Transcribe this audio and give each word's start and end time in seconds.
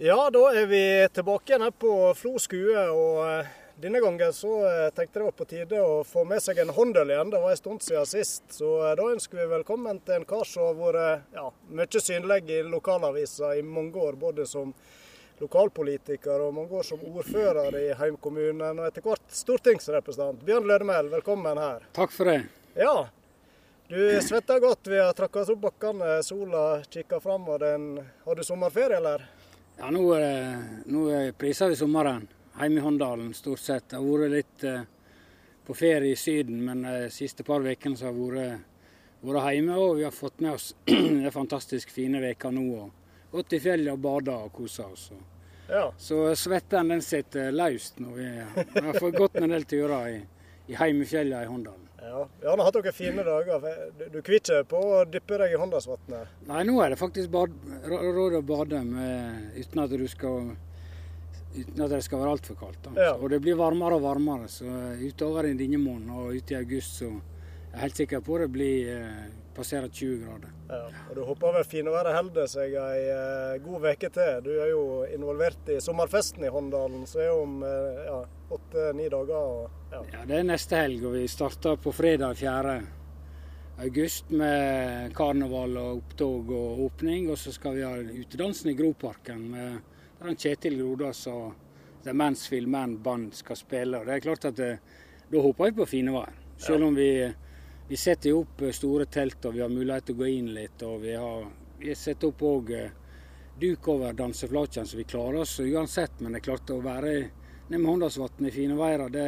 Ja, 0.00 0.30
da 0.30 0.52
er 0.54 0.66
vi 0.66 1.08
tilbake 1.12 1.50
igjen 1.50 1.62
her 1.66 1.72
på 1.74 1.90
Flo 2.14 2.38
skue. 2.38 2.82
og 2.86 3.16
eh, 3.26 3.46
Denne 3.82 3.98
gangen 3.98 4.30
så 4.32 4.60
tenkte 4.62 4.92
tenkte 4.94 5.18
det 5.18 5.24
var 5.24 5.34
på 5.34 5.46
tide 5.50 5.80
å 5.82 5.96
få 6.06 6.22
med 6.22 6.42
seg 6.42 6.60
en 6.62 6.70
håndøl 6.70 7.10
igjen. 7.10 7.32
Det 7.32 7.40
var 7.42 7.50
en 7.50 7.58
stund 7.58 7.82
siden 7.82 8.06
sist. 8.06 8.44
Så 8.54 8.76
eh, 8.86 8.92
da 8.94 9.08
ønsker 9.10 9.40
vi 9.40 9.46
velkommen 9.50 9.98
til 10.06 10.20
en 10.20 10.26
kar 10.30 10.46
som 10.46 10.68
har 10.68 10.76
vært 10.78 11.34
ja, 11.34 11.48
mye 11.80 12.02
synlig 12.04 12.44
i 12.46 12.60
lokalavisa 12.62 13.50
i 13.58 13.64
mange 13.66 13.98
år. 13.98 14.14
Både 14.20 14.46
som 14.46 14.70
lokalpolitiker 15.42 16.44
og 16.46 16.54
mange 16.54 16.78
år 16.78 16.86
som 16.86 17.02
ordfører 17.02 17.78
i 17.80 17.88
heimkommunen, 17.98 18.78
og 18.78 18.86
etter 18.86 19.02
hvert 19.02 19.34
stortingsrepresentant. 19.34 20.44
Bjørn 20.46 20.70
Lødemel, 20.70 21.10
velkommen 21.16 21.58
her. 21.58 21.82
Takk 21.98 22.14
for 22.14 22.30
det. 22.30 22.44
Ja, 22.78 23.08
du 23.90 23.98
svetter 24.22 24.62
godt. 24.62 24.86
Vi 24.94 25.02
har 25.02 25.10
trakka 25.18 25.42
opp 25.42 25.66
bakkene, 25.66 26.20
sola 26.22 26.84
kikker 26.86 27.18
fram. 27.18 27.50
Har 27.50 28.38
du 28.38 28.46
sommerferie, 28.46 29.02
eller? 29.02 29.26
Ja, 29.78 29.90
nå, 29.90 30.02
nå 30.90 31.32
priser 31.38 31.70
vi 31.70 31.76
sommeren 31.78 32.24
hjemme 32.60 32.80
i 32.80 32.82
Håndalen, 32.82 33.34
stort 33.34 33.62
sett. 33.62 33.84
Det 33.90 33.96
har 33.96 34.06
vært 34.06 34.32
litt 34.32 34.64
eh, 34.66 34.80
på 35.66 35.74
ferie 35.78 36.16
i 36.16 36.18
Syden, 36.18 36.64
men 36.66 36.82
de 36.82 37.10
siste 37.14 37.44
par 37.46 37.62
ukene 37.62 37.94
har 38.00 38.10
jeg 38.10 38.18
vært, 38.18 38.64
vært 39.22 39.54
hjemme. 39.54 39.76
Og 39.78 40.00
vi 40.00 40.06
har 40.08 40.14
fått 40.14 40.42
med 40.42 40.56
oss 40.56 40.72
en 40.96 41.30
fantastisk 41.30 41.94
fine 41.94 42.22
uker 42.26 42.54
nå. 42.56 42.66
og 42.82 43.30
Gått 43.30 43.54
i 43.54 43.60
fjellet 43.60 43.92
og 43.92 44.02
bada 44.02 44.38
og 44.48 44.54
kosa 44.56 44.88
oss. 44.88 45.10
Ja. 45.68 45.90
Så 46.00 46.24
svetten 46.40 46.90
den 46.90 47.04
sitter 47.04 47.52
løst 47.52 48.00
nå. 48.02 48.16
Vi, 48.16 48.28
har 48.82 48.98
fått 48.98 49.18
gått 49.20 49.36
en 49.38 49.52
del 49.52 49.68
turer 49.68 50.14
i, 50.14 50.22
i 50.72 50.78
heimefjellet 50.80 51.44
i 51.44 51.50
Håndalen. 51.52 51.87
Ja, 52.08 52.22
Vi 52.40 52.48
har 52.48 52.64
hatt 52.64 52.78
dere 52.78 52.94
fine 52.96 53.24
dager. 53.26 53.66
Du, 53.98 54.04
du 54.16 54.22
kvier 54.24 54.64
på 54.68 54.80
å 54.80 55.02
dyppe 55.08 55.38
deg 55.42 55.54
i 55.54 55.60
Håndalsvatnet? 55.60 56.38
Nei, 56.48 56.62
nå 56.68 56.78
er 56.84 56.94
det 56.94 57.00
faktisk 57.00 57.30
bad, 57.34 57.54
råd 57.88 58.38
å 58.40 58.44
bade 58.46 58.82
med, 58.86 59.52
uten 59.58 59.84
at 59.84 59.94
du 59.94 60.08
skal 60.10 60.54
uten 61.58 61.82
at 61.84 61.90
det 61.90 62.02
skal 62.04 62.22
være 62.22 62.36
altfor 62.36 62.58
kaldt. 62.60 62.88
Ja. 62.96 63.14
Og 63.16 63.30
det 63.32 63.40
blir 63.44 63.58
varmere 63.58 63.98
og 63.98 64.04
varmere. 64.04 64.48
Så 64.52 64.68
utover 65.00 65.48
i 65.48 65.56
denne 65.58 65.80
måneden 65.80 66.14
og 66.14 66.36
ut 66.36 66.52
i 66.52 66.58
august 66.58 67.00
så 67.00 67.08
jeg 67.08 67.76
er 67.76 67.84
helt 67.84 68.00
sikker 68.00 68.22
på 68.24 68.38
det 68.40 68.48
blir 68.52 68.88
eh, 68.94 69.24
passerer 69.58 69.88
20 69.88 70.18
grader. 70.24 70.52
Ja, 70.68 70.82
og 71.10 71.16
Du 71.16 71.22
håper 71.26 71.56
vel 71.58 71.64
finværet 71.66 72.14
holder 72.14 72.46
seg 72.50 72.74
ei 72.78 73.00
eh, 73.10 73.56
god 73.64 73.86
uke 73.90 74.10
til. 74.14 74.44
Du 74.44 74.50
er 74.54 74.70
jo 74.70 74.82
involvert 75.14 75.72
i 75.72 75.80
sommerfesten 75.82 76.46
i 76.46 76.52
Håndalen, 76.54 77.06
som 77.10 77.24
er 77.24 77.32
om 77.34 77.56
eh, 77.66 78.04
ja, 78.06 78.20
åtte-ni 78.54 79.08
dager. 79.12 79.34
Og, 79.34 79.80
ja. 79.92 80.04
ja. 80.14 80.22
Det 80.30 80.38
er 80.38 80.46
neste 80.46 80.78
helg, 80.78 81.02
og 81.08 81.16
vi 81.18 81.26
starter 81.30 81.80
på 81.82 81.94
fredag 81.96 82.38
4. 82.38 82.76
august 83.88 84.30
med 84.34 85.14
karneval 85.18 85.76
og 85.80 86.02
opptog 86.02 86.54
og 86.54 86.84
åpning. 86.86 87.30
Og 87.32 87.40
så 87.40 87.54
skal 87.54 87.78
vi 87.78 87.86
ha 87.86 87.96
utedansen 87.98 88.70
i 88.72 88.76
Groparken 88.78 89.48
med 89.56 89.96
der 90.18 90.38
Kjetil 90.38 90.78
Grodås 90.80 91.26
og 91.30 91.52
The 92.06 92.14
Mansfield 92.14 92.70
Man 92.70 92.96
Band 93.02 93.34
skal 93.38 93.58
spille. 93.58 93.98
Og 93.98 94.06
det 94.06 94.16
er 94.16 94.24
klart 94.30 94.48
at 94.50 94.56
det, 94.58 94.72
Da 95.28 95.40
håper 95.44 95.68
vi 95.68 95.76
på 95.82 95.86
finvær, 95.86 96.30
Selv 96.56 96.86
om 96.86 96.94
vi 96.96 97.28
vi 97.88 97.96
setter 97.96 98.32
opp 98.32 98.62
eh, 98.62 98.70
store 98.70 99.06
telt 99.06 99.44
og 99.44 99.54
vi 99.54 99.62
har 99.64 99.72
mulighet 99.72 100.10
til 100.10 100.18
å 100.18 100.18
gå 100.18 100.26
inn 100.28 100.52
litt. 100.54 100.82
og 100.84 101.00
Vi 101.02 101.14
har, 101.16 101.46
vi 101.80 101.94
setter 101.96 102.28
opp 102.28 102.44
òg 102.44 102.72
eh, 102.76 102.90
duk 103.58 103.88
over 103.88 104.12
danseflaken, 104.12 104.86
så 104.86 104.96
vi 104.96 105.08
klarer 105.08 105.40
oss 105.42 105.58
uansett. 105.60 106.20
Men 106.20 106.34
det 106.34 106.42
er 106.42 106.48
klart 106.50 106.70
å 106.74 106.82
være 106.84 107.14
nede 107.68 107.80
med 107.80 107.88
Håndalsvatn 107.90 108.48
i 108.48 108.52
fine 108.52 108.76
veier, 108.76 109.06
det, 109.12 109.24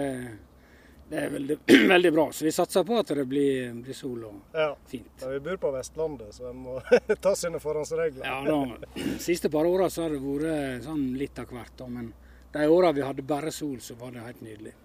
det, 1.09 1.23
er 1.25 1.33
veldig, 1.33 1.57
veldig, 1.95 2.13
bra. 2.13 2.27
Så 2.33 2.45
vi 2.45 2.53
satser 2.53 2.85
på 2.85 3.01
at 3.01 3.15
det 3.17 3.25
blir, 3.29 3.73
blir 3.81 3.97
sol 3.97 4.29
og 4.29 4.57
ja. 4.57 4.69
fint. 4.89 5.25
Ja, 5.25 5.33
vi 5.33 5.41
bor 5.49 5.57
på 5.65 5.73
Vestlandet, 5.75 6.37
så 6.37 6.51
en 6.53 6.61
må 6.67 6.77
ta 7.25 7.35
sine 7.37 7.63
forhåndsregler. 7.65 8.29
Ja, 8.29 8.45
da, 8.45 9.09
siste 9.19 9.49
par 9.53 9.69
åra 9.69 9.89
har 9.89 10.13
det 10.13 10.21
vært 10.21 10.85
sånn 10.85 11.09
litt 11.17 11.41
av 11.41 11.57
hvert. 11.57 11.85
Men 11.89 12.13
de 12.53 12.69
åra 12.69 12.93
vi 12.93 13.09
hadde 13.09 13.25
bare 13.25 13.53
sol, 13.55 13.81
så 13.81 13.97
var 13.97 14.13
det 14.13 14.29
helt 14.29 14.45
nydelig. 14.45 14.77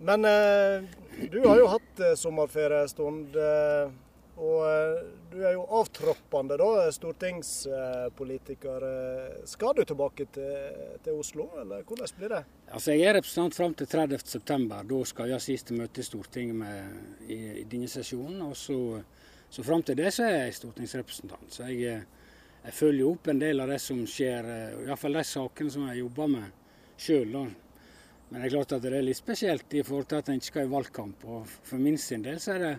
Men 0.00 0.24
eh, 0.24 0.82
du 1.30 1.40
har 1.48 1.58
jo 1.58 1.66
hatt 1.66 2.00
eh, 2.00 2.14
sommerferie 2.14 2.82
en 2.82 2.88
stund. 2.88 3.36
Eh, 3.36 3.90
og 4.38 4.62
du 5.32 5.40
er 5.42 5.56
jo 5.56 5.64
avtroppende 5.80 6.54
da, 6.60 6.92
stortingspolitiker. 6.94 8.84
Skal 9.50 9.74
du 9.74 9.82
tilbake 9.82 10.28
til, 10.30 10.76
til, 11.02 11.16
Oslo, 11.18 11.48
eller 11.58 11.82
hvordan 11.82 12.12
blir 12.20 12.30
det? 12.36 12.44
Altså, 12.70 12.94
Jeg 12.94 13.02
er 13.08 13.14
representant 13.18 13.56
fram 13.58 13.74
til 13.74 13.90
30.9. 13.90 14.68
Da 14.92 15.00
skal 15.10 15.26
jeg 15.26 15.34
ha 15.34 15.42
siste 15.42 15.74
møte 15.74 15.98
i 16.04 16.06
Stortinget 16.06 16.54
med, 16.54 16.78
i, 17.26 17.38
i, 17.64 17.66
denne 17.66 17.90
sesjonen. 17.90 18.46
og 18.46 18.54
så, 18.56 19.02
så 19.50 19.66
Fram 19.66 19.82
til 19.82 19.98
det 19.98 20.14
så 20.14 20.22
er 20.28 20.36
jeg 20.44 20.54
stortingsrepresentant. 20.60 21.50
Så 21.50 21.66
jeg, 21.72 22.06
jeg 22.62 22.78
følger 22.78 23.10
opp 23.10 23.26
en 23.34 23.42
del 23.42 23.58
av 23.66 23.74
det 23.74 23.82
som 23.82 24.06
skjer, 24.06 24.42
iallfall 24.86 25.18
de 25.18 25.26
sakene 25.34 25.74
som 25.74 25.90
jeg 25.90 26.04
jobber 26.04 26.26
med 26.36 26.46
sjøl. 26.94 27.34
Men 28.28 28.40
det 28.42 28.48
er 28.48 28.56
klart 28.58 28.74
at 28.76 28.84
det 28.84 28.92
er 28.92 29.04
litt 29.06 29.18
spesielt 29.18 29.74
i 29.74 29.84
forhold 29.86 30.08
til 30.10 30.20
at 30.20 30.28
en 30.28 30.40
ikke 30.40 30.50
skal 30.50 30.66
i 30.66 30.72
valgkamp. 30.72 31.28
Og 31.28 31.46
for 31.48 31.80
min 31.80 31.96
sin 32.00 32.24
del 32.26 32.40
så 32.42 32.56
er 32.56 32.64
det 32.64 32.74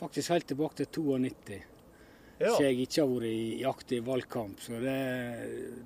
faktisk 0.00 0.32
helt 0.32 0.48
tilbake 0.48 0.78
til 0.84 0.88
92. 1.02 1.58
Ja. 2.38 2.52
Så 2.54 2.62
jeg 2.62 2.84
ikke 2.84 3.02
har 3.02 3.10
vært 3.10 3.28
i 3.28 3.64
aktiv 3.66 4.04
valgkamp. 4.06 4.60
Så 4.62 4.78
det, 4.78 4.94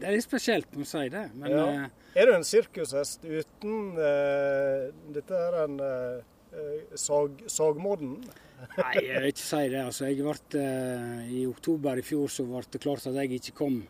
det 0.01 0.09
er 0.09 0.17
litt 0.19 0.27
spesielt, 0.27 0.75
må 0.77 0.85
si 0.89 1.07
det. 1.13 1.25
Men, 1.33 1.55
ja. 1.55 1.65
eh, 1.87 2.11
er 2.21 2.29
du 2.29 2.35
en 2.37 2.45
sirkushest 2.45 3.25
uten 3.25 3.97
eh, 3.97 4.91
dette 5.17 5.39
her 5.39 5.57
en 5.63 5.79
eh, 5.87 6.91
sag, 7.01 7.41
sagmodden? 7.49 8.19
Nei, 8.77 8.93
jeg 9.01 9.17
vil 9.17 9.31
ikke 9.33 9.45
si 9.47 9.63
det. 9.73 9.81
Altså, 9.81 10.11
jeg 10.11 10.21
ble, 10.21 10.61
uh, 10.61 11.33
I 11.35 11.41
oktober 11.51 11.99
i 11.99 12.05
fjor 12.07 12.31
så 12.31 12.45
ble 12.47 12.63
det 12.71 12.83
klart 12.85 13.09
at 13.09 13.17
jeg 13.19 13.41
ikke 13.41 13.57
kom, 13.59 13.81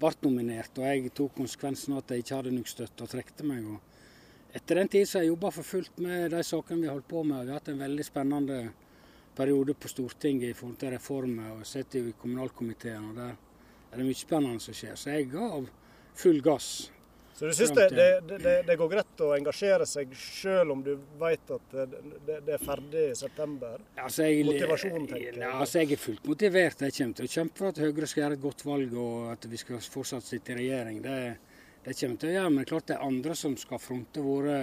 ble 0.00 0.14
nominert. 0.24 0.80
Og 0.80 0.88
jeg 0.88 1.12
tok 1.14 1.36
konsekvensen 1.36 1.94
av 1.94 2.02
at 2.02 2.14
jeg 2.14 2.24
ikke 2.24 2.40
hadde 2.40 2.56
nok 2.56 2.72
støtte 2.72 3.04
og 3.04 3.12
trekte 3.12 3.46
meg. 3.46 3.68
Og 3.68 3.87
etter 4.52 4.74
den 4.80 4.88
tid 4.88 5.08
så 5.08 5.18
har 5.18 5.26
jeg 5.26 5.34
jobba 5.34 5.50
for 5.54 5.66
fullt 5.66 5.98
med 6.04 6.30
de 6.32 6.42
sakene 6.46 6.80
vi 6.82 6.88
har 6.88 6.96
holdt 6.96 7.08
på 7.08 7.22
med. 7.22 7.44
Vi 7.44 7.52
har 7.52 7.60
hatt 7.60 7.72
en 7.72 7.82
veldig 7.82 8.06
spennende 8.06 8.60
periode 9.36 9.74
på 9.74 9.88
Stortinget 9.88 10.50
i 10.50 10.56
forhold 10.56 10.78
til 10.80 10.94
reformer. 10.96 11.58
og 11.58 11.66
Sitter 11.66 12.08
i 12.08 12.14
kommunalkomiteen, 12.20 13.10
og 13.10 13.18
der 13.18 13.34
er 13.92 14.00
det 14.00 14.06
mye 14.06 14.18
spennende 14.18 14.62
som 14.62 14.76
skjer. 14.76 14.96
Så 14.96 15.12
jeg 15.14 15.28
ga 15.32 15.50
full 16.18 16.40
gass. 16.42 16.70
Så 17.38 17.46
du 17.46 17.54
syns 17.54 17.70
det, 17.70 17.84
det, 17.94 18.38
det, 18.42 18.52
det, 18.66 18.74
går 18.80 18.88
greit 18.90 19.20
å 19.22 19.28
engasjere 19.36 19.84
seg 19.86 20.10
selv 20.18 20.72
om 20.74 20.80
du 20.82 20.96
vet 21.20 21.52
at 21.54 21.76
det, 22.26 22.40
er 22.50 22.58
ferdig 22.58 23.04
i 23.12 23.14
september? 23.14 23.76
Altså 23.94 24.26
jeg, 24.26 24.42
Motivasjon, 24.48 25.04
tenker 25.06 25.38
jeg. 25.38 25.44
Altså 25.46 25.84
jeg 25.84 25.94
er 25.94 26.00
fullt 26.02 26.26
motivert. 26.26 26.82
Jeg 26.82 26.96
kommer 26.96 27.20
til 27.20 27.28
å 27.28 27.32
kjempe 27.36 27.62
for 27.62 27.70
at 27.70 27.78
Høyre 27.84 28.08
skal 28.10 28.24
gjøre 28.24 28.38
et 28.40 28.42
godt 28.42 28.64
valg 28.66 28.96
og 29.04 29.28
at 29.36 29.46
vi 29.52 29.60
skal 29.62 29.86
fortsatt 29.94 30.26
sitte 30.26 30.56
i 30.56 30.58
regjering. 30.64 30.98
Det 31.04 31.14
er 31.28 31.38
det 31.88 31.96
kommer 31.96 32.20
til 32.20 32.28
å 32.28 32.34
gjøre, 32.34 32.50
men 32.52 32.68
klart 32.68 32.90
det 32.90 32.96
er 32.98 33.06
andre 33.06 33.34
som 33.38 33.54
skal 33.56 33.80
fronte 33.80 34.20
våre, 34.20 34.58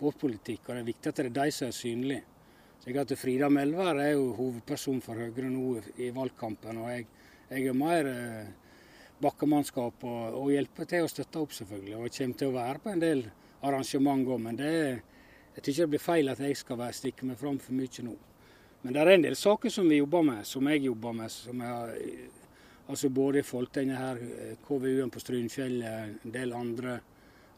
vår 0.00 0.14
politikk. 0.20 0.62
Og 0.64 0.70
det 0.72 0.80
er 0.80 0.88
viktig 0.88 1.10
at 1.10 1.20
det 1.20 1.26
er 1.28 1.36
de 1.36 1.52
som 1.52 1.68
er 1.68 1.76
synlige. 1.76 2.22
Så 2.84 2.92
at 3.00 3.12
Frida 3.16 3.48
Melvær 3.48 4.00
er 4.00 4.10
jo 4.12 4.32
hovedperson 4.36 5.00
for 5.04 5.16
Høyre 5.20 5.48
nå 5.48 5.78
i 6.04 6.10
valgkampen. 6.12 6.80
Og 6.82 6.90
jeg, 6.92 7.06
jeg 7.48 7.68
er 7.68 7.76
mer 7.76 8.08
eh, 8.10 8.50
bakkemannskap 9.24 10.04
og, 10.04 10.36
og 10.40 10.52
hjelper 10.52 10.88
til 10.90 11.06
å 11.06 11.10
støtte 11.10 11.40
opp, 11.40 11.54
selvfølgelig. 11.56 11.96
Og 11.96 12.06
jeg 12.08 12.16
kommer 12.18 12.40
til 12.40 12.52
å 12.52 12.56
være 12.58 12.82
på 12.84 12.92
en 12.92 13.04
del 13.04 13.24
arrangement 13.64 14.28
òg, 14.28 14.40
men 14.44 14.60
det, 14.60 14.72
jeg 15.54 15.64
syns 15.64 15.82
det 15.82 15.90
blir 15.94 16.04
feil 16.04 16.32
at 16.32 16.42
jeg 16.44 16.60
skal 16.60 16.80
være, 16.80 16.96
stikke 16.96 17.28
meg 17.28 17.40
fram 17.40 17.60
for 17.62 17.76
mye 17.76 18.04
nå. 18.04 18.16
Men 18.84 18.96
det 18.96 19.00
er 19.00 19.12
en 19.14 19.24
del 19.24 19.36
saker 19.40 19.72
som 19.72 19.88
vi 19.88 20.02
jobber 20.02 20.24
med, 20.28 20.44
som 20.44 20.68
jeg 20.68 20.84
jobber 20.84 21.16
med, 21.16 21.32
som 21.32 21.60
jeg 21.64 21.72
har 21.72 21.94
Altså 22.86 23.08
både 23.08 23.42
denne 23.72 23.96
her 23.96 24.18
eh, 24.20 24.56
KVU-en 24.66 25.10
på 25.10 25.20
Strynfjellet, 25.20 26.18
en 26.24 26.32
del 26.34 26.52
andre, 26.52 26.98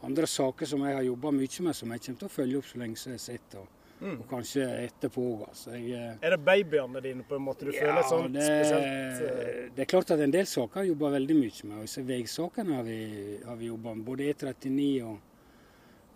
andre 0.07 0.27
saker 0.27 0.67
som 0.67 0.85
jeg 0.87 0.95
har 0.95 1.03
jobba 1.03 1.33
mye 1.35 1.63
med, 1.67 1.75
som 1.75 1.91
jeg 1.91 2.05
kommer 2.05 2.21
til 2.21 2.29
å 2.29 2.37
følge 2.37 2.61
opp 2.61 2.69
så 2.69 2.79
lenge 2.79 3.01
som 3.01 3.17
jeg 3.17 3.25
sitter. 3.25 3.67
Mm. 4.01 4.19
og 4.21 4.27
kanskje 4.29 4.65
etterpå. 4.85 5.47
Altså. 5.49 5.71
Eh, 5.73 6.19
er 6.21 6.35
det 6.35 6.39
babyene 6.45 7.01
dine 7.01 7.25
på 7.25 7.39
en 7.39 7.47
måte 7.47 7.65
du 7.65 7.71
ja, 7.73 7.87
føler 7.87 8.05
sånn 8.05 8.35
det, 8.35 8.45
spesielt? 8.45 9.23
Uh... 9.23 9.71
Det 9.77 9.85
er 9.87 9.89
klart 9.89 10.13
at 10.13 10.21
en 10.21 10.35
del 10.35 10.49
saker 10.51 10.83
har 10.83 10.91
jobba 10.91 11.13
veldig 11.15 11.37
mye 11.39 11.71
med. 11.71 11.79
og 11.81 12.11
Veisakene 12.11 12.77
har 12.77 12.85
vi, 12.85 12.99
har 13.47 13.57
vi 13.57 13.71
jobba 13.71 13.95
med. 13.95 14.05
Både 14.05 14.29
E39 14.29 14.91
og, 15.09 15.17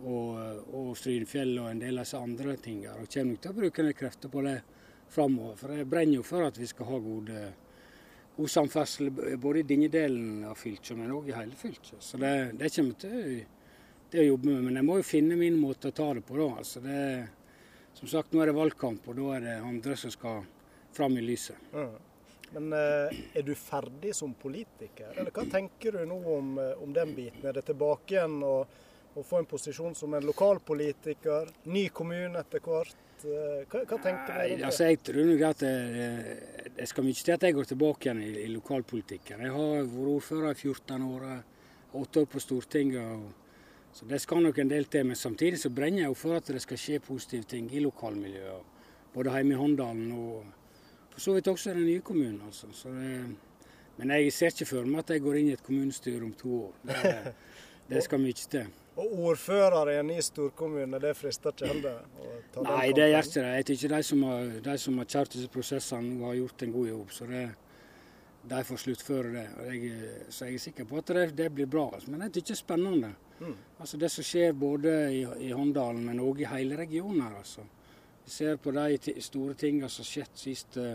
og, 0.05 0.61
og 0.77 0.93
Strynfjell 0.99 1.55
og 1.57 1.71
en 1.71 1.81
del 1.81 1.97
av 1.97 2.05
disse 2.05 2.21
andre 2.21 2.55
tingene. 2.61 3.01
Og 3.01 3.09
kommer 3.15 3.41
til 3.41 3.55
å 3.55 3.59
bruke 3.63 3.87
krefter 3.97 4.33
på 4.35 4.45
det 4.45 4.59
framover. 5.11 5.57
For 5.57 5.81
jeg 5.81 5.89
brenner 5.89 6.21
jo 6.21 6.27
for 6.27 6.45
at 6.45 6.61
vi 6.61 6.69
skal 6.69 6.91
ha 6.91 7.01
gode 7.01 7.43
god 8.41 8.49
samferdsel 8.49 9.11
både 9.41 9.61
i 9.61 9.67
denne 9.69 9.89
delen 9.93 10.45
av 10.49 10.57
fylket, 10.59 10.95
men 10.97 11.13
òg 11.13 11.29
i 11.29 11.35
hele 11.37 11.57
fylket. 11.57 11.99
Så 12.01 12.19
det, 12.21 12.33
det 12.59 12.71
kommer 12.75 12.97
til 13.01 13.43
det 14.11 14.23
å 14.23 14.29
jobbe 14.33 14.51
med. 14.51 14.63
Men 14.67 14.79
jeg 14.81 14.87
må 14.87 14.97
jo 14.99 15.07
finne 15.07 15.37
min 15.39 15.59
måte 15.61 15.91
å 15.91 15.95
ta 15.95 16.11
det 16.17 16.23
på 16.27 16.37
da. 16.39 16.47
Altså 16.61 16.83
det, 16.83 17.01
som 17.97 18.11
sagt, 18.11 18.33
nå 18.33 18.43
er 18.43 18.51
det 18.51 18.57
valgkamp, 18.57 19.07
og 19.07 19.19
da 19.19 19.35
er 19.37 19.45
det 19.47 19.57
andre 19.61 19.97
som 19.99 20.13
skal 20.13 20.41
fram 20.95 21.17
i 21.19 21.25
lyset. 21.25 21.59
Mm. 21.73 21.99
Men 22.51 22.73
eh, 22.75 23.19
er 23.39 23.45
du 23.47 23.53
ferdig 23.55 24.15
som 24.15 24.33
politiker, 24.35 25.13
eller 25.15 25.31
hva 25.31 25.45
tenker 25.47 25.95
du 25.95 26.01
nå 26.09 26.17
om, 26.33 26.57
eh, 26.59 26.73
om 26.83 26.91
den 26.93 27.13
biten? 27.15 27.45
Er 27.47 27.55
det 27.55 27.63
tilbake 27.69 28.17
igjen 28.17 28.41
å 28.43 28.65
få 29.23 29.39
en 29.39 29.47
posisjon 29.47 29.95
som 29.95 30.17
en 30.17 30.27
lokalpolitiker, 30.27 31.53
ny 31.71 31.85
kommune 31.95 32.43
etter 32.43 32.63
hvert? 32.65 33.23
Eh, 33.23 33.63
hva, 33.71 33.85
hva 33.85 34.01
tenker 34.03 34.41
du? 34.41 34.65
Altså, 34.67 34.89
jeg 34.89 34.99
tror 35.07 35.31
nok 35.31 35.45
at 35.47 35.63
det, 35.63 36.60
det, 36.77 36.87
skal 36.89 37.05
mye 37.05 37.17
til 37.17 37.35
at 37.35 37.43
jeg 37.43 37.55
går 37.57 37.69
tilbake 37.69 38.07
igjen 38.07 38.23
i, 38.23 38.31
i 38.45 38.47
lokalpolitikken. 38.51 39.43
Jeg 39.45 39.53
har 39.55 39.83
vært 39.83 40.13
ordfører 40.15 40.55
i 40.55 40.59
14 40.59 41.07
år. 41.07 41.27
åtte 41.93 42.19
år 42.21 42.25
på 42.25 42.39
Stortinget. 42.39 43.01
Og, 43.01 43.31
så 43.93 44.05
det 44.07 44.21
skal 44.21 44.43
nok 44.43 44.57
en 44.59 44.69
del 44.71 44.85
til. 44.85 45.05
Men 45.05 45.15
samtidig 45.15 45.59
så 45.59 45.69
brenner 45.69 46.05
jeg 46.05 46.07
jo 46.07 46.13
for 46.13 46.39
at 46.39 46.47
det 46.47 46.61
skal 46.61 46.77
skje 46.77 46.99
positive 46.99 47.43
ting 47.43 47.69
i 47.73 47.83
lokalmiljøet. 47.83 48.79
Både 49.13 49.35
hjemme 49.35 49.53
i 49.53 49.59
Håndalen 49.59 50.11
og 50.15 50.45
for 51.11 51.19
så 51.19 51.33
vidt 51.35 51.47
også 51.47 51.71
i 51.71 51.73
den 51.73 51.85
nye 51.85 52.01
kommunen. 52.01 52.41
altså. 52.45 52.67
Det, 52.67 53.35
men 53.97 54.11
jeg 54.11 54.33
ser 54.33 54.53
ikke 54.55 54.65
for 54.65 54.87
meg 54.87 55.03
at 55.03 55.09
jeg 55.09 55.21
går 55.21 55.39
inn 55.39 55.49
i 55.51 55.57
et 55.57 55.63
kommunestyre 55.63 56.23
om 56.23 56.33
to 56.33 56.53
år. 56.63 56.77
Det, 56.87 57.33
det 57.91 58.03
skal 58.03 58.23
mye 58.23 58.33
til. 58.33 58.69
Og 58.99 59.11
ordfører 59.29 59.87
i 59.87 59.95
Storkommunen, 59.95 60.21
storkommune, 60.21 60.99
det 60.99 61.15
frister 61.15 61.53
ikke 61.55 61.67
heller? 61.67 61.99
Nei, 62.65 62.91
det 62.91 63.07
gjør 63.07 63.27
ikke 63.27 63.43
det. 63.43 63.51
Jeg 63.55 63.67
tykker 63.69 63.93
de 63.95 64.03
som 64.03 64.23
har, 64.27 64.49
de 64.65 64.77
som 64.83 64.97
har 64.99 65.07
kjørt 65.13 65.35
disse 65.37 65.51
prosessene, 65.51 66.17
har 66.25 66.35
gjort 66.35 66.65
en 66.65 66.73
god 66.75 66.89
jobb. 66.89 67.13
Så 67.15 67.27
det, 67.29 67.43
de 68.51 68.63
får 68.67 68.81
sluttføre 68.83 69.31
det. 69.37 69.45
Jeg, 69.69 70.09
så 70.29 70.49
jeg 70.49 70.59
er 70.59 70.65
sikker 70.65 70.89
på 70.89 70.99
at 70.99 71.13
det, 71.15 71.25
det 71.39 71.49
blir 71.55 71.71
bra. 71.71 71.87
Altså. 71.95 72.11
Men 72.11 72.27
jeg 72.27 72.35
tykker 72.35 72.51
det 72.51 72.57
er 72.57 72.63
spennende. 72.63 73.13
Mm. 73.39 73.55
Altså 73.79 73.97
Det 73.97 74.11
som 74.11 74.27
skjer 74.27 74.53
både 74.53 74.97
i, 75.15 75.21
i 75.47 75.51
Håndalen, 75.55 76.03
men 76.05 76.19
òg 76.19 76.43
i 76.43 76.51
hele 76.51 76.77
regionen 76.83 77.23
her. 77.23 77.37
altså. 77.39 77.63
Vi 78.25 78.31
ser 78.35 78.59
på 78.61 78.75
de 78.75 79.21
store 79.23 79.55
tingene 79.55 79.89
som 79.89 80.03
har 80.03 80.11
skjedd 80.11 80.35
siste, 80.37 80.89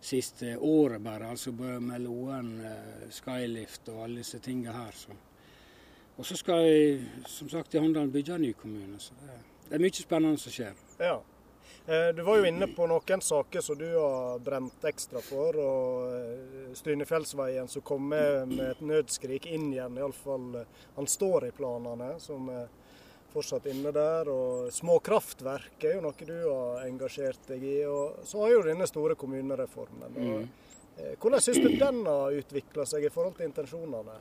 siste 0.00 0.56
året 0.58 1.00
bare. 1.00 1.30
Altså 1.30 1.54
med 1.54 2.02
Loen, 2.02 2.56
eh, 2.66 3.10
Skylift 3.14 3.88
og 3.94 4.08
alle 4.08 4.24
disse 4.24 4.42
tingene 4.42 4.74
her. 4.74 4.92
Så. 4.96 5.14
Og 6.16 6.26
så 6.28 6.36
skal 6.36 6.66
jeg 6.66 7.24
som 7.26 7.48
sagt 7.50 7.74
i 7.74 7.80
Handalen 7.80 8.12
bygge 8.12 8.36
en 8.36 8.44
ny 8.44 8.52
kommune. 8.52 8.98
Så 9.00 9.16
det, 9.20 9.36
det 9.68 9.78
er 9.78 9.82
mye 9.82 9.96
spennende 9.96 10.40
som 10.40 10.52
skjer. 10.52 10.82
Ja. 11.00 11.20
Eh, 11.86 12.08
du 12.14 12.22
var 12.22 12.38
jo 12.38 12.44
inne 12.46 12.68
på 12.70 12.86
noen 12.86 13.22
saker 13.24 13.60
som 13.60 13.78
du 13.78 13.88
har 13.88 14.38
brent 14.44 14.84
ekstra 14.86 15.22
for. 15.24 15.56
og 15.58 16.12
eh, 16.14 16.74
Strynefjellsveien 16.78 17.68
som 17.68 17.82
kom 17.82 18.06
med, 18.12 18.52
med 18.52 18.68
et 18.70 18.84
nødskrik 18.86 19.48
inn 19.50 19.72
igjen. 19.72 19.98
Iallfall 19.98 20.62
han 20.94 21.10
står 21.10 21.48
i 21.48 21.54
planene, 21.56 22.14
som 22.22 22.46
er 22.52 22.68
fortsatt 23.32 23.66
inne 23.72 23.90
der. 23.96 24.30
Og 24.30 24.68
småkraftverk 24.74 25.88
er 25.88 25.96
jo 25.96 26.04
noe 26.04 26.28
du 26.28 26.36
har 26.36 26.84
engasjert 26.86 27.50
deg 27.50 27.64
i. 27.66 27.78
Og 27.88 28.22
så 28.28 28.44
har 28.44 28.54
jo 28.54 28.66
denne 28.68 28.86
store 28.90 29.18
kommunereformen. 29.18 30.12
Og, 30.12 30.44
mm. 30.44 30.52
Hvordan 31.18 31.40
syns 31.40 31.58
du 31.64 31.70
den 31.72 32.02
har 32.04 32.36
utvikla 32.36 32.84
seg 32.86 33.08
i 33.08 33.10
forhold 33.10 33.38
til 33.38 33.48
intensjonene? 33.48 34.20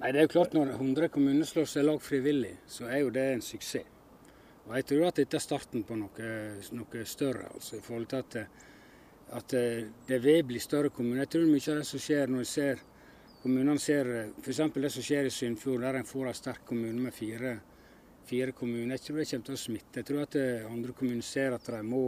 Nei, 0.00 0.10
det 0.12 0.20
er 0.20 0.26
jo 0.26 0.32
klart 0.34 0.54
Når 0.56 0.74
100 0.74 1.08
kommuner 1.14 1.46
slår 1.48 1.68
seg 1.70 1.86
lag 1.86 2.00
frivillig, 2.02 2.56
så 2.66 2.88
er 2.90 3.04
jo 3.04 3.12
det 3.14 3.26
en 3.32 3.44
suksess. 3.44 3.90
Og 4.64 4.72
Jeg 4.76 4.86
tror 4.88 5.02
at 5.10 5.18
dette 5.20 5.36
er 5.36 5.44
starten 5.44 5.82
på 5.84 5.96
noe, 6.00 6.30
noe 6.72 7.04
større. 7.04 7.50
altså 7.52 7.76
i 7.76 7.82
forhold 7.84 8.06
til 8.08 8.22
at, 8.22 8.36
at, 9.36 9.54
det 10.08 10.20
vil 10.24 10.44
bli 10.44 10.58
større 10.58 10.88
kommuner. 10.88 11.24
Jeg 11.24 11.32
tror 11.34 11.50
mye 11.50 11.70
av 11.72 11.82
det 11.82 11.86
som 11.86 12.00
skjer 12.00 12.32
når 12.32 12.48
ser, 12.48 12.80
kommunene 13.42 13.78
ser 13.78 14.10
f.eks. 14.40 14.62
det 14.72 14.92
som 14.94 15.04
skjer 15.04 15.28
i 15.28 15.30
Sunnfjord, 15.30 15.84
der 15.84 16.00
en 16.00 16.08
får 16.08 16.30
en 16.30 16.40
sterk 16.40 16.64
kommune 16.64 16.96
med 16.96 17.12
fire, 17.12 17.58
fire 18.24 18.56
kommuner. 18.56 18.96
Jeg 18.96 19.04
tror 19.04 19.20
det 19.20 19.28
kommer 19.30 19.46
til 19.50 19.58
å 19.58 19.64
smitte. 19.66 20.00
Jeg 20.00 20.08
tror 20.08 20.22
at 20.22 20.40
andre 20.70 20.96
kommuner 20.96 21.28
ser 21.28 21.58
at 21.58 21.68
de 21.68 21.82
må, 21.84 22.04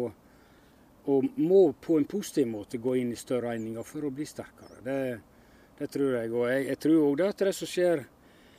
og 1.12 1.30
må 1.36 1.62
på 1.72 2.00
en 2.00 2.08
positiv 2.08 2.48
måte 2.48 2.80
gå 2.80 2.96
inn 3.02 3.12
i 3.12 3.20
større 3.20 3.52
eininger 3.52 3.84
for 3.84 4.08
å 4.08 4.14
bli 4.16 4.24
sterkere. 4.24 4.80
Det 4.80 4.96
er 5.10 5.20
det 5.78 5.90
tror 5.92 6.14
jeg. 6.18 6.32
Og 6.32 6.46
jeg, 6.50 6.66
jeg 6.70 6.80
tror 6.84 7.08
òg 7.10 7.24
at 7.26 7.44
det 7.48 7.54
som 7.56 7.70
skjer 7.70 8.04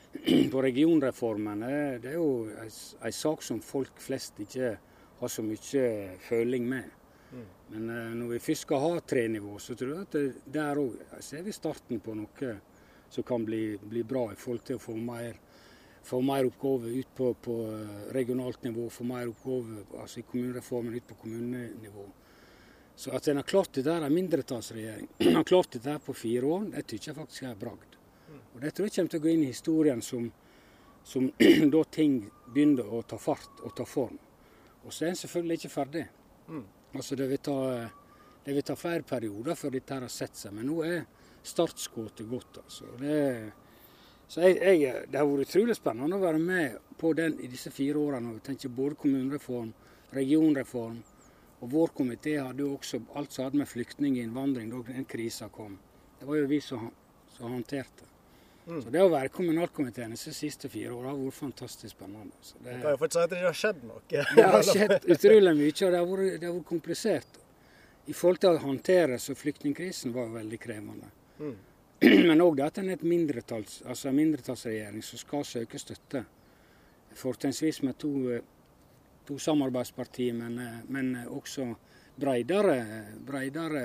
på 0.53 0.61
regionreformen, 0.63 1.65
det 2.03 2.13
er 2.13 2.19
jo 2.19 2.47
en 2.51 3.15
sak 3.15 3.43
som 3.45 3.63
folk 3.63 3.99
flest 4.01 4.39
ikke 4.43 4.75
har 5.17 5.33
så 5.33 5.45
mye 5.45 5.89
føling 6.27 6.67
med. 6.69 6.93
Mm. 7.31 7.45
Men 7.73 7.89
uh, 7.89 8.11
når 8.21 8.35
vi 8.35 8.43
først 8.43 8.67
skal 8.67 8.83
ha 8.83 8.99
tre 9.03 9.27
nivå, 9.31 9.57
så 9.59 9.75
tror 9.75 9.93
jeg 9.93 10.05
at 10.07 10.17
det, 10.17 10.27
der 10.53 10.79
òg 10.79 11.21
ser 11.23 11.43
vi 11.45 11.55
starten 11.55 11.99
på 12.03 12.15
noe 12.15 12.53
som 13.09 13.25
kan 13.27 13.43
bli, 13.45 13.77
bli, 13.81 14.03
bra 14.03 14.29
i 14.31 14.39
forhold 14.39 14.63
til 14.67 14.77
å 14.77 14.83
få 14.83 14.95
mer, 14.99 15.35
få 16.07 16.21
mer 16.23 16.47
oppgaver 16.47 16.95
ut 16.99 17.11
på, 17.15 17.33
på 17.43 17.57
regionalt 18.15 18.63
nivå, 18.67 18.87
få 18.91 19.07
mer 19.07 19.31
oppgaver 19.31 19.99
altså 20.03 20.21
i 20.21 20.25
kommunereformen 20.27 20.95
ut 20.95 21.07
på 21.07 21.19
kommunenivå. 21.23 22.07
Så 22.97 23.11
at 23.13 23.27
en 23.27 23.37
har 23.37 23.45
klart 23.45 23.75
dette 23.77 23.93
her, 23.93 24.01
en 24.01 24.13
mindretallsregjering, 24.13 25.07
har 25.35 25.43
klart 25.43 25.71
det 25.71 25.83
der 25.85 25.99
på 26.01 26.15
fire 26.17 26.45
år, 26.45 26.63
det 26.73 26.81
syns 26.89 27.07
jeg 27.07 27.15
faktisk 27.15 27.43
er 27.45 27.59
bragd. 27.59 27.97
Og 28.55 28.61
Det 28.61 28.71
tror 28.73 28.87
jeg 28.87 28.95
kommer 28.95 29.11
til 29.13 29.19
å 29.19 29.23
gå 29.23 29.33
inn 29.35 29.43
i 29.45 29.51
historien 29.51 29.99
som, 30.01 30.23
som 31.05 31.27
da 31.75 31.83
ting 31.93 32.15
begynner 32.47 32.89
å 32.89 33.03
ta 33.05 33.19
fart 33.21 33.61
og 33.61 33.75
ta 33.77 33.85
form. 33.85 34.17
Og 34.81 34.89
så 34.89 35.05
er 35.05 35.13
en 35.13 35.19
selvfølgelig 35.19 35.59
ikke 35.59 35.69
ferdig. 35.75 36.03
Mm. 36.47 36.63
Altså 36.97 37.19
det 37.19 37.27
vil, 37.29 37.41
ta, 37.45 37.57
det 38.47 38.55
vil, 38.55 38.65
ta, 38.65 38.75
flere 38.79 39.05
perioder 39.05 39.59
før 39.59 39.75
dette 39.75 39.93
her 39.93 40.07
har 40.07 40.13
sett 40.15 40.39
seg, 40.39 40.55
men 40.57 40.65
nå 40.65 40.79
er 40.87 41.03
startskuddet 41.45 42.25
godt. 42.31 42.63
altså. 42.63 42.89
Det, 42.97 43.19
så 44.25 44.41
jeg, 44.41 44.57
jeg, 44.81 45.03
det 45.11 45.21
har 45.21 45.29
vært 45.29 45.51
utrolig 45.51 45.77
spennende 45.77 46.17
å 46.17 46.23
være 46.23 46.41
med 46.41 46.97
på 46.97 47.13
den 47.15 47.37
i 47.45 47.51
disse 47.51 47.69
fire 47.71 48.01
årene. 48.01 48.33
Og 48.33 48.41
tenke 48.43 48.73
både 48.73 48.97
kommunereform, 49.03 49.69
regionreform, 50.17 50.97
og 51.59 51.71
Vår 51.71 51.93
komité 51.97 52.35
hadde 52.37 52.61
jo 52.61 52.75
også 52.75 52.99
alt 53.17 53.33
som 53.33 53.47
hadde 53.47 53.57
med 53.57 53.69
flyktninginnvandring 53.69 54.69
da 54.69 54.83
den 54.91 55.07
krisa 55.09 55.49
kom. 55.49 55.79
Det 56.19 56.27
var 56.27 56.37
jo 56.37 56.45
vi 56.49 56.61
som, 56.61 56.91
som 57.33 57.51
håndterte. 57.51 58.05
Mm. 58.67 58.81
Så 58.83 58.91
det 58.91 58.99
å 59.01 59.09
være 59.09 59.31
kommunalkomiteen 59.31 60.11
de 60.11 60.33
siste 60.35 60.69
fire 60.69 60.91
årene 60.91 61.13
har 61.13 61.19
vært 61.21 61.37
fantastisk 61.37 61.95
spennende. 61.95 62.35
Så 62.43 62.59
det, 62.59 62.81
kan 62.81 62.91
jo 62.91 62.99
fortsatt 62.99 63.21
si 63.21 63.23
at 63.23 63.33
det 63.33 63.45
har 63.45 63.57
skjedd 63.61 63.85
noe. 63.87 64.01
det 64.11 64.47
har 64.51 64.65
skjedd 64.67 64.95
utrolig 65.15 65.53
mye, 65.55 65.71
og 65.71 65.93
det 65.93 66.01
har 66.01 66.09
vært, 66.09 66.33
det 66.41 66.49
har 66.49 66.57
vært 66.57 66.67
komplisert. 66.73 67.39
I 68.07 68.15
forhold 68.15 68.43
til 68.43 68.53
å 68.57 68.63
håndtere 68.63 69.19
så 69.23 69.35
flyktningkrisen 69.35 70.13
var 70.15 70.27
jo 70.27 70.35
veldig 70.35 70.59
krevende. 70.63 71.09
Mm. 71.39 71.55
Men 72.29 72.43
òg 72.43 72.59
det 72.59 72.67
at 72.67 72.81
en 72.81 72.91
er 72.91 72.99
et 72.99 73.07
mindretalls, 73.07 73.79
altså 73.87 74.11
en 74.11 74.19
mindretallsregjering 74.19 75.05
som 75.05 75.23
skal 75.23 75.47
søke 75.47 75.81
støtte. 75.81 76.25
Fortrinnsvis 77.17 77.81
med 77.87 77.97
to 78.03 78.11
eh, 78.35 78.45
to 79.27 79.39
samarbeidspartier, 79.39 80.33
men, 80.33 80.59
eh, 80.59 80.79
men 80.87 81.15
eh, 81.15 81.27
også 81.27 81.75
bredere, 82.15 83.03
bredere 83.19 83.83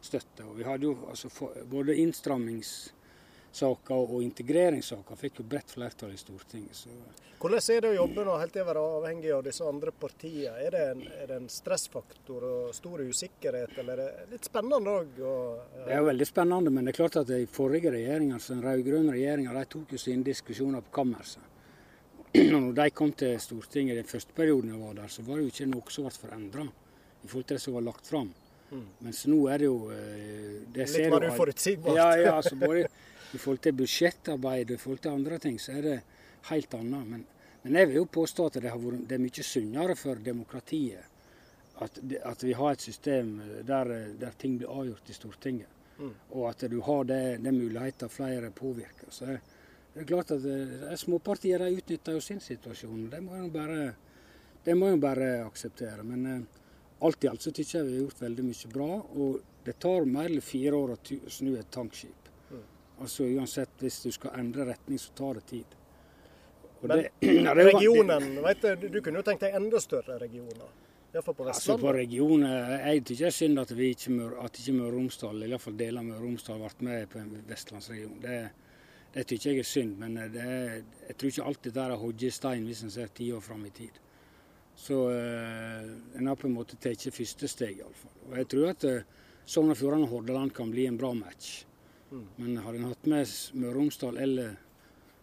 støtte. 0.00 0.44
Og 0.44 0.56
vi 0.58 0.64
hadde 0.64 0.84
jo 0.86 0.96
altså, 1.08 1.28
både 1.70 1.96
innstrammingssaker 2.02 3.94
og 3.98 4.22
integreringssaker 4.22 5.16
fikk 5.18 5.34
jo 5.40 5.44
bredt 5.48 5.70
flertall 5.74 6.12
i 6.14 6.20
Stortinget. 6.20 6.76
Så. 6.76 6.88
Hvordan 7.40 7.72
er 7.72 7.80
det 7.80 7.90
å 7.94 8.00
jobbe 8.02 8.24
nå 8.26 8.32
helt 8.36 8.52
til 8.52 8.62
å 8.62 8.68
være 8.68 8.80
avhengig 8.98 9.30
av 9.32 9.44
disse 9.46 9.64
andre 9.64 9.92
partiene? 9.96 10.56
Er 10.60 10.70
det, 10.74 10.82
en, 10.92 11.00
er 11.22 11.26
det 11.30 11.36
en 11.40 11.48
stressfaktor 11.48 12.40
og 12.44 12.74
stor 12.76 13.00
usikkerhet, 13.00 13.72
eller 13.80 13.94
er 13.96 14.10
det 14.12 14.34
litt 14.34 14.44
spennende 14.50 14.90
òg? 15.00 15.08
Ja. 15.24 15.36
Det 15.86 15.94
er 15.96 16.04
veldig 16.10 16.28
spennende, 16.28 16.70
men 16.74 16.84
det 16.84 16.92
er 16.92 17.00
klart 17.00 17.16
at 17.22 17.30
de 17.32 17.46
forrige 17.48 17.94
regjeringene, 17.96 18.36
altså 18.36 18.52
den 18.54 18.66
rød-grønne 18.66 19.16
regjeringa, 19.16 19.64
tok 19.72 19.96
jo 19.96 20.02
sine 20.04 20.26
diskusjoner 20.26 20.84
på 20.84 20.92
kammerset. 21.00 21.49
når 22.52 22.72
de 22.78 22.90
kom 22.94 23.12
til 23.12 23.34
Stortinget 23.42 23.98
den 23.98 24.06
første 24.06 24.34
perioden 24.36 24.70
jeg 24.70 24.80
var 24.80 24.94
der, 25.00 25.10
så 25.10 25.24
var 25.26 25.38
det 25.38 25.48
jo 25.48 25.54
ikke 25.54 25.70
noe 25.72 25.94
som 25.94 26.06
ble 26.06 26.14
forandra 26.14 26.66
i 26.66 27.28
forhold 27.28 27.48
til 27.48 27.58
det 27.58 27.64
som 27.64 27.76
var 27.76 27.86
lagt 27.88 28.06
fram. 28.06 28.30
Mm. 28.70 28.86
Mens 29.02 29.24
nå 29.26 29.38
er 29.50 29.62
det 29.62 29.66
jo 29.66 29.78
eh, 29.90 30.60
det 30.70 30.86
Litt 30.92 31.10
mer 31.10 31.26
uforutsigbart. 31.32 31.98
Ja, 31.98 32.08
ja, 32.20 32.36
altså 32.36 32.56
både 32.62 32.86
i 32.86 33.38
forhold 33.38 33.62
til 33.64 33.76
budsjettarbeid 33.80 34.70
og 34.70 34.76
i 34.76 34.80
forhold 34.80 35.02
til 35.06 35.18
andre 35.18 35.38
ting, 35.42 35.58
så 35.60 35.74
er 35.78 35.86
det 35.86 35.96
helt 36.50 36.74
annet. 36.78 37.08
Men, 37.14 37.24
men 37.64 37.80
jeg 37.80 37.90
vil 37.90 38.00
jo 38.00 38.06
påstå 38.20 38.46
at 38.46 38.60
det, 38.62 38.74
vært, 38.74 39.02
det 39.10 39.18
er 39.18 39.24
mye 39.24 39.46
sunnere 39.46 39.98
for 39.98 40.22
demokratiet 40.30 41.10
at, 41.80 41.98
at, 42.22 42.42
vi 42.44 42.52
har 42.52 42.72
et 42.72 42.82
system 42.84 43.36
der, 43.66 43.92
der 44.20 44.34
ting 44.38 44.58
blir 44.60 44.70
avgjort 44.70 45.10
i 45.10 45.16
Stortinget. 45.16 45.78
Mm. 45.98 46.12
Og 46.36 46.46
at 46.50 46.64
du 46.70 46.78
har 46.84 47.04
det, 47.08 47.22
den 47.44 47.58
muligheten 47.58 48.12
flere 48.12 48.50
påvirker. 48.50 49.10
Så 49.10 49.32
jeg, 49.32 49.40
det 49.94 50.04
er 50.04 50.06
klart 50.06 50.30
at 50.30 50.44
eh, 50.46 50.94
Småpartier 50.96 51.64
utnytter 51.66 52.14
jo 52.14 52.22
sin 52.22 52.40
situasjon. 52.40 53.08
Det 53.10 53.20
må 53.24 53.40
jo 53.40 53.48
bare, 53.50 54.96
bare 55.02 55.30
akseptere. 55.42 56.04
Men 56.06 56.26
eh, 56.30 56.60
alt 57.06 57.24
i 57.24 57.30
alt 57.30 57.42
så 57.42 57.50
syns 57.50 57.74
jeg 57.74 57.88
vi 57.88 57.96
har 57.96 58.04
gjort 58.04 58.22
veldig 58.22 58.46
mye 58.46 58.70
bra. 58.74 58.90
Og 59.18 59.40
det 59.66 59.76
tar 59.82 60.06
mer 60.06 60.30
eller 60.30 60.46
fire 60.46 60.78
år 60.78 60.94
å 60.94 61.00
snu 61.30 61.56
et 61.58 61.72
tankskip. 61.74 62.30
Mm. 62.52 62.62
Altså 63.02 63.26
Uansett, 63.26 63.74
hvis 63.82 63.98
du 64.06 64.12
skal 64.14 64.38
endre 64.38 64.68
retning, 64.70 65.02
så 65.02 65.16
tar 65.18 65.40
det 65.40 65.46
tid. 65.50 65.76
Og 66.80 66.86
Men 66.86 67.02
det, 67.02 67.10
ja, 67.48 67.56
det 67.58 67.66
regionen, 67.72 68.30
vet 68.46 68.62
du, 68.62 68.88
du 68.94 69.02
kunne 69.02 69.20
jo 69.20 69.26
tenkt 69.26 69.42
deg 69.48 69.58
enda 69.58 69.82
større 69.82 70.20
regioner? 70.22 70.70
Iallfall 71.10 71.34
på 71.34 71.50
Vestlandet? 71.50 71.66
Altså 71.66 71.78
på 71.82 71.92
regionen, 71.98 72.46
Jeg 72.78 73.02
syns 73.02 73.18
det 73.18 73.26
er 73.26 73.38
synd 73.42 73.66
at, 73.66 73.74
vi 73.74 73.90
ikke, 73.96 74.32
at 74.38 74.58
ikke 74.62 74.78
Møre 74.78 74.92
og 74.94 74.98
Romsdal, 75.00 75.46
iallfall 75.50 75.74
deler 75.76 75.98
av 75.98 76.12
Møre 76.12 76.22
og 76.22 76.28
Romsdal, 76.28 76.62
ble 76.62 76.86
med 76.86 77.08
på 77.10 77.18
en 77.18 77.32
vestlandsregion. 77.50 78.20
Det 78.22 78.36
er 78.44 78.52
det 79.14 79.24
syns 79.26 79.46
jeg 79.46 79.58
er 79.58 79.66
synd, 79.66 79.96
men 79.98 80.18
eh, 80.20 80.36
er, 80.38 80.76
jeg 81.08 81.16
tror 81.18 81.32
ikke 81.32 81.46
alltid 81.50 81.74
det 81.74 81.82
er 81.82 81.98
hogge 81.98 82.30
stein 82.30 82.66
hvis 82.68 82.84
en 82.86 82.92
ser 82.94 83.10
ti 83.14 83.30
år 83.34 83.42
fram 83.42 83.64
i 83.66 83.72
tid. 83.74 83.96
Så 84.78 84.98
eh, 85.10 85.88
en 86.16 86.30
har 86.30 86.38
på 86.38 86.46
en 86.48 86.54
måte 86.54 86.78
tatt 86.80 87.08
første 87.12 87.48
steg, 87.50 87.82
iallfall. 87.82 88.14
Og 88.30 88.36
jeg 88.38 88.48
tror 88.54 88.70
at 88.70 88.86
eh, 88.88 89.08
Sogn 89.50 89.72
og 89.72 89.78
Fjordane 89.80 90.06
og 90.06 90.14
Hordaland 90.14 90.54
kan 90.54 90.70
bli 90.70 90.86
en 90.86 90.98
bra 91.00 91.10
match. 91.16 91.64
Mm. 92.10 92.26
Men 92.38 92.60
hadde 92.64 92.78
en 92.78 92.90
hatt 92.92 93.08
med 93.10 93.32
Møre 93.58 93.72
og 93.72 93.80
Romsdal, 93.80 94.20
eller 94.22 94.54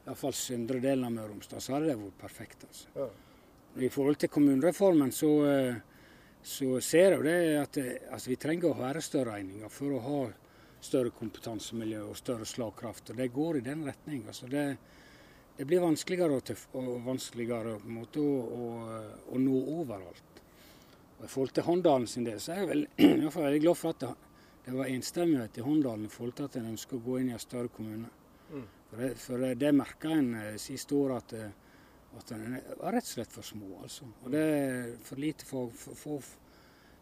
iallfall 0.04 0.36
søndre 0.36 0.82
delen 0.84 1.08
av 1.08 1.16
Møre 1.16 1.30
og 1.30 1.38
Romsdal, 1.38 1.64
så 1.64 1.78
hadde 1.78 1.90
det 1.90 1.98
vært 2.02 2.20
perfekt. 2.20 2.68
altså. 2.68 2.92
Ja. 2.98 3.08
I 3.88 3.92
forhold 3.94 4.20
til 4.20 4.32
kommunereformen 4.34 5.14
så, 5.16 5.32
eh, 5.48 5.80
så 6.44 6.82
ser 6.84 7.16
jeg 7.16 7.22
jo 7.22 7.26
det 7.26 7.40
at 7.62 7.80
altså, 8.12 8.34
vi 8.34 8.40
trenger 8.42 8.74
å 8.74 8.82
være 8.82 9.06
større 9.06 9.38
regninger 9.38 9.72
for 9.72 9.96
å 9.96 10.04
ha 10.04 10.20
større 10.88 11.12
kompetansemiljø 11.16 12.06
og 12.10 12.18
større 12.20 12.48
slagkraft. 12.48 13.12
Og 13.12 13.20
det 13.20 13.28
går 13.36 13.60
i 13.60 13.66
den 13.66 13.84
retning. 13.88 14.24
Altså 14.28 14.50
det, 14.52 14.66
det, 15.58 15.66
blir 15.68 15.84
vanskeligere 15.84 16.40
og, 16.40 16.46
tøff, 16.48 16.68
og 16.78 16.94
vanskeligere 17.06 17.78
måte 17.92 18.24
å, 18.24 18.38
å, 18.58 18.70
å, 19.34 19.42
nå 19.42 19.60
overalt. 19.82 20.42
Og 21.18 21.26
I 21.26 21.32
forhold 21.32 21.54
til 21.58 21.68
Håndalen 21.68 22.08
sin 22.10 22.28
del, 22.28 22.40
så 22.44 22.54
er 22.54 22.64
jeg 22.64 22.72
vel, 22.72 22.88
i 23.28 23.34
fall 23.34 23.48
veldig 23.50 23.62
glad 23.66 23.80
for 23.80 23.96
at 23.96 24.06
det, 24.06 24.14
det 24.68 24.76
var 24.76 24.92
enstemmighet 24.92 25.58
i 25.58 25.68
Håndalen 25.68 26.08
i 26.08 26.12
forhold 26.12 26.36
til 26.38 26.50
at 26.50 26.58
en 26.60 26.74
ønsker 26.74 26.98
å 26.98 27.06
gå 27.06 27.22
inn 27.22 27.32
i 27.32 27.38
en 27.38 27.44
større 27.44 27.72
kommune. 27.74 28.10
Mm. 28.52 28.66
For 28.90 29.04
det, 29.04 29.14
for 29.22 29.44
det, 29.44 29.54
det 29.62 29.72
merka 29.76 30.12
en 30.16 30.34
eh, 30.40 30.58
siste 30.62 30.96
året 30.96 31.24
at, 31.24 31.38
eh, 31.40 32.20
at 32.20 32.34
en 32.36 32.58
var 32.80 32.96
rett 32.96 33.08
og 33.08 33.14
slett 33.14 33.34
for 33.34 33.48
små. 33.48 33.72
altså. 33.84 34.08
Og 34.24 34.34
det 34.34 34.44
er 34.44 34.92
for 35.08 35.24
lite 35.24 35.48
for, 35.48 35.72
for, 35.76 35.98
for, 36.00 36.36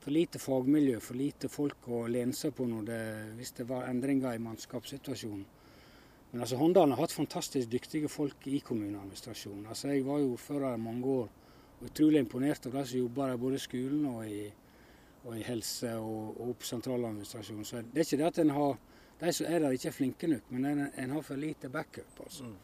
for 0.05 0.13
lite 0.13 0.37
fagmiljø, 0.39 0.99
for 1.01 1.17
lite 1.17 1.49
folk 1.49 1.87
å 1.89 2.03
lene 2.05 2.35
seg 2.37 2.51
på 2.53 2.67
det, 2.85 2.99
hvis 3.39 3.55
det 3.57 3.63
var 3.65 3.87
endringer 3.89 4.35
i 4.37 4.41
mannskapssituasjonen. 4.43 5.45
Men 6.29 6.43
altså, 6.43 6.59
Håndalen 6.59 6.93
har 6.93 7.01
hatt 7.01 7.15
fantastisk 7.15 7.71
dyktige 7.71 8.11
folk 8.11 8.45
i 8.51 8.59
kommuneadministrasjonen. 8.61 9.65
Altså, 9.65 9.89
jeg 9.89 10.05
var 10.05 10.19
jo 10.21 10.35
ordfører 10.35 10.75
i 10.75 10.83
mange 10.83 11.09
år 11.09 11.25
og 11.79 11.89
utrolig 11.89 12.21
imponert 12.21 12.67
av 12.69 12.77
de 12.77 12.85
som 12.85 12.99
jobber 12.99 13.31
der, 13.31 13.41
både 13.41 13.57
i 13.57 13.63
skolen 13.65 14.05
og 14.11 14.29
i, 14.29 14.43
og 15.23 15.39
i 15.39 15.43
helse 15.47 15.95
og, 15.97 16.35
og 16.35 16.53
opp 16.53 16.69
sentraladministrasjonen. 16.69 17.65
Så 17.65 17.81
det 17.81 18.03
er 18.03 18.05
ikke 18.05 18.21
det 18.21 18.29
at 18.29 18.41
en 18.45 18.55
har 18.59 18.77
de 19.23 19.33
som 19.33 19.49
er 19.49 19.63
der, 19.63 19.73
ikke 19.73 19.89
er 19.89 19.95
flinke 19.95 20.29
nok, 20.29 20.49
men 20.53 20.69
en, 20.69 20.87
en 21.01 21.17
har 21.17 21.25
for 21.25 21.39
lite 21.39 21.71
backup. 21.73 22.19
altså. 22.27 22.45
Mm. 22.45 22.57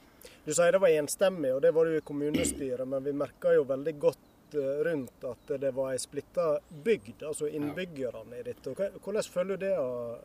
Du 0.46 0.54
sier 0.54 0.76
det 0.76 0.82
var 0.84 0.94
enstemmig, 0.94 1.56
og 1.56 1.62
det 1.66 1.74
var 1.74 1.90
du 1.90 1.98
i 1.98 2.06
kommunestyret, 2.06 2.86
men 2.86 3.02
vi 3.06 3.18
merka 3.18 3.56
jo 3.56 3.66
veldig 3.66 3.98
godt 4.04 4.28
Eh, 4.56 4.84
rundt 4.84 5.24
at 5.24 5.52
det 5.62 5.72
var 5.72 5.94
ei 5.94 6.00
splitta 6.00 6.60
bygd, 6.84 7.24
altså 7.24 7.48
innbyggerne 7.48 8.40
i 8.40 8.44
dette. 8.46 8.74
Hvordan 8.74 9.24
føler 9.24 9.58
du 9.58 9.66
det 9.66 9.76
har 9.76 10.18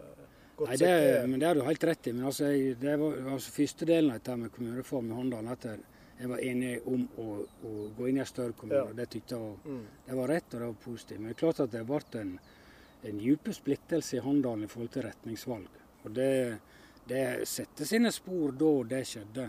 gått 0.56 0.70
Nei, 0.72 0.78
det, 0.80 0.88
seg 0.88 1.28
Men 1.30 1.40
Det 1.40 1.46
har 1.46 1.58
du 1.58 1.62
helt 1.66 1.84
rett 1.84 2.06
i. 2.06 2.12
men 2.12 2.26
altså, 2.26 2.48
Det 2.80 2.96
var 3.02 3.18
altså, 3.34 3.52
første 3.52 3.88
delen 3.88 4.10
av 4.10 4.18
dette 4.18 4.36
med 4.36 4.52
kommunereform 4.52 5.10
i 5.10 5.18
Håndalen 5.18 5.52
at 5.52 5.68
jeg 6.16 6.30
var 6.32 6.40
enig 6.40 6.72
om 6.88 7.02
å, 7.20 7.26
å 7.68 7.72
gå 7.96 8.08
inn 8.08 8.16
i 8.16 8.22
en 8.24 8.28
større 8.28 8.56
kommune. 8.56 8.86
Ja. 8.88 8.96
Det 8.96 9.08
tykte 9.12 9.36
jeg 9.36 9.42
var, 9.42 9.58
mm. 9.64 9.82
det 10.06 10.16
var 10.20 10.32
rett 10.32 10.54
og 10.54 10.60
det 10.60 10.70
var 10.70 10.78
positivt. 10.84 11.20
Men 11.20 11.28
det 11.28 11.36
er 11.36 11.42
klart 11.42 11.60
at 11.66 11.74
det 11.74 11.84
ble 11.90 12.00
en, 12.22 12.32
en 13.10 13.20
dyp 13.20 13.52
splittelse 13.52 14.16
i 14.16 14.24
Håndalen 14.24 14.64
i 14.64 14.70
forhold 14.72 14.94
til 14.96 15.06
retningsvalg. 15.06 15.82
Og 16.06 16.16
det, 16.16 16.32
det 17.10 17.22
setter 17.50 17.88
sine 17.88 18.12
spor 18.14 18.56
da 18.56 18.72
det 18.94 19.02
skjedde. 19.10 19.46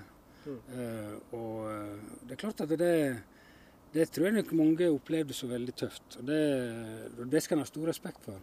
Mm. 0.48 0.60
Uh, 0.72 1.16
og 1.36 1.56
eh, 1.68 2.12
det 2.24 2.36
er 2.36 2.40
klart 2.40 2.62
at 2.64 2.70
det 2.80 2.88
er 2.88 3.18
det 3.98 4.12
tror 4.14 4.28
jeg 4.28 4.38
nok 4.38 4.54
mange 4.58 4.90
opplevde 4.94 5.34
så 5.34 5.50
veldig 5.50 5.74
tøft. 5.74 6.20
og 6.20 6.28
Det, 6.30 6.42
det 7.32 7.42
skal 7.44 7.58
en 7.58 7.66
ha 7.66 7.70
stor 7.70 7.90
respekt 7.90 8.24
for. 8.28 8.38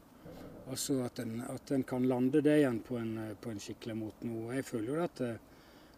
Altså 0.64 0.96
at 1.04 1.20
en, 1.20 1.42
at 1.46 1.70
en, 1.76 1.84
kan 1.84 2.06
lande 2.08 2.40
det 2.42 2.56
igjen 2.58 2.80
på 2.82 2.96
en, 2.99 3.12
på 3.40 3.52
en 3.52 3.61
skikkelig 3.61 3.94
måte 3.99 4.26
nå. 4.26 4.49
Jeg 4.56 4.64
føler 4.66 4.90
jo 4.90 5.02
at 5.04 5.20
det, 5.20 5.32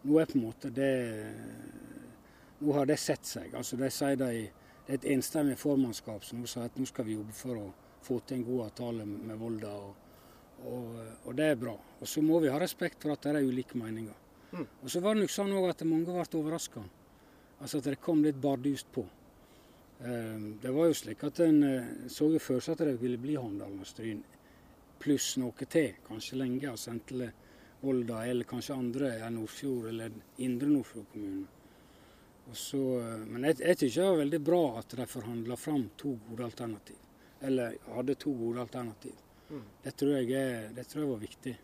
nå 0.03 0.19
er 0.19 0.29
på 0.29 0.37
en 0.37 0.45
måte 0.49 0.71
det 0.73 0.93
Nå 2.57 2.73
har 2.73 2.87
det 2.89 2.97
sett 2.97 3.25
seg. 3.25 3.51
Altså 3.53 3.77
Det 3.77 3.91
sier 3.93 4.15
de, 4.17 4.47
det 4.87 4.93
er 4.93 4.97
et 4.97 5.03
enstemmig 5.13 5.59
formannskap 5.61 6.23
som 6.25 6.39
nå 6.41 6.49
sier 6.49 6.65
at 6.65 6.77
nå 6.79 6.87
skal 6.89 7.05
vi 7.05 7.13
jobbe 7.13 7.35
for 7.37 7.59
å 7.59 7.65
få 8.01 8.17
til 8.25 8.39
en 8.39 8.45
god 8.47 8.63
avtale 8.65 9.05
med, 9.05 9.27
med 9.29 9.37
Volda. 9.37 9.73
Og, 9.77 10.07
og, 10.65 10.95
og, 11.25 11.35
det 11.37 11.51
er 11.51 11.59
bra. 11.61 11.75
Og 12.01 12.09
så 12.09 12.23
må 12.25 12.39
vi 12.41 12.49
ha 12.49 12.57
respekt 12.61 13.05
for 13.05 13.13
at 13.13 13.27
det 13.27 13.35
er 13.35 13.45
ulike 13.45 13.77
meninger. 13.77 14.15
Mm. 14.53 14.65
Og 14.65 14.89
så 14.89 15.03
var 15.03 15.13
det 15.13 15.25
nok 15.25 15.35
sånn 15.35 15.53
at 15.59 15.85
mange 15.85 16.09
ble 16.09 16.41
overraska. 16.41 16.81
Altså 17.61 17.77
at 17.77 17.91
det 17.91 18.01
kom 18.01 18.25
litt 18.25 18.41
bardust 18.41 18.89
på. 18.93 19.05
Ehm, 20.05 20.59
det 20.61 20.71
var 20.71 20.85
jo 20.85 20.93
slik 20.93 21.23
at 21.23 21.39
en 21.39 21.63
eh, 21.63 21.85
så 22.09 22.29
jo 22.33 22.41
for 22.41 22.61
seg 22.61 22.77
at 22.77 22.85
det 22.85 22.97
ville 23.01 23.17
bli 23.21 23.37
Håndalen 23.37 23.81
og 23.81 23.89
Stryn, 23.89 24.21
pluss 25.01 25.35
noe 25.41 25.65
til, 25.65 25.97
kanskje 26.05 26.37
lenge. 26.37 26.69
altså 26.69 26.93
Enten 26.93 27.27
Volda 27.81 28.23
eller 28.25 28.45
kanskje 28.49 28.77
andre 28.77 29.11
enn 29.21 29.37
Nordfjord 29.37 29.89
eller 29.91 30.13
Indre 30.41 30.69
Nordfjord 30.69 31.05
kommune. 31.13 31.45
Så, 32.53 32.81
eh, 33.01 33.23
men 33.25 33.49
jeg, 33.49 33.61
jeg 33.63 33.79
syns 33.81 33.95
det 33.99 34.09
var 34.09 34.19
veldig 34.23 34.41
bra 34.51 34.63
at 34.81 34.97
de 34.99 35.07
forhandla 35.09 35.57
fram 35.59 35.87
to 35.97 36.17
gode 36.29 36.45
alternativ. 36.45 36.99
Eller 37.41 37.77
hadde 37.93 38.17
to 38.17 38.33
gode 38.33 38.61
alternativ. 38.61 39.23
Mm. 39.49 39.63
Det, 39.83 39.93
tror 39.95 40.13
jeg 40.17 40.75
det 40.75 40.85
tror 40.89 41.03
jeg 41.03 41.09
var 41.09 41.23
viktig. 41.23 41.55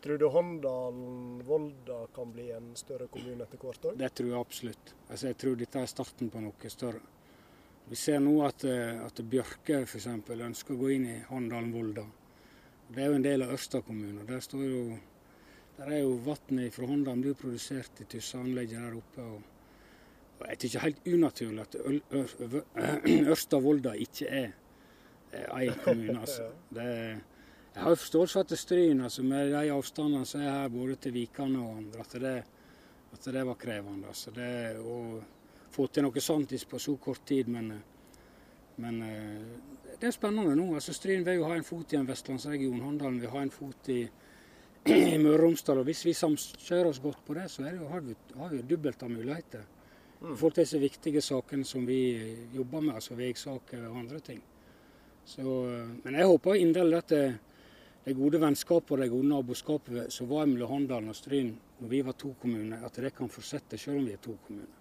Tror 0.00 0.18
du 0.18 0.26
Håndalen-Volda 0.32 2.06
kan 2.14 2.30
bli 2.32 2.46
en 2.56 2.70
større 2.76 3.06
kommune 3.12 3.44
etter 3.44 3.60
hvert 3.60 3.84
òg? 3.90 3.98
Det 4.00 4.08
tror 4.16 4.30
jeg 4.30 4.40
absolutt. 4.40 4.92
Altså, 5.10 5.26
jeg 5.28 5.36
tror 5.42 5.58
dette 5.60 5.82
er 5.82 5.90
starten 5.92 6.30
på 6.32 6.40
noe 6.40 6.72
større. 6.72 7.02
Vi 7.90 7.96
ser 7.98 8.20
nå 8.22 8.36
at, 8.46 8.62
eh, 8.70 9.00
at 9.02 9.18
Bjørke 9.26 9.80
f.eks. 9.82 10.06
ønsker 10.06 10.76
å 10.76 10.78
gå 10.78 10.90
inn 10.94 11.06
i 11.10 11.16
Håndalen-Volda. 11.26 12.04
Det 12.90 13.02
er 13.02 13.08
jo 13.10 13.16
en 13.18 13.24
del 13.24 13.42
av 13.42 13.54
Ørsta 13.56 13.80
kommune. 13.82 14.22
Der, 14.28 14.42
står 14.44 14.62
jo, 14.62 14.82
der 15.78 15.90
er 15.96 16.04
jo 16.04 16.12
vannet 16.22 16.76
fra 16.76 16.86
Håndalen 16.86 17.24
blir 17.24 17.34
produsert 17.38 17.98
i 17.98 18.06
Tusseanlegget 18.12 18.78
der 18.78 18.94
oppe. 19.00 19.26
Og, 19.26 19.42
og 20.38 20.44
jeg 20.52 20.70
er 20.70 20.84
helt 20.84 21.10
unaturlig 21.10 21.66
at 21.66 21.74
Ørsta-Volda 23.34 23.96
ikke 24.06 24.30
er 24.38 24.54
én 25.34 25.82
kommune. 25.82 26.20
altså. 26.24 26.46
Det, 26.70 26.86
jeg 27.74 27.82
har 27.82 28.00
forståelse 28.04 28.38
for 28.38 28.46
at 28.46 28.58
Stryn, 28.58 29.02
altså, 29.08 29.26
med 29.26 29.50
de 29.50 29.66
avstandene 29.74 30.30
som 30.30 30.46
er 30.46 30.54
her 30.60 30.70
både 30.70 30.94
til 31.02 31.18
Vikane 31.18 31.58
og 31.58 31.82
andre, 31.82 32.06
at 32.06 32.16
det, 32.22 32.38
at 33.18 33.30
det 33.34 33.46
var 33.50 33.58
krevende. 33.66 34.14
altså. 34.14 34.30
Det, 34.38 34.78
og 34.78 35.39
få 35.70 35.86
til 35.88 36.06
noe 36.06 36.22
sånt 36.22 36.52
på 36.70 36.78
så 36.78 36.96
kort 36.96 37.24
tid. 37.26 37.48
Men, 37.48 37.72
men 38.76 39.02
eh, 39.06 39.96
det 40.00 40.08
er 40.08 40.16
spennende 40.16 40.56
nå. 40.56 40.74
altså 40.74 40.94
Stryn 40.96 41.24
vil 41.26 41.40
jo 41.40 41.48
ha 41.48 41.56
en 41.56 41.66
fot 41.66 41.92
i 41.92 41.98
en 41.98 42.08
vestlandsregion. 42.08 42.80
Handalen 42.80 43.20
vil 43.20 43.32
ha 43.34 43.42
en 43.44 43.52
fot 43.54 43.90
i, 43.92 44.00
i 45.14 45.18
Møre 45.18 45.36
og 45.36 45.42
Romsdal. 45.44 45.82
og 45.82 45.90
Hvis 45.90 46.06
vi 46.06 46.16
samkjører 46.16 46.90
oss 46.92 47.02
godt 47.02 47.20
på 47.26 47.36
det, 47.38 47.50
så 47.50 47.66
det, 47.66 47.76
har, 47.90 48.00
vi, 48.06 48.16
har 48.38 48.54
vi 48.54 48.62
dobbelt 48.62 49.02
av 49.02 49.12
muligheter. 49.12 49.68
Mm. 50.20 50.34
For 50.36 50.56
disse 50.56 50.80
viktige 50.80 51.22
sakene 51.24 51.64
som 51.64 51.86
vi 51.88 52.00
jobber 52.54 52.82
med, 52.84 52.96
altså 53.00 53.16
veisaker 53.16 53.86
og 53.88 54.02
andre 54.02 54.20
ting. 54.24 54.42
Så, 55.24 55.44
eh, 55.44 55.94
men 56.02 56.18
jeg 56.18 56.32
håper 56.32 56.60
inderlig 56.60 57.00
at 57.04 57.14
det, 57.14 57.24
det 58.04 58.16
gode 58.16 58.40
vennskapet 58.40 58.96
og 58.96 59.04
det 59.04 59.12
gode 59.12 59.28
naboskapet 59.28 60.12
som 60.12 60.28
var 60.32 60.48
mellom 60.48 60.72
Handalen 60.78 61.12
og 61.12 61.16
Stryn 61.16 61.52
når 61.80 61.88
vi 61.88 62.00
var 62.04 62.16
to 62.16 62.34
kommuner, 62.40 62.84
at 62.84 62.96
det 63.00 63.14
kan 63.16 63.28
fortsette 63.32 63.78
selv 63.78 64.00
om 64.00 64.08
vi 64.08 64.16
er 64.16 64.22
to 64.24 64.36
kommuner. 64.46 64.79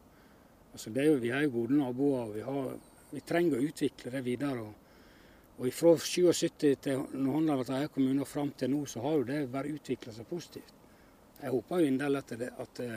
Altså 0.72 0.92
jo, 0.94 1.18
vi 1.22 1.32
er 1.34 1.46
jo 1.46 1.56
gode 1.58 1.78
naboer, 1.80 2.34
vi, 2.34 2.42
har, 2.46 2.74
vi, 3.12 3.22
trenger 3.26 3.60
å 3.60 3.68
utvikle 3.70 4.14
det 4.14 4.24
videre. 4.26 4.66
Og, 4.66 4.90
og 5.60 5.70
fra 5.76 5.96
77 5.98 6.76
til 6.86 7.06
når 7.14 7.38
Håndal 7.38 7.64
ble 7.64 7.80
egen 7.80 7.94
kommune 7.96 8.26
og 8.26 8.30
fram 8.30 8.52
til 8.58 8.72
nå, 8.74 8.84
så 8.88 9.04
har 9.06 9.18
jo 9.18 9.30
det 9.30 9.40
bare 9.52 9.74
utvikla 9.76 10.14
seg 10.16 10.30
positivt. 10.30 10.76
Jeg 11.40 11.54
håper 11.56 11.82
jo 11.82 11.90
inderlig 11.94 12.22
at, 12.24 12.36
det, 12.40 12.50
at 12.60 12.82
det, 12.82 12.92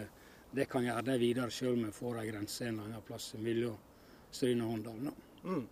det 0.52 0.66
kan 0.70 0.84
gjøre 0.84 1.06
det 1.06 1.18
videre, 1.22 1.50
selv 1.54 1.76
om 1.76 1.86
vi 1.86 1.94
får 1.96 2.20
ei 2.20 2.26
grense 2.28 2.66
en 2.68 2.82
annen 2.84 3.06
plass 3.06 3.32
mellom 3.38 3.78
Stryn 4.32 4.64
og 4.64 4.74
Håndal. 4.74 5.12
Mm. 5.44 5.64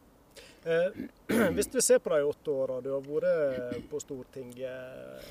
Eh, 0.65 1.51
hvis 1.57 1.71
vi 1.75 1.83
ser 1.83 1.99
på 1.99 2.13
de 2.15 2.25
åtte 2.25 2.51
åra 2.51 2.81
du 2.85 2.91
har 2.95 3.07
vært 3.07 3.89
på 3.91 4.01
Stortinget, 4.03 5.31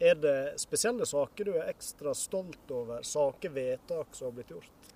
er 0.00 0.16
det 0.16 0.36
spesielle 0.56 1.04
saker 1.06 1.44
du 1.44 1.56
er 1.58 1.68
ekstra 1.68 2.14
stolt 2.16 2.70
over? 2.72 3.02
Saker, 3.04 3.52
vedtak 3.52 4.14
som 4.16 4.30
har 4.30 4.38
blitt 4.38 4.54
gjort? 4.54 4.92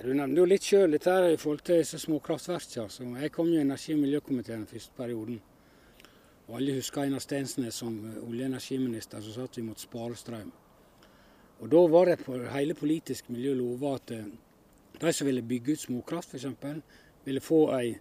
Du 0.00 0.14
nevner 0.14 0.38
jo 0.38 0.46
litt 0.48 0.64
sjøl 0.64 0.94
dette 0.94 1.12
her 1.12 1.26
i 1.28 1.36
forhold 1.36 1.60
til 1.66 1.82
disse 1.82 1.98
småkraftverkene. 2.00 2.86
Altså. 2.86 3.04
Jeg 3.20 3.32
kom 3.34 3.50
jo 3.52 3.58
i 3.58 3.64
energi- 3.66 3.92
og 3.92 3.98
miljøkomiteen 4.00 4.62
første 4.66 4.94
perioden. 4.96 5.40
Og 6.48 6.54
alle 6.56 6.76
husker 6.78 7.02
Einar 7.02 7.20
Stensnes 7.20 7.74
som 7.82 7.98
olje- 8.08 8.46
og 8.46 8.48
energiminister 8.48 9.20
som 9.20 9.34
sa 9.34 9.44
at 9.44 9.58
vi 9.58 9.64
måtte 9.66 9.84
spare 9.84 10.16
strøm. 10.16 10.52
Og 11.60 11.68
Da 11.68 11.86
var 11.86 12.06
det 12.06 12.24
på 12.24 12.38
hele 12.48 12.74
politisk 12.74 13.28
miljø 13.28 13.54
lova 13.54 13.94
at 13.94 14.10
eh, 14.10 14.24
de 15.00 15.12
som 15.12 15.26
ville 15.26 15.42
bygge 15.42 15.72
ut 15.72 15.80
småkraft 15.80 16.34
f.eks., 16.34 16.80
ville 17.24 17.40
få 17.40 17.60
ei, 17.76 18.00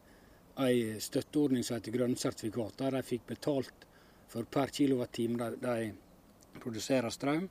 ei 0.58 1.00
støtteordning 1.00 1.64
som 1.64 1.76
heter 1.76 1.92
grønne 1.92 2.16
sertifikat, 2.16 2.80
der 2.80 2.92
de 2.92 3.04
fikk 3.04 3.28
betalt 3.28 3.86
for 4.28 4.44
per 4.44 4.72
kilowattime 4.72 5.38
de, 5.38 5.58
de 5.60 6.60
produserer 6.62 7.10
strøm. 7.10 7.50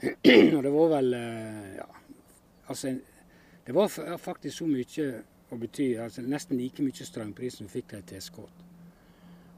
Og 0.56 0.62
det 0.62 0.72
var 0.72 0.92
vel 0.96 1.14
eh, 1.14 1.76
ja, 1.76 1.88
altså 2.66 2.96
det 3.70 3.76
var 3.76 4.16
faktisk 4.18 4.56
så 4.58 4.66
mye 4.66 5.04
å 5.54 5.56
bety, 5.58 5.92
altså 6.02 6.24
nesten 6.26 6.58
like 6.58 6.82
mye 6.82 7.04
strømpris 7.06 7.60
som 7.60 7.68
vi 7.68 7.76
fikk 7.76 7.92
til 7.92 8.00
tilskudd. 8.08 8.64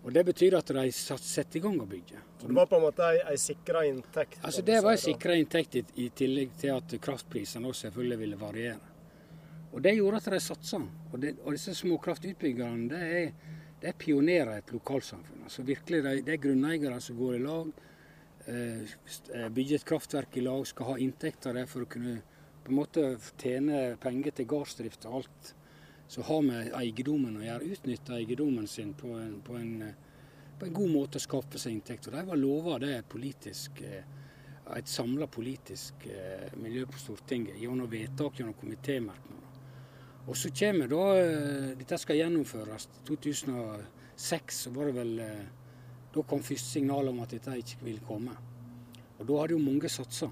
Og 0.02 0.12
Det 0.12 0.25
betyr 0.26 0.57
at 0.59 0.69
de 0.69 0.83
setter 0.92 1.57
i 1.57 1.62
gang 1.64 1.78
å 1.81 1.87
bygge. 1.88 2.21
Så 2.40 2.50
det 2.50 2.57
var 2.59 2.66
på 2.69 2.76
en 2.76 2.85
måte 2.85 3.07
ei, 3.07 3.23
ei 3.33 3.38
sikra 3.40 3.87
inntekt? 3.88 4.37
Altså 4.45 4.64
Det 4.69 4.83
var 4.85 4.99
ei 4.99 5.00
sikra 5.00 5.37
inntekt 5.40 5.78
i, 5.81 5.85
i, 6.04 6.09
tillegg 6.12 6.52
til 6.61 6.75
at 6.75 6.92
kraftprisene 7.07 7.71
også 7.71 7.87
selvfølgelig 7.87 8.19
ville 8.25 8.40
variere. 8.40 8.90
Og 9.73 9.81
Det 9.81 9.95
gjorde 9.97 10.21
at 10.21 10.28
de 10.35 10.40
satsa. 10.45 10.83
Og, 11.12 11.16
det, 11.23 11.33
og 11.47 11.57
disse 11.57 11.73
småkraftutbyggerne 11.78 12.90
det 12.90 13.00
er, 13.23 13.54
det 13.81 13.95
er 13.95 13.97
pionerer 14.04 14.59
i 14.59 14.61
et 14.61 14.75
lokalsamfunn. 14.76 15.47
Altså 15.47 15.64
virkelig, 15.64 16.02
de, 16.04 16.19
Det 16.26 16.37
er 16.37 16.45
grunneiere 16.50 17.00
som 17.00 17.16
går 17.16 17.38
i 17.38 17.42
lag, 17.47 17.73
eh, 18.45 18.92
eh 19.38 19.49
bygger 19.49 19.81
et 19.81 19.88
kraftverk 19.88 20.37
i 20.37 20.45
lag, 20.45 20.66
skal 20.66 20.92
ha 20.92 20.99
inntekter 21.00 21.57
der 21.57 21.71
for 21.71 21.87
å 21.87 21.92
kunne 21.97 22.21
på 22.62 22.73
en 22.73 22.78
måte 22.78 23.09
tjene 23.40 23.97
penger 24.00 24.38
til 24.38 24.49
gårdsdrift 24.50 25.07
og 25.09 25.21
alt 25.21 25.52
så 26.12 26.23
har 26.23 26.42
vi 26.45 26.57
eiendommen 26.76 27.38
å 27.40 27.45
gjøre. 27.45 27.69
Utnytte 27.73 28.19
eiendommen 28.19 28.66
sin 28.69 28.90
på 28.99 29.14
en, 29.16 29.38
på 29.40 29.54
en, 29.57 29.71
på 30.61 30.66
en 30.66 30.75
god 30.76 30.90
måte 30.92 31.16
å 31.16 31.25
skaffe 31.25 31.61
seg 31.61 31.73
inntekt. 31.73 32.11
Og 32.11 32.12
De 32.12 32.25
var 32.28 32.37
lova 32.37 32.75
det 32.83 32.99
politisk, 33.09 33.81
eh, 33.81 34.04
et 34.76 34.92
samla 34.92 35.25
politisk 35.33 36.04
eh, 36.12 36.52
miljø 36.61 36.85
på 36.90 37.00
Stortinget 37.00 37.57
gjennom 37.57 37.88
vedtak, 37.88 38.37
gjennom 38.37 38.59
komitémerknader. 38.61 39.49
Og 40.28 40.37
så 40.37 40.52
kommer 40.54 40.92
da 40.92 41.07
Dette 41.81 41.97
skal 41.99 42.21
gjennomføres. 42.21 42.90
2006 43.09 44.61
så 44.66 44.76
var 44.76 44.90
det 44.90 44.95
vel 45.00 45.16
Da 46.12 46.23
kom 46.28 46.45
første 46.45 46.76
signal 46.76 47.09
om 47.09 47.25
at 47.25 47.33
dette 47.33 47.57
ikke 47.57 47.88
ville 47.88 48.04
komme. 48.04 48.37
Og 49.16 49.25
da 49.26 49.40
hadde 49.40 49.57
jo 49.57 49.64
mange 49.64 49.88
satsa. 49.88 50.28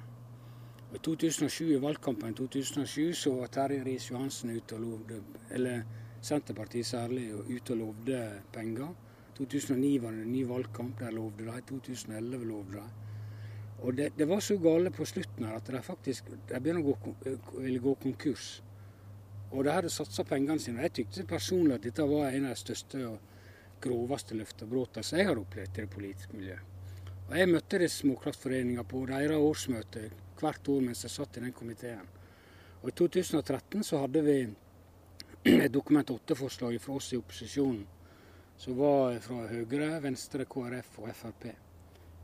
I 0.91 0.99
2007, 0.99 1.71
i 1.71 1.77
valgkampen 1.79 2.35
2007 2.35 3.13
så 3.15 3.31
var 3.35 3.51
Terje 3.55 3.85
Riis-Johansen 3.87 4.51
ute 4.57 4.75
og 4.75 4.81
lovde, 4.83 5.21
eller 5.55 5.85
Senterpartiet 6.21 6.87
særlig, 6.87 7.29
ute 7.35 7.77
og 7.77 7.79
lovde 7.79 8.23
penger. 8.53 8.89
2009 9.37 9.93
var 10.03 10.11
det 10.11 10.25
en 10.25 10.33
ny 10.33 10.43
valgkamp, 10.49 10.99
der 11.01 11.15
lovde 11.15 11.47
de. 11.47 11.61
2011 11.69 12.45
lovde 12.45 12.73
de. 12.73 12.83
Og 13.83 13.97
det, 13.97 14.13
det, 14.19 14.29
var 14.29 14.41
så 14.41 14.57
gale 14.59 14.91
på 14.91 15.05
slutten 15.05 15.45
her 15.45 15.57
at 15.57 15.71
de 15.71 15.83
faktisk 15.83 16.27
de 16.51 16.61
begynte 16.61 16.83
å 16.83 16.97
gå, 17.05 17.15
ville 17.61 17.81
gå 17.81 17.95
konkurs. 18.03 18.49
Og 19.53 19.65
de 19.65 19.73
hadde 19.73 19.93
satsa 19.95 20.27
pengene 20.27 20.59
sine. 20.61 20.83
Jeg 20.83 20.97
tykte 20.99 21.25
personlig 21.27 21.79
at 21.79 21.87
dette 21.87 22.03
var 22.03 22.35
en 22.35 22.51
av 22.51 22.59
de 22.59 22.61
største 22.61 23.07
og 23.07 23.19
groveste 23.81 24.37
løftebruddene 24.37 25.07
som 25.07 25.23
jeg 25.23 25.31
har 25.31 25.41
opplevd 25.41 25.79
i 25.79 25.87
det 25.87 25.91
politiske 25.95 26.37
miljøet. 26.37 26.70
Og 27.31 27.37
Jeg 27.39 27.47
møtte 27.47 27.87
småkraftforeninga 27.87 28.83
på 28.91 29.05
deres 29.07 29.39
årsmøte 29.39 30.09
hvert 30.41 30.69
år 30.73 30.81
mens 30.83 31.05
jeg 31.05 31.13
satt 31.15 31.37
i 31.39 31.45
den 31.45 31.53
komiteen. 31.55 32.09
Og 32.83 32.89
I 32.91 32.95
2013 32.99 33.85
så 33.87 34.01
hadde 34.03 34.23
vi 34.27 34.35
et 35.53 35.71
Dokument 35.71 36.11
8-forslag 36.11 36.75
fra 36.83 36.99
oss 36.99 37.13
i 37.15 37.21
opposisjonen 37.21 37.87
som 38.59 38.77
var 38.83 39.15
fra 39.23 39.47
Høyre, 39.47 39.93
Venstre, 40.03 40.49
KrF 40.51 40.99
og 41.05 41.15
Frp. 41.21 41.47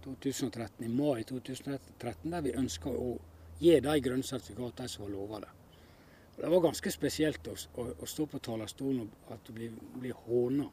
2013, 0.08 0.82
I 0.82 0.90
mai 0.90 1.22
2013 1.22 2.34
der 2.34 2.42
vi 2.42 2.58
ønska 2.58 2.90
å 2.90 3.14
gi 3.62 3.78
de 3.86 3.96
grønne 4.02 4.26
sertifikatene 4.26 4.90
som 4.90 5.06
var 5.06 5.14
lova 5.14 5.44
det. 5.46 5.56
Og 6.34 6.42
det 6.42 6.54
var 6.56 6.66
ganske 6.66 6.98
spesielt 6.98 7.46
å, 7.46 7.54
å, 7.54 7.90
å 8.02 8.10
stå 8.10 8.26
på 8.34 8.42
talerstolen 8.42 9.06
og 9.06 9.34
at 9.38 9.46
du 9.46 9.54
blir, 9.54 9.82
blir 9.94 10.18
håna 10.26 10.66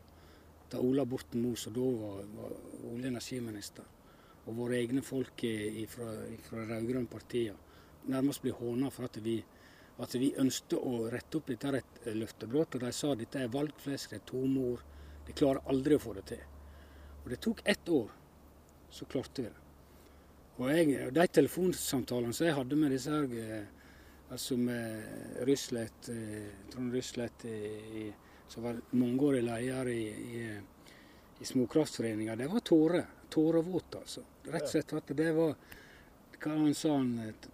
av 0.74 0.82
Ola 0.82 1.06
Borten 1.06 1.46
Moe, 1.46 1.54
som 1.54 1.78
da 1.78 1.86
var, 1.86 2.24
var 2.34 2.56
olje- 2.90 3.06
og 3.06 3.12
energiminister, 3.14 3.86
og 4.44 4.58
våre 4.58 4.80
egne 4.82 5.02
folk 5.06 5.46
fra 5.94 6.10
rød-grønne 6.68 7.10
partiene 7.12 7.60
nærmest 8.06 8.42
blir 8.44 8.58
håna 8.58 8.90
for 8.92 9.08
at 9.08 9.18
vi, 9.24 9.38
at 10.02 10.16
vi 10.20 10.34
ønsket 10.40 10.80
å 10.80 11.08
rette 11.14 11.40
opp 11.40 11.52
dette 11.52 12.16
løftebrudd. 12.16 12.76
Og 12.76 12.86
de 12.86 12.92
sa 12.96 13.14
dette 13.16 13.40
er 13.40 13.54
valgflesk, 13.54 14.12
det 14.12 14.22
er 14.22 14.28
tomme 14.32 14.66
ord 14.74 14.90
de 15.24 15.36
klarer 15.38 15.64
aldri 15.72 15.96
å 15.96 16.04
få 16.04 16.16
det 16.18 16.26
til. 16.34 16.42
Og 17.24 17.30
det 17.32 17.40
tok 17.44 17.62
ett 17.70 17.90
år, 17.90 18.10
så 18.92 19.08
klarte 19.10 19.46
vi 19.46 19.48
det. 19.48 19.62
Og 20.60 20.68
jeg, 20.70 21.14
de 21.16 21.28
telefonsamtalene 21.34 22.36
som 22.36 22.46
jeg 22.46 22.58
hadde 22.58 22.78
med 22.78 22.92
disse 22.94 23.14
her, 23.14 23.24
eh, 23.40 23.64
altså 24.36 24.58
med 24.60 25.40
Ryslett, 25.48 26.10
eh, 26.12 26.52
Trond 26.70 26.94
Ryslet, 26.94 27.48
som 28.52 28.68
var 28.68 28.82
mangeårig 28.92 29.42
leder 29.48 29.90
i, 29.90 30.04
i, 30.12 30.44
i 31.40 31.48
Småkraftforeninga, 31.48 32.36
det 32.38 32.52
var 32.52 32.62
tårer. 32.68 33.08
Tårevåte, 33.34 34.04
altså. 34.04 34.24
Rett 34.46 34.68
og 34.68 34.74
slett 34.76 34.94
at 35.00 35.16
det 35.18 35.32
var 35.36 35.56
hva 36.44 36.58
han 36.58 36.74
sa, 36.76 36.98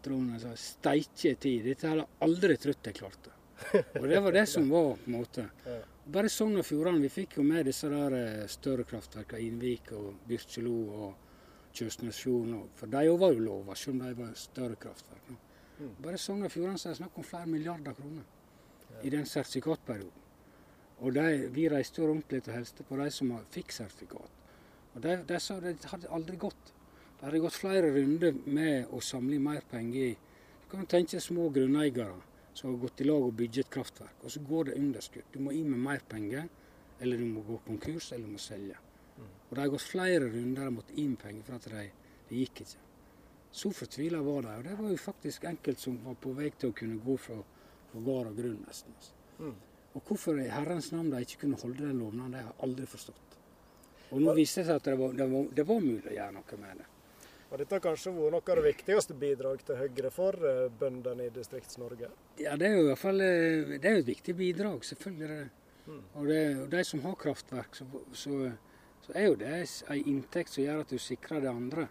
Trond, 0.02 0.32
han 0.34 0.42
sa, 0.42 0.56
steike 0.58 1.36
tid. 1.42 1.68
Dette 1.68 1.88
hadde 1.88 2.06
jeg 2.06 2.26
aldri 2.26 2.58
trodd 2.58 2.90
jeg 2.90 2.98
klarte. 2.98 3.36
Og 4.00 4.08
det 4.10 4.20
var 4.24 4.34
det 4.34 4.46
som 4.50 4.70
var 4.72 4.94
på 4.98 5.10
en 5.12 5.18
måte. 5.20 5.46
Bare 6.10 6.30
Sogn 6.32 6.58
og 6.58 6.66
Fjordane. 6.66 7.04
Vi 7.06 7.12
fikk 7.14 7.38
jo 7.38 7.46
med 7.46 7.68
disse 7.70 7.90
der 7.92 8.16
eh, 8.18 8.48
større 8.50 8.86
kraftverkene. 8.90 9.44
Innvik 9.46 9.92
og 9.94 10.24
Byrkjelo 10.30 10.78
og 11.04 11.76
Kjøsnesfjorden. 11.78 12.64
For 12.80 12.90
de 12.90 13.04
var 13.22 13.36
jo 13.36 13.46
lova, 13.46 13.76
selv 13.78 14.00
om 14.00 14.08
de 14.08 14.16
var 14.18 14.34
større 14.40 14.80
kraftverk. 14.82 15.30
Mm. 15.78 15.94
Bare 16.02 16.18
Sogn 16.18 16.48
og 16.48 16.54
Fjordane 16.54 16.82
er 16.82 16.98
snakk 16.98 17.20
om 17.20 17.28
flere 17.28 17.52
milliarder 17.52 17.94
kroner 18.00 19.06
i 19.06 19.14
den 19.14 19.28
sertifikatperioden. 19.30 20.26
Og 21.00 21.14
de, 21.16 21.48
vi 21.54 21.70
reiste 21.72 22.02
jo 22.02 22.10
rundt 22.10 22.34
litt 22.34 22.50
og 22.50 22.58
hilste 22.58 22.84
på 22.84 22.98
de 23.00 23.08
som 23.14 23.32
fikk 23.54 23.72
sertifikat. 23.72 24.39
Og 24.96 25.02
det, 25.04 25.16
det, 25.30 25.40
det 25.64 25.92
hadde 25.92 26.12
aldri 26.16 26.40
gått. 26.42 26.74
Det 27.20 27.28
hadde 27.28 27.44
gått 27.44 27.60
flere 27.60 27.92
runder 27.94 28.36
med 28.48 28.92
å 28.96 29.02
samle 29.04 29.40
mer 29.44 29.66
penger 29.70 30.16
Du 30.16 30.76
kan 30.76 30.86
tenke 30.86 31.20
små 31.20 31.48
grunneiere 31.50 32.14
som 32.54 32.70
har 32.70 32.82
gått 32.84 33.02
i 33.02 33.08
lag 33.08 33.24
og 33.26 33.34
bygd 33.40 33.58
et 33.64 33.72
kraftverk. 33.74 34.20
Og 34.24 34.32
så 34.32 34.42
går 34.46 34.70
det 34.70 34.76
underskudd. 34.78 35.26
Du 35.34 35.40
må 35.42 35.54
inn 35.56 35.70
med 35.72 35.82
mer 35.82 36.04
penger, 36.06 36.46
eller 37.00 37.18
du 37.18 37.26
må 37.26 37.42
gå 37.48 37.58
konkurs, 37.66 38.12
eller 38.12 38.28
du 38.28 38.36
må 38.36 38.42
selge. 38.44 38.78
Og 39.50 39.56
det 39.56 39.64
har 39.64 39.72
gått 39.74 39.88
flere 39.88 40.28
runder 40.30 40.68
de 40.68 40.76
måtte 40.76 40.98
inn 41.02 41.16
penger 41.18 41.48
for 41.48 41.58
at 41.58 41.70
de, 41.72 41.86
det 42.30 42.42
gikk 42.44 42.62
ikke. 42.66 42.84
Så 43.52 43.72
fortvila 43.74 44.22
var 44.22 44.46
de. 44.46 44.58
Og 44.60 44.68
det 44.68 44.76
var 44.78 44.92
jo 44.92 45.00
faktisk 45.02 45.48
enkelt 45.50 45.82
som 45.82 45.98
var 46.04 46.20
på 46.22 46.36
vei 46.38 46.52
til 46.54 46.70
å 46.70 46.78
kunne 46.78 47.00
gå 47.02 47.16
fra, 47.18 47.40
fra 47.90 48.04
gard 48.06 48.30
og 48.30 48.38
grunn, 48.44 48.60
nesten. 48.68 48.94
Altså. 49.00 49.18
Mm. 49.40 49.56
Og 49.98 50.06
hvorfor 50.06 50.38
i 50.38 50.52
herrens 50.54 50.92
navn 50.94 51.10
de 51.10 51.24
ikke 51.26 51.46
kunne 51.46 51.58
holde 51.64 51.82
den 51.82 52.04
lovnaden, 52.04 52.36
det 52.36 52.44
har 52.44 52.52
jeg 52.52 52.60
aldri 52.68 52.90
forstått. 52.92 53.29
Og 54.10 54.24
nå 54.24 54.34
viste 54.38 54.64
det 54.64 54.70
seg 54.70 54.80
at 54.80 54.88
det 54.90 54.96
var, 54.98 55.14
det, 55.18 55.28
var, 55.30 55.52
det 55.56 55.66
var 55.70 55.84
mulig 55.84 56.08
å 56.10 56.16
gjøre 56.16 56.36
noe 56.38 56.62
med 56.62 56.82
det. 56.82 56.88
Og 57.50 57.58
dette 57.58 57.74
har 57.74 57.82
kanskje 57.82 58.12
vært 58.14 58.34
noe 58.36 58.54
av 58.54 58.60
det 58.60 58.66
viktigste 58.68 59.16
bidrag 59.18 59.62
til 59.66 59.80
Høyre 59.80 60.10
for 60.14 60.36
eh, 60.46 60.66
bøndene 60.80 61.26
i 61.26 61.32
Distrikts-Norge? 61.34 62.10
Ja, 62.38 62.54
det 62.62 62.68
er 62.68 62.76
jo 62.76 62.84
i 62.84 62.90
hvert 62.92 63.02
fall 63.02 63.24
eh, 63.26 63.72
det 63.82 63.90
er 63.90 64.02
et 64.04 64.10
viktig 64.10 64.36
bidrag, 64.38 64.84
selvfølgelig. 64.86 65.30
er 65.30 65.34
det. 65.34 65.48
Mm. 65.88 66.04
Og, 66.14 66.28
det, 66.30 66.42
og, 66.60 66.68
de 66.76 66.84
som 66.86 67.02
har 67.08 67.16
kraftverk, 67.24 67.80
så, 67.80 67.88
så, 68.14 68.52
så 69.02 69.16
er 69.18 69.26
jo 69.32 69.40
det 69.42 69.56
ei 69.90 70.04
inntekt 70.12 70.54
som 70.54 70.62
gjør 70.62 70.84
at 70.84 70.94
du 70.94 71.02
sikrer 71.02 71.42
det 71.42 71.50
andre. 71.50 71.88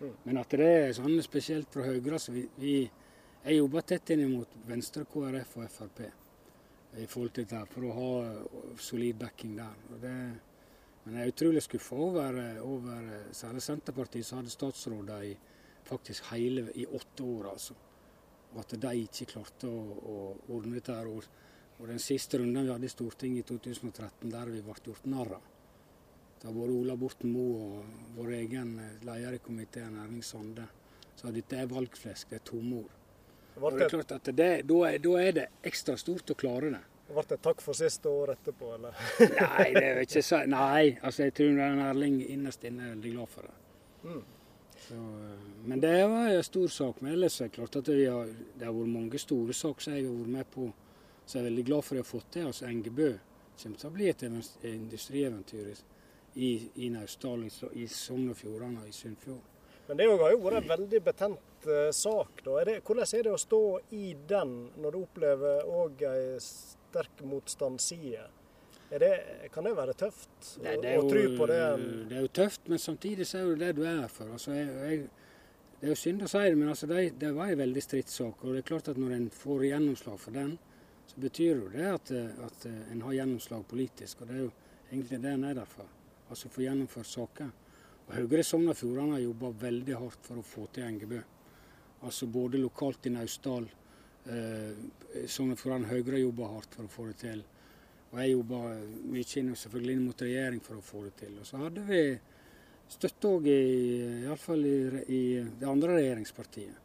Mm. 0.00 0.14
Men 0.24 0.40
at 0.40 0.56
det 0.56 0.70
er 0.78 0.96
sånn 0.96 1.20
spesielt 1.24 1.68
fra 1.72 1.84
Høyre 1.84 2.20
så 2.20 2.32
vi, 2.32 2.48
vi 2.60 2.76
Jeg 3.44 3.58
jobber 3.58 3.84
tett 3.84 4.08
inn 4.14 4.22
mot 4.32 4.54
Venstre, 4.64 5.02
KrF 5.04 5.58
og 5.60 5.68
Frp 5.68 5.98
i 6.96 7.04
forhold 7.04 7.34
til 7.36 7.44
det, 7.50 7.60
for 7.68 7.84
å 7.84 7.90
ha 7.92 8.76
solid 8.80 9.18
backing 9.20 9.58
der. 9.58 9.74
Og 9.92 9.98
det 10.00 10.14
men 11.04 11.18
jeg 11.18 11.26
er 11.26 11.32
utrolig 11.34 11.62
skuffa 11.64 11.96
over, 12.00 12.38
over 12.64 13.08
særlig 13.36 13.62
Senterpartiet, 13.62 14.24
som 14.26 14.40
hadde 14.40 14.52
statsråder 14.54 15.26
i 15.28 15.34
faktisk 15.84 16.30
hele 16.32 16.70
i 16.74 16.86
åtte 16.86 17.22
år. 17.22 17.50
altså. 17.50 17.74
Og 18.54 18.60
at 18.62 18.76
de 18.80 18.92
ikke 19.02 19.26
klarte 19.34 19.68
å, 19.68 19.80
å 20.14 20.18
ordne 20.56 20.78
dette. 20.78 20.94
her. 20.96 21.10
Og, 21.10 21.26
og 21.74 21.90
den 21.90 22.00
siste 22.00 22.38
runden 22.38 22.64
vi 22.64 22.72
hadde 22.72 22.88
i 22.88 22.92
Stortinget 22.92 23.44
i 23.44 23.48
2013, 23.50 24.30
der 24.30 24.52
vi 24.54 24.62
ble 24.64 24.78
gjort 24.86 25.10
narr 25.10 25.36
av. 25.36 25.50
Da 26.44 26.52
både 26.52 26.72
Ola 26.76 26.96
Borten 26.96 27.32
Moe 27.32 27.78
og 27.80 28.16
vår 28.18 28.34
egen 28.38 28.74
leder 29.04 29.36
i 29.36 29.42
komiteen, 29.44 29.96
Erling 30.00 30.24
Sande, 30.24 30.66
sa 31.16 31.30
at 31.30 31.36
dette 31.36 31.56
er 31.56 31.70
valgflesk, 31.70 32.30
det 32.30 32.40
er 32.40 32.44
tomord. 32.44 32.90
ord. 33.56 33.78
Det 33.78 33.86
er 33.86 33.92
klart 33.92 34.12
at 34.12 34.28
det, 34.28 34.50
da, 34.68 34.80
er, 34.88 34.98
da 35.00 35.14
er 35.20 35.32
det 35.38 35.46
ekstra 35.64 35.96
stort 36.00 36.32
å 36.34 36.36
klare 36.38 36.72
det. 36.74 36.82
Ble 37.14 37.24
det 37.30 37.40
takk 37.42 37.60
for 37.62 37.78
siste 37.78 38.10
år 38.10 38.34
etterpå, 38.34 38.70
eller? 38.74 39.02
nei, 39.40 39.68
det 39.76 39.84
er 39.88 40.00
ikke 40.02 40.22
så, 40.24 40.40
nei, 40.50 40.96
altså 41.00 41.28
jeg 41.28 41.34
tror 41.38 41.60
Erling 41.64 42.20
innerst 42.26 42.64
inne 42.66 42.88
er 42.88 42.96
veldig 42.96 43.12
glad 43.14 43.30
for 43.34 43.48
det. 43.48 43.58
Mm. 44.04 44.22
Så, 44.88 44.94
eh, 44.94 45.44
men 45.64 45.80
det 45.80 46.06
var 46.08 46.28
en 46.28 46.44
stor 46.44 46.68
sak. 46.68 47.00
Men 47.00 47.12
ellers 47.12 47.40
er 47.40 47.44
det 47.48 47.56
klart 47.56 47.76
at 47.76 47.84
det 47.84 48.06
har, 48.06 48.28
det 48.58 48.66
har 48.66 48.74
vært 48.74 48.92
mange 48.96 49.18
store 49.18 49.54
saker 49.56 49.86
som 49.86 49.96
jeg 49.96 50.08
har 50.08 50.18
vært 50.18 50.34
med 50.38 50.50
på. 50.50 50.68
Så 51.24 51.38
jeg 51.38 51.44
er 51.44 51.50
veldig 51.50 51.64
glad 51.70 51.84
for 51.86 51.96
jeg 51.96 52.04
har 52.04 52.10
fått 52.10 52.30
til. 52.36 52.50
Altså 52.50 52.68
Engebø 52.68 53.10
kommer 53.62 53.80
til 53.80 53.88
å 53.88 53.94
bli 53.94 54.10
et 54.10 54.22
industrieventyr 54.26 55.74
i, 56.34 56.50
i 56.82 56.90
Naustdal, 56.92 57.46
i 57.72 57.88
Sogn 57.88 58.30
og 58.32 58.36
Fjordane 58.36 58.82
og 58.82 58.90
i 58.90 58.94
Sunnfjord. 58.96 59.50
Men 59.86 60.00
det 60.00 60.08
har 60.08 60.32
jo 60.32 60.40
vært 60.40 60.62
en 60.62 60.70
veldig 60.70 61.00
betent 61.04 61.66
uh, 61.68 61.90
sak. 61.92 62.40
da. 62.44 62.58
Er 62.60 62.68
det, 62.68 62.76
hvordan 62.86 63.18
er 63.18 63.26
det 63.26 63.34
å 63.34 63.40
stå 63.40 63.62
i 63.96 64.14
den 64.28 64.54
når 64.80 64.94
du 64.94 65.00
opplever 65.02 65.68
òg 65.68 66.04
ei 66.08 66.22
sterk 66.94 67.22
motstandsside. 67.26 68.28
Det, 68.88 69.50
kan 69.52 69.64
det 69.64 69.72
være 69.74 69.94
tøft 69.98 70.50
Nei, 70.62 70.76
det 70.78 70.92
å, 71.00 71.06
å 71.06 71.08
tro 71.10 71.22
på 71.38 71.46
det? 71.50 71.62
Det 72.10 72.18
er 72.18 72.22
jo 72.22 72.30
tøft, 72.38 72.68
men 72.70 72.78
samtidig 72.78 73.26
så 73.26 73.40
er 73.40 73.48
det 73.54 73.64
det 73.64 73.70
du 73.80 73.88
er 73.88 74.04
for. 74.12 74.30
Altså, 74.36 74.52
jeg, 74.54 74.68
jeg, 74.68 75.32
det 75.80 75.88
er 75.88 75.90
jo 75.90 75.96
synd 75.98 76.22
å 76.22 76.28
si 76.30 76.42
det, 76.44 76.60
men 76.60 76.70
altså, 76.70 76.88
det, 76.92 77.00
det 77.18 77.32
var 77.34 77.50
en 77.50 77.62
veldig 77.64 77.82
stridssak. 77.82 78.44
Og 78.44 78.54
det 78.54 78.62
er 78.62 78.68
klart 78.68 78.92
at 78.92 79.00
når 79.00 79.16
en 79.16 79.26
får 79.34 79.66
gjennomslag 79.70 80.20
for 80.22 80.38
den, 80.38 80.54
så 81.10 81.20
betyr 81.24 81.64
jo 81.64 81.72
det 81.74 81.90
at, 81.90 82.14
at 82.46 82.68
en 82.70 83.02
har 83.08 83.18
gjennomslag 83.18 83.66
politisk. 83.72 84.22
Og 84.22 84.30
det 84.30 84.38
er 84.38 84.42
jo 84.44 84.50
egentlig 84.92 85.22
det 85.24 85.34
en 85.34 85.46
er 85.50 85.58
der 85.58 85.70
for. 85.74 85.90
Altså 86.30 86.52
få 86.52 86.62
gjennomført 86.68 87.10
saker. 87.10 87.54
Og 88.04 88.18
Høyre 88.20 88.44
Sogn 88.46 88.70
og 88.70 88.78
Fjordane 88.78 89.16
har 89.16 89.24
jobba 89.24 89.50
veldig 89.64 90.02
hardt 90.04 90.28
for 90.28 90.38
å 90.38 90.46
få 90.46 90.68
til 90.76 90.86
Engebø. 90.86 91.24
Altså 92.04 92.28
både 92.30 92.60
lokalt 92.60 93.08
i 93.08 93.14
Naustdal, 93.16 93.66
Eh, 93.66 93.83
Sogn 94.24 95.52
og 95.52 95.58
Fjordane 95.60 95.90
Høyre 95.90 96.22
jobber 96.22 96.54
hardt 96.54 96.76
for 96.78 96.86
å 96.86 96.92
få 96.92 97.08
det 97.10 97.18
til. 97.20 97.42
Og 98.12 98.20
jeg 98.22 98.30
jobber 98.30 98.78
mye 99.10 99.56
selvfølgelig 99.58 99.96
inn 99.96 100.06
mot 100.06 100.22
regjering 100.22 100.62
for 100.62 100.78
å 100.78 100.86
få 100.86 101.02
det 101.08 101.16
til. 101.24 101.34
Og 101.42 101.48
så 101.48 101.60
hadde 101.60 101.82
vi 101.88 102.00
støtte 102.94 103.32
òg, 103.32 103.48
iallfall 103.50 104.64
i, 104.68 104.78
i 105.10 105.22
det 105.60 105.68
andre 105.68 105.98
regjeringspartiet. 105.98 106.80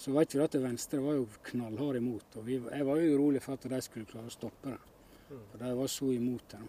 Så 0.00 0.12
vet 0.16 0.34
vi 0.34 0.40
at 0.40 0.56
Venstre 0.60 1.00
var 1.04 1.18
jo 1.18 1.26
knallhard 1.50 1.98
imot. 1.98 2.36
Og 2.40 2.46
vi, 2.46 2.58
jeg 2.60 2.86
var 2.88 3.00
jo 3.00 3.16
urolig 3.16 3.42
for 3.44 3.56
at 3.56 3.66
de 3.72 3.80
skulle 3.84 4.08
klare 4.08 4.30
å 4.30 4.36
stoppe 4.36 4.72
det. 4.72 4.78
For 5.30 5.62
de 5.62 5.72
var 5.76 5.90
så 5.92 6.12
imot 6.12 6.54
det. 6.54 6.60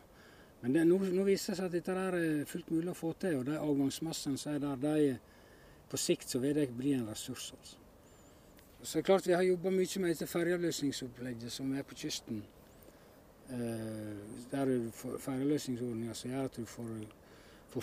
Men 0.61 0.75
det, 0.75 0.85
nå, 0.85 0.97
nå, 1.09 1.23
viser 1.25 1.53
det 1.53 1.59
seg 1.59 1.69
at 1.69 1.75
dette 1.77 1.93
er 1.97 2.17
fullt 2.49 2.73
mulig 2.75 2.91
å 2.91 2.97
få 2.97 3.13
til. 3.19 3.39
Og 3.39 3.47
de 3.47 3.59
avgangsmassene 3.59 4.39
som 4.39 4.55
er 4.55 4.63
der, 4.63 4.81
de, 4.83 5.45
på 5.91 5.99
sikt 5.99 6.31
så 6.31 6.43
vil 6.43 6.59
det 6.59 6.69
bli 6.75 6.93
en 6.97 7.07
ressurs. 7.09 7.51
Altså. 7.57 7.80
Så 8.83 8.97
det 8.97 9.01
er 9.01 9.05
klart 9.05 9.27
Vi 9.27 9.33
har 9.33 9.43
jobba 9.43 9.69
mye 9.69 9.99
med 10.01 10.09
dette 10.09 10.27
ferjeavløsningsopplegget 10.27 11.51
som 11.51 11.73
er 11.77 11.83
på 11.83 11.95
kysten. 11.95 12.43
Eh, 13.51 14.19
der 14.51 14.71
Ferjeavløsningsordninga 14.95 16.13
som 16.13 16.31
gjør 16.31 16.45
at 16.49 16.57
du 16.57 16.65
får, 16.65 16.91
får 17.69 17.81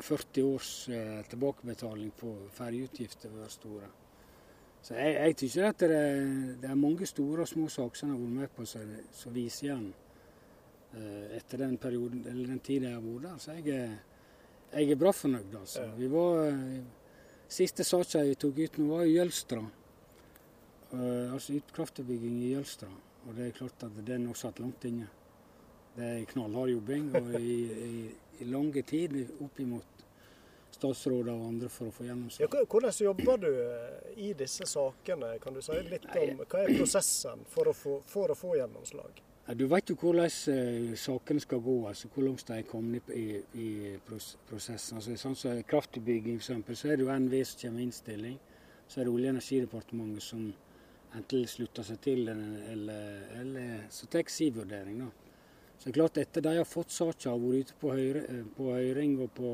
40 0.00 0.42
års 0.42 0.88
eh, 0.88 1.24
tilbakebetaling 1.30 2.12
på 2.18 2.36
ferjeutgifter 2.52 3.28
ved 3.30 3.48
store. 3.48 3.90
Så 4.82 4.94
jeg, 4.94 5.14
jeg 5.14 5.36
tykker 5.36 5.68
at 5.68 5.80
det 5.80 5.96
er, 5.96 6.22
det 6.62 6.70
er, 6.70 6.74
mange 6.74 7.06
store 7.06 7.42
og 7.42 7.48
små 7.48 7.68
saker 7.68 7.96
som 7.96 8.10
har 8.10 8.18
vært 8.18 8.38
med 8.40 8.56
på 8.56 8.64
som 8.66 9.34
viser 9.34 9.68
igjen 9.68 9.92
Eh, 10.92 11.36
etter 11.36 11.58
den 11.58 11.76
perioden, 11.76 12.26
eller 12.28 12.46
den 12.46 12.58
tida 12.60 12.90
jeg 12.90 12.98
har 12.98 13.04
vært 13.04 13.22
der. 13.24 13.36
Så 13.40 13.54
jeg 13.56 13.76
er, 13.76 13.92
jeg 14.74 14.90
er 14.92 14.98
bra 15.00 15.12
fornøyd. 15.16 15.54
altså. 15.60 15.86
Vi 15.96 16.10
var, 16.12 16.48
eh, 16.48 16.82
Siste 17.48 17.84
saka 17.84 18.22
vi 18.24 18.34
tok 18.34 18.58
ut 18.58 18.78
nå, 18.78 18.86
var 18.88 19.04
Jølstra. 19.04 19.62
Uh, 20.92 21.32
altså 21.32 21.56
utkraftbygging 21.56 22.42
i 22.44 22.52
Jølstra. 22.52 22.90
Og 23.26 23.36
det 23.36 23.46
er 23.46 23.56
klart 23.56 23.86
at 23.86 23.98
den 24.06 24.28
også 24.28 24.48
satt 24.48 24.60
langt 24.60 24.84
inne. 24.84 25.08
Det 25.96 26.04
er 26.08 26.28
knallhard 26.28 26.72
jobbing 26.72 27.10
og 27.16 27.34
i, 27.40 27.56
i, 27.86 28.04
i 28.40 28.48
lange 28.48 28.82
tid 28.88 29.14
opp 29.44 29.60
imot 29.60 30.04
statsråder 30.72 31.32
og 31.32 31.48
andre 31.48 31.68
for 31.70 31.90
å 31.90 31.94
få 31.94 32.06
gjennomslag. 32.06 32.48
Ja, 32.48 32.64
hvordan 32.64 32.94
jobber 33.06 33.42
du 33.42 33.50
i 34.16 34.32
disse 34.38 34.66
sakene? 34.68 35.34
Kan 35.42 35.54
du 35.56 35.60
si 35.64 35.76
litt 35.88 36.08
om 36.08 36.40
Hva 36.46 36.62
er 36.64 36.72
prosessen 36.78 37.44
for 37.52 37.70
å 37.70 37.76
få, 37.76 37.98
for 38.08 38.32
å 38.32 38.38
få 38.38 38.56
gjennomslag? 38.58 39.20
Du 39.58 39.66
vet 39.68 39.90
jo 39.90 39.96
hvordan 39.98 40.30
uh, 40.30 40.92
sakene 40.96 41.42
skal 41.42 41.60
gå, 41.60 41.76
altså 41.90 42.08
hvor 42.14 42.24
langt 42.24 42.46
de 42.48 42.56
er 42.56 42.66
kommet 42.68 43.08
i, 43.12 43.26
i 43.58 43.70
prosessen. 44.06 45.00
Altså, 45.00 45.16
sånn 45.18 45.36
som 45.36 45.56
så 45.58 45.68
Kraftutbygging 45.68 46.38
f.eks., 46.38 46.78
så 46.78 46.92
er 46.92 47.00
det 47.00 47.06
jo 47.06 47.16
NVE 47.24 47.42
som 47.48 47.64
kommer 47.64 47.80
med 47.80 47.88
innstilling. 47.88 48.36
Så 48.86 49.00
er 49.00 49.08
det 49.08 49.12
Olje- 49.12 49.32
og 49.32 49.34
energidepartementet 49.34 50.24
som 50.24 50.46
enten 51.16 51.48
slutter 51.48 51.86
seg 51.86 52.00
til 52.04 52.28
eller, 52.28 53.26
eller 53.40 53.86
så 53.92 54.08
tar 54.10 54.30
sin 54.32 54.54
vurdering. 54.56 55.02
Da. 55.04 55.10
Så 55.76 55.88
det 55.88 55.92
er 55.92 55.98
klart 55.98 56.20
Etter 56.22 56.44
de 56.44 56.54
har 56.58 56.68
fått 56.68 56.94
saka 56.94 57.34
og 57.34 57.48
vært 57.48 57.72
ute 57.72 57.80
på, 57.80 57.90
høyre, 57.96 58.22
eh, 58.28 58.44
på 58.56 58.70
høyring 58.70 59.18
og 59.24 59.32
på, 59.36 59.50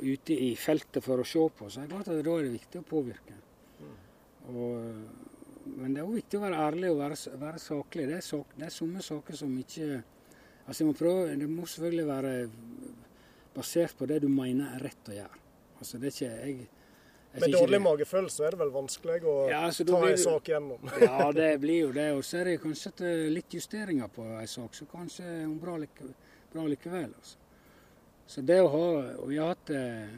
ute 0.00 0.34
i 0.34 0.54
feltet 0.58 1.04
for 1.04 1.22
å 1.22 1.28
se 1.28 1.44
på, 1.58 1.68
så 1.70 1.80
er 1.80 1.86
det 1.86 1.94
klart 1.94 2.10
at 2.10 2.24
da 2.24 2.38
er 2.38 2.48
det 2.48 2.56
viktig 2.56 2.80
å 2.80 2.88
påvirke. 2.88 3.36
Og 4.50 5.30
men 5.64 5.94
det 5.94 6.02
er 6.02 6.08
òg 6.08 6.18
viktig 6.18 6.38
å 6.38 6.42
være 6.42 6.64
ærlig 6.66 6.90
og 6.92 6.98
være, 7.00 7.16
være 7.40 7.60
saklig. 7.62 8.06
Det 8.10 8.16
er, 8.18 8.24
sak, 8.24 8.50
det 8.58 8.66
er 8.66 8.74
somme 8.74 9.04
saker 9.04 9.40
som 9.44 9.54
ikke 9.60 10.02
Altså, 10.64 10.86
må 10.88 10.94
prøve, 10.96 11.34
Det 11.36 11.44
må 11.44 11.66
selvfølgelig 11.68 12.06
være 12.08 12.30
basert 13.52 13.98
på 13.98 14.06
det 14.08 14.22
du 14.22 14.30
mener 14.32 14.72
er 14.72 14.86
rett 14.86 15.10
å 15.12 15.12
gjøre. 15.12 15.40
Altså, 15.76 15.98
det 16.00 16.08
er 16.08 16.14
ikke 16.14 16.30
jeg 16.30 16.68
Med 17.40 17.50
dårlig 17.50 17.80
magefølelse 17.82 18.44
er 18.46 18.54
det 18.54 18.60
vel 18.60 18.70
vanskelig 18.74 19.24
å 19.26 19.36
ja, 19.50 19.64
altså, 19.66 19.86
ta 19.88 20.00
en 20.06 20.20
sak 20.22 20.50
gjennom? 20.52 20.90
ja, 21.02 21.30
det 21.34 21.48
blir 21.62 21.80
jo 21.88 21.94
det. 21.96 22.10
Og 22.14 22.22
så 22.26 22.40
er 22.40 22.52
det 22.52 22.60
kanskje 22.62 23.14
litt 23.34 23.56
justeringer 23.58 24.12
på 24.14 24.26
en 24.38 24.50
sak, 24.50 24.76
så 24.78 24.86
kanskje 24.90 25.24
er 25.26 25.40
hun 25.42 25.56
bra, 25.62 25.74
like, 25.82 26.12
bra 26.52 26.66
likevel. 26.70 27.10
Altså. 27.10 27.40
Så 28.30 28.44
det 28.46 28.60
å 28.62 28.70
ha 28.72 28.86
Og 29.20 29.26
vi 29.28 29.36
har 29.36 29.50
hatt 29.52 29.70
eh, 29.74 30.14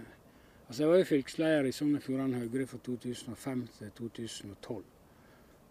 Altså, 0.67 0.83
jeg 0.83 0.91
var 0.91 0.99
jo 0.99 1.07
fylkesleder 1.07 1.67
i 1.69 1.73
Sogn 1.75 1.95
og 1.95 2.03
Fjordane 2.03 2.41
Høyre 2.43 2.65
fra 2.67 2.79
2005 2.83 3.61
til 3.79 3.91
2012. 4.01 4.81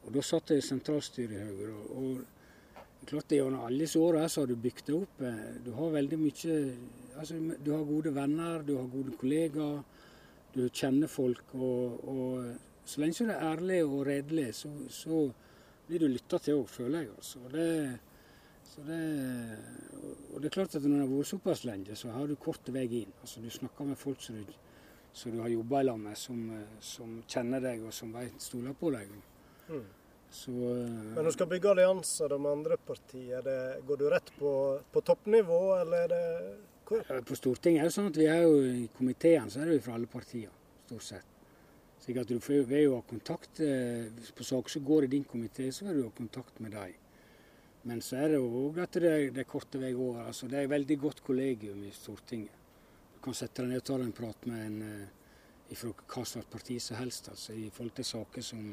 Og 0.05 0.13
Da 0.15 0.21
satt 0.23 0.53
jeg 0.53 0.62
i 0.62 0.65
sentralstyret 0.65 1.36
i 1.36 1.47
Høyre. 1.49 1.73
og 1.99 3.05
klart 3.05 3.27
det 3.29 3.41
Gjennom 3.41 3.65
alle 3.67 3.84
disse 3.84 3.99
åra 3.99 4.23
har 4.25 4.47
du 4.47 4.55
bygd 4.55 4.86
deg 4.88 4.95
opp. 4.97 5.21
Eh, 5.21 5.49
du 5.65 5.71
har 5.77 5.91
veldig 5.97 6.19
mye 6.21 6.55
altså, 7.19 7.36
Du 7.60 7.71
har 7.73 7.84
gode 7.84 8.15
venner, 8.15 8.63
du 8.63 8.75
har 8.77 8.88
gode 8.88 9.17
kollegaer, 9.19 9.84
du 10.55 10.65
kjenner 10.69 11.11
folk. 11.11 11.53
Og, 11.57 12.07
og 12.09 12.87
så 12.87 13.01
lenge 13.01 13.25
du 13.25 13.31
er 13.33 13.47
ærlig 13.51 13.79
og 13.85 14.05
redelig, 14.07 14.49
så, 14.61 14.71
så 14.93 15.25
blir 15.87 16.01
du 16.01 16.09
lytta 16.09 16.39
til 16.41 16.61
òg, 16.61 16.67
føler 16.69 17.03
jeg. 17.05 17.15
altså. 17.15 17.41
Og 17.45 17.53
det, 17.53 17.69
det, 18.85 19.01
og 20.33 20.41
det 20.41 20.49
er 20.49 20.55
klart 20.57 20.77
at 20.77 20.85
når 20.85 20.95
du 20.95 21.03
har 21.03 21.11
vært 21.15 21.31
såpass 21.31 21.65
lenge, 21.67 21.97
så 21.97 22.13
har 22.13 22.29
du 22.29 22.37
kort 22.39 22.71
vei 22.73 22.85
inn. 23.01 23.13
Altså, 23.21 23.43
du 23.43 23.51
snakker 23.53 23.89
med 23.89 23.99
folk 23.99 24.23
som 24.23 24.39
du, 24.39 24.55
som 25.15 25.35
du 25.35 25.41
har 25.43 25.53
jobba 25.53 25.83
sammen 25.83 26.09
med, 26.09 26.17
som, 26.19 26.41
som, 26.81 27.21
kjenner 27.27 27.63
deg 27.63 27.85
og 27.85 27.93
som 27.93 28.13
vet, 28.13 28.35
stoler 28.41 28.75
på 28.77 28.91
deg. 28.95 29.13
Mm. 29.69 29.85
Så, 30.35 30.51
Men 30.51 31.25
du 31.25 31.31
skal 31.31 31.47
bygge 31.47 31.69
allianser 31.71 32.37
med 32.37 32.51
andre 32.51 32.77
partier. 32.77 33.41
Det, 33.41 33.59
går 33.87 33.97
du 33.97 34.09
rett 34.11 34.31
på, 34.39 34.51
på 34.91 35.01
toppnivå, 35.01 35.61
eller 35.79 36.05
er 36.05 36.11
det? 36.11 36.25
På 36.86 37.38
Stortinget 37.38 37.82
er 37.82 37.89
det 37.89 37.95
sånn 37.95 38.12
at 38.12 38.19
vi 38.19 38.28
er 38.30 38.43
jo 38.45 38.60
i 38.65 38.86
komiteen 38.93 39.50
så 39.50 39.62
er 39.62 39.71
det 39.71 39.80
jo 39.80 39.86
fra 39.88 39.95
alle 39.98 40.10
partier, 40.10 40.52
stort 40.86 41.08
sett. 41.08 41.32
Så 42.00 42.13
du 42.13 42.36
vil 42.38 42.84
jo 42.84 42.98
ha 43.00 43.02
kontakt 43.02 43.60
eh, 43.65 44.12
På 44.38 44.45
saker 44.45 44.69
som 44.69 44.84
går 44.86 45.06
i 45.06 45.08
din 45.15 45.24
komité, 45.26 45.71
så 45.71 45.88
vil 45.88 45.98
du 45.98 46.04
ha 46.04 46.12
kontakt 46.13 46.60
med 46.60 46.76
dem. 46.76 46.93
Men 47.82 48.02
så 48.02 48.19
er 48.21 48.36
det 48.36 48.41
òg 48.41 48.78
at 48.84 49.00
det, 49.02 49.13
det 49.34 49.41
er 49.41 49.50
korte 49.50 49.82
vei 49.82 49.93
over. 49.93 50.28
Altså, 50.28 50.48
det 50.48 50.60
er 50.60 50.67
et 50.67 50.69
veldig 50.69 51.00
godt 51.02 51.24
kollegium 51.26 51.82
i 51.86 51.93
Stortinget. 51.93 52.54
Du 53.15 53.24
kan 53.26 53.34
sette 53.34 53.63
deg 53.63 53.71
ned 53.71 53.82
og 53.82 53.88
ta 53.89 53.98
en 53.98 54.13
prat 54.13 54.45
med 54.45 54.65
en 54.67 54.82
eh, 54.86 55.74
fra 55.74 55.89
hva 55.89 56.26
slags 56.30 56.52
parti 56.52 56.78
som 56.80 57.00
helst 57.02 57.32
altså, 57.32 57.58
i 57.58 57.71
forhold 57.74 57.95
til 57.98 58.06
saker 58.06 58.45
som 58.45 58.67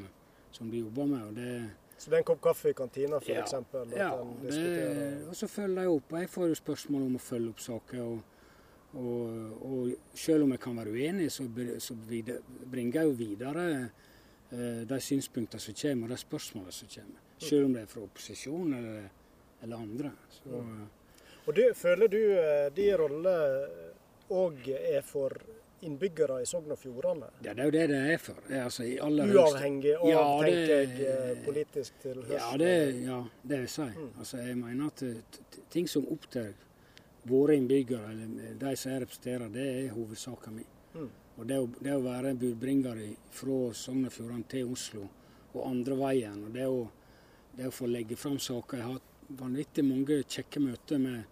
som 0.53 0.71
de 0.71 0.77
jobber 0.77 1.05
med. 1.05 1.21
og 1.21 1.35
det 1.35 1.69
så 1.97 2.09
det 2.09 2.17
er 2.17 2.21
en 2.23 2.27
kopp 2.27 2.41
kaffe 2.43 2.71
i 2.73 2.77
kantina 2.77 3.19
f.eks.? 3.21 3.29
Ja, 3.29 3.41
eksempel, 3.43 3.91
ja 3.97 4.09
det, 4.41 5.27
og 5.29 5.35
så 5.37 5.47
følger 5.47 5.85
jeg 5.85 5.97
opp. 5.97 6.15
Jeg 6.19 6.29
får 6.33 6.47
jo 6.51 6.59
spørsmål 6.59 7.05
om 7.07 7.17
å 7.19 7.21
følge 7.23 7.51
opp 7.53 7.61
saker. 7.63 8.01
Og, 8.03 8.39
og, 8.99 9.53
og 9.69 10.17
selv 10.19 10.47
om 10.47 10.55
jeg 10.55 10.63
kan 10.65 10.79
være 10.81 10.95
uenig, 10.95 11.29
så, 11.31 11.45
så 11.83 11.95
videre, 12.09 12.41
bringer 12.71 12.99
jeg 12.99 13.11
jo 13.11 13.15
videre 13.21 13.67
eh, 13.77 14.81
de 14.89 14.99
synspunktene 15.07 15.63
som 15.63 15.77
kommer, 15.83 16.09
og 16.09 16.15
de 16.15 16.19
spørsmålene 16.25 16.75
som 16.75 16.91
kommer. 16.97 17.23
Selv 17.43 17.69
om 17.69 17.77
det 17.77 17.85
er 17.85 17.93
fra 17.93 18.03
opposisjon 18.07 18.75
eller, 18.79 19.07
eller 19.63 19.87
andre. 19.87 20.13
Så, 20.31 20.49
mm. 20.49 20.83
Og 21.45 21.55
det, 21.55 21.71
Føler 21.75 22.11
du 22.11 22.21
eh, 22.21 22.67
de 22.75 22.87
rolle 22.99 23.33
òg 24.33 24.69
er 24.75 25.01
for 25.05 25.35
innbyggere 25.87 26.41
i 26.41 26.45
Sogn 26.47 26.71
og 26.73 26.79
Fjordane. 26.79 27.29
Ja, 27.45 27.53
det 27.53 27.63
er 27.63 27.69
jo 27.69 27.73
det 27.75 27.85
det 27.91 28.01
er 28.13 28.21
for. 28.21 28.41
Det 28.47 28.57
er 28.57 28.67
altså 28.67 28.83
Uavhengig 28.83 29.95
av, 29.95 30.05
ja, 30.09 30.25
tenker 30.41 30.73
jeg, 30.73 31.07
eh, 31.07 31.31
politisk 31.45 31.97
tilhørighet. 32.03 32.37
Ja, 32.37 32.51
det, 32.57 32.75
ja, 33.05 33.17
det 33.41 33.57
vil 33.57 33.65
jeg 33.67 33.73
si. 33.75 33.89
Mm. 33.95 34.11
Altså, 34.19 34.37
jeg 34.43 34.59
mener 34.59 34.93
at 34.93 35.03
eh, 35.07 35.41
ting 35.73 35.89
som 35.89 36.07
opptar 36.13 36.53
våre 37.29 37.57
innbyggere, 37.59 38.11
eller 38.11 38.55
de 38.59 38.75
som 38.75 38.91
jeg 38.91 39.03
representerer, 39.05 39.51
det 39.53 39.67
er 39.71 39.93
hovedsaken 39.95 40.57
min. 40.59 40.71
Mm. 40.93 41.09
Og 41.37 41.47
det 41.49 41.59
å, 41.59 41.67
det 41.81 41.93
å, 41.95 42.03
være 42.03 42.35
budbringer 42.37 43.03
fra 43.33 43.59
Sogn 43.77 44.07
og 44.07 44.13
Fjordane 44.13 44.49
til 44.49 44.69
Oslo 44.73 45.07
og 45.53 45.63
andre 45.69 45.97
veien, 45.97 46.43
og 46.45 46.53
det 46.53 46.67
å, 46.69 46.83
det 47.57 47.69
å 47.69 47.73
få 47.73 47.87
legge 47.89 48.17
fram 48.17 48.39
saker 48.41 48.79
Jeg 48.79 48.85
har 48.85 48.97
hatt 48.97 49.37
vanvittig 49.39 49.85
mange 49.85 50.19
kjekke 50.29 50.61
møter 50.61 51.01
med 51.01 51.23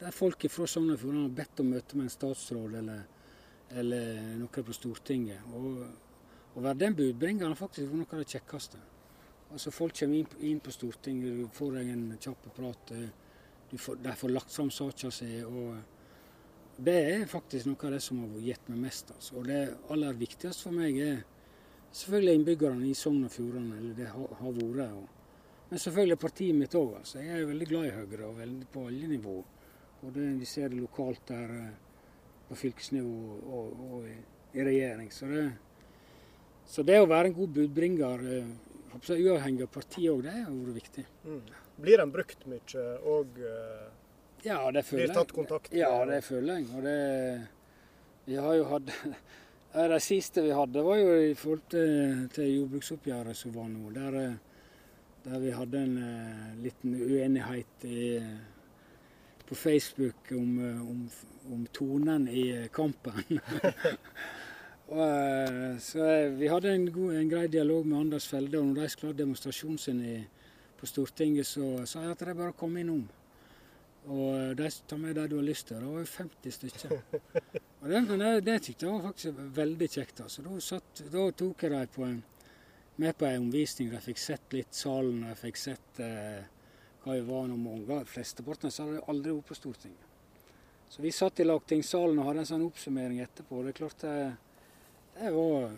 der 0.00 0.12
folk 0.12 0.44
fra 0.52 0.66
Sogn 0.68 0.92
og 0.92 1.00
Fjordane 1.00 1.28
har 1.28 1.36
bedt 1.38 1.62
om 1.62 1.70
møte 1.72 1.96
med 1.96 2.08
en 2.08 2.12
statsråd 2.12 2.74
eller 2.82 3.04
eller 3.70 4.36
noe 4.38 4.66
på 4.66 4.74
Stortinget. 4.74 5.42
Og 5.54 6.56
å 6.56 6.62
være 6.64 6.80
den 6.86 6.96
budbringeren 6.96 7.52
har 7.52 7.58
faktisk 7.58 7.92
noe 7.92 8.08
av 8.12 8.22
det 8.22 8.30
kjekkeste. 8.32 8.78
Altså 9.52 9.70
Folk 9.70 9.94
kommer 9.98 10.18
inn, 10.20 10.30
inn, 10.50 10.60
på 10.60 10.72
Stortinget, 10.74 11.36
du 11.36 11.50
får 11.54 11.78
deg 11.78 11.90
en 11.92 12.06
kjapp 12.20 12.48
prat. 12.56 12.92
du 13.70 13.78
får, 13.78 13.96
de 14.02 14.14
får 14.16 14.32
lagt 14.32 14.52
fram 14.52 14.70
saka 14.70 15.10
si. 15.10 15.42
og 15.44 15.76
Det 16.76 16.96
er 17.12 17.26
faktisk 17.26 17.66
noe 17.66 17.86
av 17.86 17.92
det 17.92 18.00
som 18.00 18.22
har 18.22 18.40
gitt 18.40 18.68
meg 18.68 18.78
mest. 18.78 19.10
Altså. 19.10 19.36
Og 19.36 19.46
det 19.46 19.76
aller 19.90 20.12
viktigste 20.12 20.68
for 20.68 20.72
meg 20.76 20.98
er 20.98 21.22
selvfølgelig 21.92 22.40
innbyggerne 22.40 22.88
i 22.88 22.94
Sogn 22.94 23.24
og 23.24 23.30
Fjordane. 23.32 23.78
eller 23.78 23.94
det 23.94 24.06
har, 24.06 24.34
har 24.40 24.52
vært. 24.52 24.92
Og, 24.92 25.08
men 25.70 25.78
selvfølgelig 25.78 26.18
partiet 26.18 26.54
mitt 26.56 26.74
òg. 26.74 26.98
Altså. 27.00 27.18
Jeg 27.18 27.40
er 27.40 27.50
veldig 27.52 27.66
glad 27.66 27.86
i 27.86 27.96
Høyre, 27.96 28.26
og 28.26 28.38
veldig 28.38 28.68
på 28.72 28.86
alle 28.86 29.06
nivå. 29.06 29.36
Og 30.02 30.14
vi 30.14 30.44
ser 30.44 30.68
det 30.68 30.80
lokalt 30.80 31.28
der 31.28 31.52
eh, 31.56 31.85
på 32.48 32.58
fylkesnivå 32.58 33.36
og, 33.58 33.84
og 33.90 34.08
i, 34.08 34.16
i, 34.54 34.64
regjering. 34.64 35.10
Så 35.12 35.28
det, 35.30 35.44
så 36.66 36.84
det, 36.86 37.00
å 37.00 37.10
være 37.10 37.30
en 37.30 37.36
god 37.36 37.54
budbringer, 37.60 38.26
eh, 38.36 38.50
uavhengig 38.96 39.66
av 39.66 39.72
parti 39.74 40.06
òg, 40.10 40.24
det 40.26 40.34
har 40.38 40.50
vært 40.52 40.80
viktig. 40.80 41.06
Mm. 41.26 41.40
Blir 41.76 42.00
den 42.00 42.12
brukt 42.14 42.46
mye 42.48 42.84
og 43.04 43.40
uh, 43.44 43.88
ja, 44.46 44.60
det 44.72 44.86
føler 44.86 45.04
blir 45.04 45.16
tatt 45.18 45.32
kontakt 45.36 45.72
med? 45.72 45.80
Ja, 45.82 46.04
det 46.08 46.22
føler 46.24 46.60
jeg. 46.60 46.68
Og 46.72 46.86
det, 46.86 47.00
vi 48.24 48.38
har 48.40 48.56
jo 48.56 48.70
hatt 48.70 48.94
Det 49.76 49.98
siste 50.00 50.40
vi 50.40 50.54
hadde, 50.56 50.80
var 50.80 50.96
jo 50.96 51.16
i 51.20 51.34
forhold 51.36 51.66
til, 51.68 52.22
til 52.32 52.46
jordbruksoppgjøret 52.48 53.36
som 53.36 53.52
var 53.52 53.66
nå. 53.68 53.90
Der, 53.92 54.14
der 55.26 55.42
vi 55.42 55.50
hadde 55.52 55.82
en 55.84 55.98
liten 56.62 56.94
uenighet 56.96 57.84
i, 57.84 58.06
på 59.46 59.54
Facebook 59.54 60.32
om, 60.34 60.58
om 60.82 61.00
om 61.52 61.66
tonen 61.66 62.28
i 62.28 62.68
kampen. 62.72 63.22
og, 64.86 65.02
eh, 65.02 65.76
så 65.82 66.04
eh, 66.04 66.32
Vi 66.38 66.48
hadde 66.48 66.72
en, 66.72 66.88
god, 66.92 67.14
en, 67.14 67.28
grei 67.30 67.46
dialog 67.48 67.86
med 67.86 67.98
Anders 68.00 68.26
Felde, 68.30 68.58
og 68.58 68.66
når 68.70 68.82
de 68.82 68.88
skulle 68.92 69.14
ha 69.14 69.18
demonstrasjonen 69.18 69.78
sin 69.78 70.02
i, 70.04 70.16
på 70.76 70.88
Stortinget, 70.88 71.46
så 71.46 71.86
sa 71.86 72.04
jeg 72.04 72.16
at 72.16 72.26
de 72.26 72.36
bare 72.38 72.56
kom 72.58 72.76
innom. 72.76 73.06
Og 74.06 74.54
de 74.58 74.68
tar 74.86 75.00
med 75.02 75.16
det 75.18 75.28
du 75.32 75.38
har 75.40 75.46
lyst 75.46 75.68
til. 75.68 75.80
Det 75.82 75.90
var 75.90 76.04
jo 76.04 76.10
50 76.12 76.58
stykker. 76.60 76.98
Og 77.86 77.90
det, 77.90 78.00
det, 78.08 78.28
det 78.46 78.54
tykte 78.62 78.86
jeg 78.86 78.92
var 78.94 79.08
faktisk 79.08 79.40
veldig 79.54 79.88
kjekt. 79.90 80.20
altså. 80.22 80.42
Da, 80.42 80.60
satt, 80.62 81.02
da 81.12 81.24
tok 81.38 81.64
jeg 81.66 81.88
dem 81.96 82.20
med 83.02 83.18
på 83.18 83.26
en 83.26 83.48
omvisning. 83.48 83.90
De 83.90 84.00
fikk 84.02 84.22
sett 84.22 84.54
litt 84.54 84.74
salen, 84.74 85.24
de 85.26 85.34
fikk 85.38 85.58
sett 85.60 86.00
eh, 86.02 86.46
hva 87.06 87.14
vi 87.14 87.24
var 87.26 87.48
når 87.48 87.60
mange. 87.62 87.98
Flesteparten 88.10 88.74
hadde 88.74 89.04
aldri 89.06 89.34
vært 89.36 89.50
på 89.50 89.58
Stortinget. 89.58 90.12
Så 90.90 91.02
vi 91.02 91.10
satt 91.14 91.40
i 91.42 91.46
lagtingssalen 91.46 92.18
og 92.18 92.28
hadde 92.28 92.44
en 92.44 92.48
sånn 92.50 92.66
oppsummering 92.66 93.22
etterpå. 93.22 93.62
Det 93.62 93.72
er 93.72 93.78
klart 93.80 94.02
det, 94.02 94.16
det 95.16 95.30
var 95.34 95.70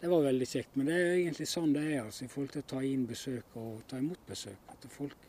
det 0.00 0.08
var 0.08 0.22
veldig 0.22 0.46
kjekt. 0.46 0.76
Men 0.78 0.90
det 0.90 0.96
er 0.96 1.16
egentlig 1.16 1.48
sånn 1.50 1.72
det 1.74 1.84
er 1.90 2.04
altså, 2.04 2.24
i 2.24 2.30
forhold 2.30 2.54
til 2.54 2.62
å 2.62 2.68
ta 2.74 2.82
inn 2.86 3.06
besøk 3.08 3.56
og 3.58 3.82
ta 3.90 3.98
imot 3.98 4.26
besøk. 4.28 4.70
At 4.70 4.86
folk 4.94 5.26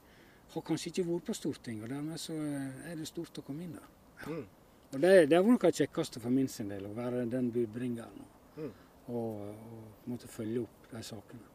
har 0.53 0.65
kanskje 0.65 0.91
ikke 0.91 1.07
vært 1.09 1.29
på 1.29 1.37
Stortinget, 1.37 1.85
og 1.87 1.93
dermed 1.93 2.21
så 2.21 2.35
er 2.37 2.97
det 2.97 3.07
stort 3.09 3.41
å 3.41 3.45
komme 3.45 3.65
inn 3.65 3.77
der. 3.77 3.89
Mm. 4.29 4.45
Og 4.89 5.01
det, 5.03 5.13
det 5.29 5.37
var 5.37 5.49
noe 5.49 5.61
av 5.61 5.69
det 5.69 5.83
kjekkeste 5.83 6.21
for 6.21 6.33
min 6.33 6.49
sin 6.49 6.69
del, 6.73 6.87
å 6.89 6.97
være 6.97 7.27
den 7.29 7.51
budbringeren 7.53 8.25
mm. 8.57 8.71
og, 9.13 9.45
og 9.49 10.09
måtte 10.09 10.29
følge 10.29 10.65
opp 10.65 10.89
de 10.93 11.03
sakene. 11.05 11.48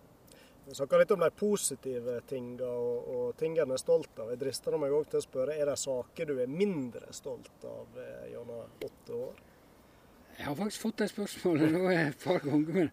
Vi 0.66 0.74
snakka 0.74 0.98
litt 0.98 1.10
om 1.10 1.20
de 1.20 1.28
positive 1.36 2.20
tingene 2.28 2.68
og, 2.68 3.08
og 3.14 3.24
tingene 3.36 3.66
en 3.66 3.74
er 3.76 3.80
stolt 3.80 4.20
av. 4.22 4.30
Jeg 4.32 4.40
drister 4.40 4.76
meg 4.80 4.94
òg 4.96 5.10
til 5.12 5.20
å 5.20 5.24
spørre 5.24 5.56
er 5.60 5.68
det 5.68 5.76
saker 5.80 6.30
du 6.30 6.38
er 6.40 6.48
mindre 6.48 7.12
stolt 7.12 7.66
av 7.68 7.98
eh, 8.00 8.30
gjennom 8.32 8.86
åtte 8.86 9.18
år? 9.18 9.42
Jeg 10.38 10.46
har 10.48 10.56
faktisk 10.58 10.86
fått 10.86 11.02
det 11.02 11.10
spørsmålet 11.12 11.74
nå 11.74 11.82
et 11.92 12.24
par 12.24 12.40
ganger. 12.42 12.78
Men, 12.78 12.88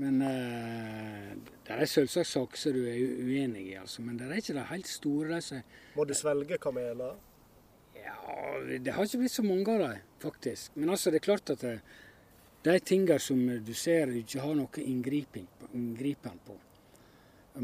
men 0.00 0.22
uh, 0.22 1.50
det 1.66 1.74
er 1.74 1.90
selvsagt 1.90 2.30
saker 2.30 2.62
som 2.62 2.78
du 2.78 2.86
er 2.86 3.02
uenig 3.02 3.66
i, 3.66 3.74
altså. 3.82 4.06
Men 4.06 4.16
det 4.20 4.30
er 4.30 4.40
ikke 4.40 4.56
det 4.56 4.68
helt 4.70 4.88
store. 4.88 5.42
Det 5.42 5.60
Må 5.98 6.06
du 6.06 6.14
svelge 6.16 6.60
kameler? 6.62 7.18
Ja, 7.98 8.14
det 8.70 8.94
har 8.94 9.04
ikke 9.04 9.24
blitt 9.24 9.34
så 9.34 9.44
mange 9.44 9.74
av 9.74 9.82
dem, 9.82 10.08
faktisk. 10.22 10.78
Men 10.78 10.94
altså, 10.94 11.10
det 11.10 11.20
er 11.20 11.26
klart 11.26 11.52
at 11.52 11.66
det, 11.66 11.76
de 12.64 12.78
tingene 12.80 13.18
som 13.18 13.42
du 13.66 13.74
ser 13.74 14.14
du 14.14 14.22
ikke 14.22 14.46
har 14.46 14.56
noe 14.56 14.86
inngripen 14.86 15.50
på, 16.46 16.60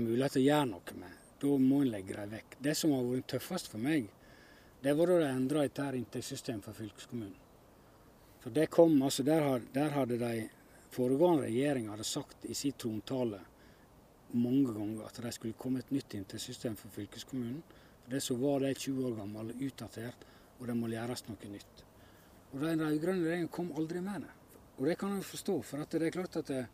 mulighet 0.01 0.37
til 0.37 0.45
å 0.45 0.47
gjøre 0.47 0.69
noe 0.73 0.99
med, 1.01 1.17
da 1.41 1.57
må 1.61 1.81
en 1.83 1.91
legge 1.93 2.17
dem 2.17 2.37
vekk. 2.37 2.57
Det 2.65 2.75
som 2.77 2.95
har 2.97 3.09
vært 3.09 3.29
tøffest 3.35 3.71
for 3.73 3.83
meg, 3.83 4.07
det 4.83 4.95
var 4.97 5.11
da 5.11 5.19
de 5.23 5.33
endra 5.33 5.65
et 5.65 5.79
inntektssystem 5.79 6.63
for 6.65 6.77
fylkeskommunen. 6.77 7.35
For 8.41 8.55
det 8.55 8.69
kom, 8.71 9.03
altså 9.03 9.23
Der, 9.27 9.61
der 9.75 9.91
hadde 9.91 10.19
de 10.19 10.49
foregående 10.95 11.49
regjeringer 11.49 11.91
hadde 11.91 12.05
sagt 12.05 12.45
i 12.47 12.55
sin 12.55 12.77
trontale 12.79 13.41
mange 14.33 14.73
ganger 14.73 15.07
at 15.07 15.19
de 15.23 15.33
skulle 15.33 15.59
komme 15.59 15.81
et 15.81 15.91
nytt 15.91 16.15
inntektssystem 16.15 16.77
for 16.77 16.95
fylkeskommunen. 16.95 17.63
For 18.05 18.15
det 18.15 18.23
så 18.23 18.37
var 18.39 18.61
det 18.61 18.77
20 18.79 19.07
år 19.09 19.17
gammel, 19.19 19.53
utdatert, 19.67 20.27
og 20.61 20.67
det 20.67 20.77
må 20.79 20.89
gjøres 20.93 21.25
noe 21.29 21.51
nytt. 21.51 21.85
Og 22.53 22.61
Den 22.61 22.81
rød-grønne 22.81 23.25
regjeringen 23.25 23.53
kom 23.53 23.73
aldri 23.77 24.01
med 24.01 24.23
det. 24.23 24.35
Og 24.79 24.87
det 24.87 24.99
kan 24.99 25.17
jeg 25.17 25.25
forstå, 25.25 25.57
for 25.63 25.83
det 25.83 26.03
er 26.03 26.15
klart 26.15 26.37
at 26.37 26.47
det, 26.53 26.67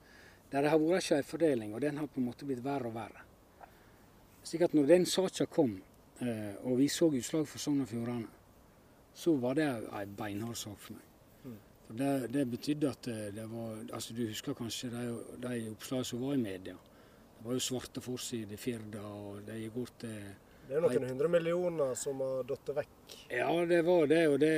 det 0.61 0.69
har 0.69 0.81
vært 0.83 1.07
skjevfordeling, 1.07 1.73
og 1.73 1.81
den 1.81 1.97
har 1.97 2.11
på 2.13 2.21
en 2.21 2.29
måte 2.29 2.49
blitt 2.49 2.61
verre 2.65 2.91
og 2.91 2.97
verre. 2.97 3.25
Slik 4.45 4.67
at 4.67 4.75
når 4.77 4.91
den 4.91 5.07
saka 5.09 5.47
kom, 5.47 5.79
eh, 6.21 6.53
og 6.67 6.77
vi 6.83 6.91
så 6.93 7.09
utslag 7.09 7.47
for 7.49 7.63
Sogn 7.63 7.81
og 7.87 7.89
Fjordane, 7.89 8.29
så 9.15 9.35
var 9.41 9.57
det 9.57 9.69
ei 9.93 10.05
beinhard 10.07 10.57
sak 10.57 10.79
for 10.81 10.99
meg. 10.99 11.09
Det, 11.93 12.29
det, 12.33 12.47
betydde 12.49 12.89
at 12.89 13.09
det 13.37 13.43
var 13.51 13.83
altså 13.93 14.15
Du 14.17 14.23
husker 14.25 14.55
kanskje 14.57 14.89
de, 14.89 15.03
de 15.43 15.57
oppslagene 15.75 16.09
som 16.09 16.23
var 16.25 16.39
i 16.39 16.41
media. 16.41 16.77
Det 17.37 17.45
var 17.45 17.59
jo 17.59 17.65
svarte 17.67 18.01
forsider 18.01 18.57
i 18.57 18.61
Firda, 18.61 19.03
og 19.03 19.43
det 19.45 19.59
gikk 19.59 19.75
bort 19.75 19.99
til 20.01 20.15
Det 20.69 20.79
er 20.79 20.85
noen 20.85 21.09
hundre 21.11 21.29
millioner 21.29 21.93
som 21.99 22.23
har 22.25 22.47
datt 22.49 22.73
vekk? 22.79 23.17
Ja, 23.35 23.51
det 23.69 23.83
var 23.85 24.07
det. 24.09 24.23
Og 24.31 24.39
det, 24.41 24.55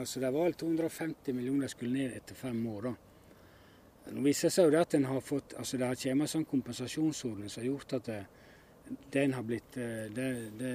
altså, 0.00 0.22
det 0.22 0.30
var 0.32 0.56
250 0.62 1.36
millioner 1.36 1.72
skulle 1.72 1.98
ned 1.98 2.16
etter 2.16 2.38
fem 2.38 2.62
år. 2.72 2.88
da. 2.88 2.94
Nå 4.12 4.24
viser 4.24 4.48
det 4.48 4.54
seg 4.54 4.68
jo 4.68 4.72
det 4.74 4.80
at 4.80 4.94
en 4.96 5.08
har 5.10 5.20
fått, 5.20 5.54
altså 5.60 5.76
det 5.76 5.86
har 5.86 6.00
kommet 6.00 6.26
en 6.28 6.34
sånn 6.34 6.48
kompensasjonsordning 6.48 7.50
som 7.52 7.62
har 7.62 7.68
gjort 7.68 7.96
at 7.98 8.10
det, 8.10 8.20
den 9.12 9.34
har 9.36 9.44
blitt, 9.44 9.76
eh, 9.76 10.06
det, 10.14 10.28
det, 10.58 10.74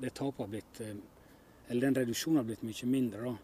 det 0.00 0.14
tapet 0.14 0.42
har 0.46 0.54
blitt 0.56 0.80
eh, 0.80 0.94
Eller 1.68 1.86
den 1.86 1.94
reduksjonen 2.02 2.42
har 2.42 2.44
blitt 2.44 2.62
mye 2.66 2.86
mindre. 2.86 3.20
da. 3.24 3.36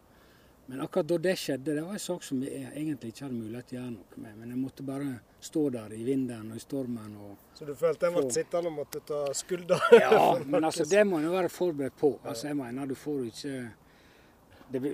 Men 0.70 0.80
akkurat 0.84 1.06
da 1.08 1.16
det 1.18 1.32
skjedde, 1.40 1.74
det 1.74 1.82
var 1.82 1.92
en 1.96 1.98
sak 1.98 2.22
som 2.22 2.40
vi 2.40 2.50
egentlig 2.54 3.08
ikke 3.10 3.24
hadde 3.24 3.38
mulighet 3.38 3.66
til 3.70 3.78
å 3.78 3.80
gjøre 3.80 3.94
noe 3.94 4.20
med. 4.22 4.34
Men 4.38 4.52
jeg 4.52 4.58
måtte 4.60 4.84
bare 4.86 5.08
stå 5.42 5.62
der 5.74 5.94
i 5.96 6.04
vinden 6.06 6.52
og 6.52 6.60
i 6.60 6.62
stormen. 6.62 7.16
Og 7.16 7.56
Så 7.58 7.66
du 7.66 7.72
følte 7.74 8.06
en 8.06 8.14
ble 8.14 8.26
sittende 8.36 8.70
og 8.70 8.76
måtte 8.76 9.00
ta 9.08 9.18
skulda? 9.34 9.80
ja, 9.96 10.20
men 10.52 10.68
altså, 10.68 10.86
det 10.86 11.02
må 11.08 11.18
en 11.18 11.32
være 11.32 11.50
forberedt 11.50 11.96
på. 11.98 12.12
Altså, 12.22 12.46
jeg 12.52 12.58
mener, 12.60 12.86
du 12.86 12.94
får 12.94 13.18
jo 13.18 13.32
ikke 13.32 13.56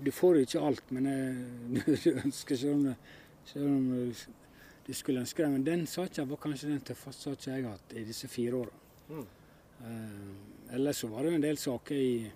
Du 0.06 0.10
får 0.16 0.38
jo 0.38 0.46
ikke 0.46 0.64
alt, 0.70 0.90
men 0.96 1.10
jeg, 1.10 1.96
du 2.06 2.22
ønsker 2.24 2.56
ikke 2.56 2.72
om, 2.72 2.86
selv 3.46 3.66
om 3.66 4.12
de 4.86 4.94
skulle 4.94 5.20
ønske 5.20 5.42
det. 5.42 5.50
Men 5.52 5.66
den 5.66 5.86
saken 5.90 6.28
var 6.30 6.42
kanskje 6.42 6.72
den 6.72 6.84
tøffeste 6.86 7.30
saken 7.30 7.54
jeg 7.54 7.64
har 7.64 7.76
hatt 7.76 7.94
i 7.96 8.04
disse 8.06 8.28
fire 8.30 8.62
åra. 8.64 8.82
Mm. 9.08 9.26
Uh, 9.76 10.74
ellers 10.74 11.02
så 11.02 11.08
var 11.12 11.22
det 11.22 11.32
jo 11.32 11.38
en 11.40 11.48
del 11.48 11.58
saker 11.60 11.96
i 11.96 12.32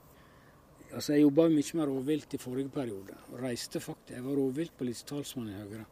Altså, 0.91 1.13
Jeg 1.13 1.23
jobba 1.23 1.45
mye 1.49 1.77
med 1.79 1.87
rovvilt 1.87 2.35
i 2.35 2.39
forrige 2.39 2.69
periode. 2.69 3.15
og 3.29 3.43
reiste 3.43 3.81
faktisk, 3.81 4.11
Jeg 4.11 4.25
var 4.25 4.35
rovviltpolitisk 4.35 5.07
talsmann 5.07 5.49
i 5.49 5.53
Høyre. 5.53 5.85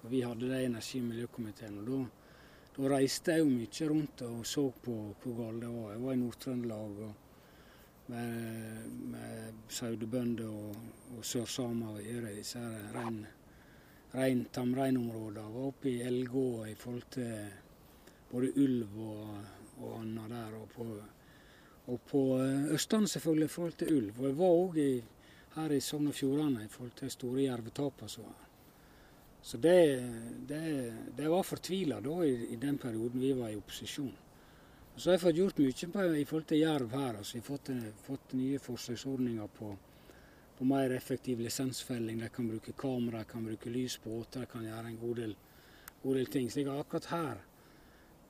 For 0.00 0.08
Vi 0.08 0.20
hadde 0.20 0.48
det 0.48 0.62
i 0.62 0.66
energi- 0.66 1.00
og 1.00 1.06
miljøkomiteen. 1.06 1.78
og 1.78 1.86
da, 1.86 2.06
da, 2.76 2.96
reiste 2.96 3.32
jeg 3.32 3.40
jo 3.40 3.44
mye 3.44 3.88
rundt 3.88 4.22
og 4.22 4.46
så 4.46 4.72
på 4.82 5.14
hvor 5.22 5.36
galt 5.36 5.60
det 5.62 5.68
var. 5.68 5.92
Jeg 5.92 6.02
var 6.02 6.12
i 6.12 6.16
Nord-Trøndelag 6.16 7.14
med, 8.08 8.90
med 8.90 9.54
sauebønder 9.68 10.48
og, 10.48 10.76
og 11.16 11.24
sørsamer 11.24 11.98
i 11.98 12.36
disse 12.36 12.60
rein, 12.94 13.26
rein, 14.12 14.44
tamreinområder 14.52 15.42
Var 15.42 15.68
oppe 15.68 15.90
i 15.90 16.02
Elgå 16.02 16.66
i 16.66 16.74
forhold 16.74 17.10
til 17.10 17.46
både 18.30 18.52
ulv 18.56 18.98
og, 18.98 19.36
og 19.80 20.00
annet 20.00 20.30
der. 20.30 20.54
og 20.60 20.68
på 20.74 20.86
og 21.86 22.00
på 22.10 22.22
eh, 22.42 22.74
Østlandet 22.74 23.10
selvfølgelig 23.10 23.44
i 23.44 23.54
forhold 23.54 23.72
til 23.78 23.94
ulv. 23.96 24.18
Og 24.18 24.26
jeg 24.26 24.38
var 24.38 24.56
òg 24.56 24.78
her 25.56 25.72
i 25.72 25.80
Sogn 25.80 26.10
og 26.10 26.14
Fjordane 26.14 26.64
i 26.64 26.68
forhold 26.68 26.92
til 26.98 27.10
store 27.10 27.42
jervetap. 27.42 28.02
var. 28.02 28.46
så 29.42 29.56
det, 29.56 30.02
det, 30.48 30.94
det 31.16 31.30
var 31.30 31.42
fortvila 31.42 32.00
da 32.00 32.22
i, 32.22 32.46
i, 32.52 32.56
den 32.56 32.78
perioden 32.78 33.20
vi 33.20 33.32
var 33.32 33.48
i 33.48 33.56
opposisjon. 33.56 34.14
Og 34.94 35.00
så 35.00 35.10
har 35.10 35.14
jeg 35.14 35.20
fått 35.20 35.36
gjort 35.36 35.58
mye 35.58 35.92
på, 35.92 36.04
i 36.14 36.24
forhold 36.24 36.44
til 36.44 36.58
jerv 36.58 36.90
her. 36.90 37.16
altså 37.16 37.36
Jeg 37.36 37.42
har 37.42 37.46
fått, 37.46 37.70
fått 38.06 38.32
nye 38.32 38.58
forsøksordninger 38.58 39.46
på, 39.46 39.76
på, 40.58 40.64
mer 40.64 40.94
effektiv 40.96 41.40
lisensfelling. 41.40 42.20
De 42.22 42.28
kan 42.28 42.48
bruke 42.48 42.72
kamera, 42.72 43.18
de 43.18 43.30
kan 43.32 43.44
bruke 43.44 43.70
lys 43.70 43.98
på 44.02 44.14
åter, 44.20 44.46
de 44.46 44.52
kan 44.52 44.64
gjøre 44.64 44.92
en 44.92 44.98
god 45.00 45.20
del, 45.22 45.36
god 46.02 46.18
del 46.20 46.32
ting. 46.32 46.50
Så 46.50 46.64
akkurat 46.72 47.12
her 47.12 47.44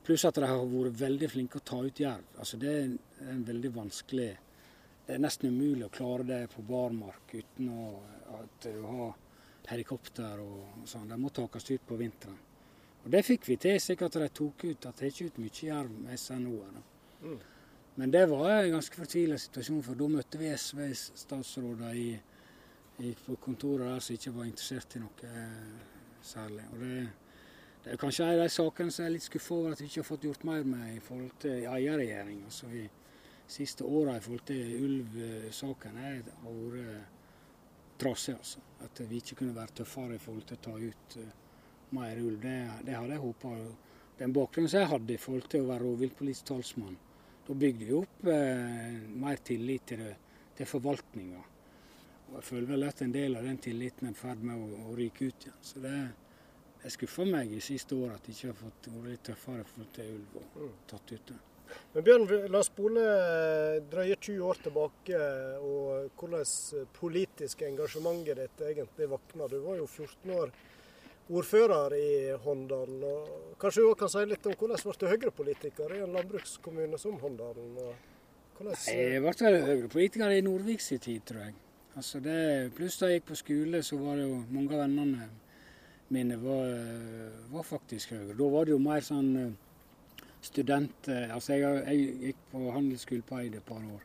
Pluss 0.06 0.22
at 0.22 0.36
de 0.38 0.46
har 0.46 0.60
vært 0.70 1.00
veldig 1.00 1.28
flinke 1.32 1.58
å 1.58 1.64
ta 1.66 1.80
ut 1.82 1.98
jerv. 1.98 2.26
Altså 2.38 2.58
det 2.62 2.70
er 2.70 2.92
en 3.32 3.40
veldig 3.46 3.72
vanskelig 3.74 4.28
Det 5.06 5.14
er 5.14 5.22
nesten 5.22 5.50
umulig 5.50 5.84
å 5.86 5.90
klare 5.94 6.24
det 6.26 6.38
på 6.50 6.62
barmark 6.66 7.30
uten 7.32 7.68
å, 7.70 7.88
at 8.38 8.64
du 8.66 8.80
har 8.82 9.12
helikopter 9.70 10.40
og 10.42 10.86
sånn. 10.86 11.08
De 11.10 11.18
må 11.18 11.30
takes 11.34 11.70
ut 11.70 11.84
på 11.86 11.98
vinteren. 11.98 12.38
Og 13.04 13.10
Det 13.10 13.22
fikk 13.22 13.46
vi 13.46 13.56
til, 13.62 13.78
slik 13.82 14.02
at 14.02 14.18
de 14.18 14.28
tok 14.34 14.64
ut 14.64 14.86
at 14.86 14.98
det 14.98 15.12
ikke 15.12 15.28
ut 15.28 15.38
mye 15.42 15.66
jerv 15.68 15.92
med 15.94 16.18
SNO-er. 16.18 16.80
Mm. 17.22 17.38
Men 17.96 18.12
det 18.12 18.26
var 18.28 18.50
en 18.52 18.74
ganske 18.76 18.98
fortvila 18.98 19.38
situasjon, 19.40 19.84
for 19.84 19.98
da 19.98 20.08
møtte 20.12 20.40
vi 20.40 20.50
SV-statsråder 20.52 21.96
i, 21.96 22.10
i, 23.00 23.12
på 23.24 23.36
kontoret 23.40 23.88
der 23.88 24.02
som 24.04 24.18
ikke 24.18 24.34
var 24.36 24.48
interessert 24.50 24.98
i 24.98 25.00
noe 25.00 25.30
eh, 25.30 25.86
særlig. 26.24 26.66
Og 26.74 26.82
det 26.84 26.98
det 27.86 27.92
er 27.94 28.00
kanskje 28.02 28.24
en 28.26 28.32
av 28.34 28.40
de 28.40 28.50
sakene 28.50 28.90
som 28.90 29.04
jeg 29.04 29.06
er 29.06 29.12
litt 29.14 29.24
skuffa 29.28 29.54
over 29.54 29.74
at 29.76 29.80
vi 29.80 29.84
ikke 29.86 30.00
har 30.00 30.06
fått 30.08 30.24
gjort 30.26 30.44
mer 30.48 30.64
med 30.66 30.86
i 30.90 31.02
forhold 31.06 31.36
til 31.38 31.66
eierregjering. 31.70 32.40
Altså 32.48 32.66
de 32.72 32.80
siste 33.46 33.86
åra 33.86 34.16
i 34.18 34.24
forhold 34.24 34.42
til 34.48 34.72
ulv-saken 34.88 36.00
har 36.02 36.16
vært 36.26 37.12
trasig. 38.02 38.34
Altså. 38.34 38.64
At 38.82 39.02
vi 39.06 39.20
ikke 39.22 39.38
kunne 39.38 39.54
være 39.54 39.76
tøffere 39.84 40.18
i 40.18 40.24
forhold 40.24 40.48
til 40.48 40.58
å 40.58 40.64
ta 40.64 40.74
ut 40.82 41.16
uh, 41.22 41.30
mer 41.94 42.18
ulv. 42.24 42.40
Det, 42.42 42.56
det 42.88 42.98
hadde 42.98 43.14
jeg 43.14 43.22
håpa. 43.22 43.54
Den 44.18 44.34
bakgrunnen 44.34 44.72
som 44.72 44.82
jeg 44.82 44.90
hadde 44.96 45.14
i 45.14 45.22
forhold 45.28 45.46
til 45.54 45.62
å 45.62 45.70
være 45.70 45.86
rovviltpolitisk 45.86 46.50
talsmann, 46.50 46.98
da 47.46 47.54
bygde 47.54 47.88
vi 47.88 47.96
opp 47.96 48.30
eh, 48.32 49.00
mer 49.22 49.42
tillit 49.46 49.86
til, 49.92 50.02
det, 50.02 50.14
til 50.58 50.70
forvaltninga. 50.70 51.42
Og 52.26 52.38
jeg 52.40 52.46
føler 52.48 52.70
vel 52.74 52.86
at 52.88 53.02
en 53.04 53.14
del 53.14 53.38
av 53.38 53.46
den 53.46 53.58
tilliten 53.62 54.08
er 54.08 54.16
i 54.16 54.18
ferd 54.18 54.42
med 54.42 54.58
å, 54.58 54.86
å 54.90 54.96
ryke 54.98 55.30
ut 55.30 55.46
igjen. 55.46 55.60
Så 55.62 55.82
det 55.84 55.96
det 56.86 56.92
skuffer 56.94 57.26
meg 57.26 57.50
i 57.50 57.58
siste 57.58 57.96
år 57.98 58.12
at 58.14 58.28
jeg 58.28 58.36
ikke 58.36 58.52
har 58.52 58.58
fått 58.60 58.88
vært 58.92 59.06
litt 59.10 59.22
tøffere 59.26 59.64
for 59.66 59.86
til 59.96 60.10
ulv 60.12 60.34
og 60.38 60.58
mm. 60.62 60.74
tatt 60.86 61.12
ut 61.16 61.30
det. 61.32 61.38
Men 61.96 62.04
Bjørn, 62.06 62.26
la 62.52 62.60
oss 62.60 62.68
spole 62.70 63.06
drøye 63.90 64.14
20 64.14 64.44
år 64.46 64.60
tilbake, 64.62 65.22
og 65.66 66.20
hvordan 66.20 66.84
politisk 66.94 67.64
engasjementet 67.66 68.38
ditt 68.38 68.62
egentlig 68.68 69.08
våkna. 69.10 69.48
Du 69.50 69.56
var 69.64 69.80
jo 69.80 69.88
14 69.88 70.36
år 70.36 70.54
ordfører 71.30 71.94
i 71.98 72.08
Håndalen. 72.44 73.02
og 73.04 73.56
Kanskje 73.60 73.82
du 73.82 73.90
òg 73.90 73.98
kan 73.98 74.10
si 74.12 74.24
litt 74.28 74.46
om 74.46 74.54
hvordan 74.54 74.82
ble 74.84 74.98
du 75.00 75.06
Høyre-politiker 75.10 75.94
i 75.96 76.02
en 76.04 76.12
landbrukskommune 76.14 76.98
som 77.00 77.18
Håndalen? 77.20 77.72
Hvordan, 78.56 78.76
Jeg 78.86 79.22
ble 79.22 79.64
Høyre-politiker 79.66 80.30
i 80.36 80.44
Nordvik 80.44 80.80
sin 80.80 81.02
tid, 81.02 81.24
tror 81.26 81.46
jeg. 81.48 81.54
Altså 81.96 82.20
det, 82.20 82.72
pluss 82.76 82.98
da 83.00 83.08
jeg 83.08 83.20
gikk 83.20 83.28
på 83.30 83.38
skole, 83.40 83.82
så 83.82 83.96
var 83.96 84.18
det 84.20 84.26
jo 84.28 84.42
mange 84.52 84.74
av 84.76 84.82
vennene 84.84 85.28
mine 86.12 86.36
var, 86.38 86.74
var 87.50 87.64
faktisk 87.66 88.12
Høyre. 88.14 88.36
Da 88.36 88.50
var 88.52 88.66
det 88.66 88.76
jo 88.76 88.82
mer 88.82 89.00
sånn 89.04 89.30
eh, 89.40 90.26
student... 90.44 91.08
eh, 91.08 91.32
Altså 91.34 91.56
jeg, 91.56 91.80
jeg 91.88 92.18
gikk 92.28 92.44
på 92.52 92.66
handelsskole 92.74 93.26
på 93.26 93.40
Eid 93.40 93.56
et 93.58 93.66
par 93.66 93.80
år. 93.80 94.04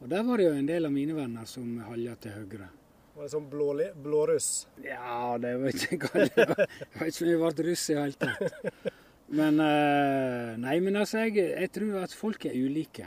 Og 0.00 0.08
der 0.10 0.24
var 0.26 0.40
det 0.40 0.48
jo 0.48 0.56
en 0.56 0.66
del 0.68 0.88
av 0.88 0.92
mine 0.92 1.14
venner 1.16 1.46
som 1.48 1.76
halja 1.86 2.16
til 2.20 2.34
Høyre. 2.40 2.70
Var 3.14 3.26
det 3.26 3.32
sånn 3.32 3.48
blå, 3.50 3.68
blåruss? 4.04 4.50
Ja, 4.82 5.36
det 5.40 5.54
var 5.62 5.70
ikke 5.70 5.98
Jeg 6.24 6.48
vet 6.50 7.20
ikke 7.20 7.24
om 7.24 7.30
jeg 7.30 7.40
ble 7.42 7.66
russ 7.68 7.84
i 7.88 7.96
det 7.96 8.02
hele 8.02 8.18
tatt. 8.24 8.88
Men 9.34 9.60
eh, 9.62 10.54
Nei, 10.60 10.78
men 10.84 10.98
altså, 11.00 11.22
jeg, 11.24 11.46
jeg 11.54 11.70
tror 11.74 12.02
at 12.02 12.16
folk 12.16 12.48
er 12.50 12.58
ulike. 12.58 13.06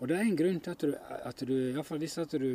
Og 0.00 0.08
det 0.10 0.16
er 0.18 0.24
en 0.26 0.38
grunn 0.38 0.62
til 0.64 0.74
at 0.74 0.82
du, 0.84 0.94
at 1.30 1.44
du 1.48 1.54
iallfall 1.56 2.00
hvis 2.02 2.16
at 2.20 2.32
du 2.40 2.48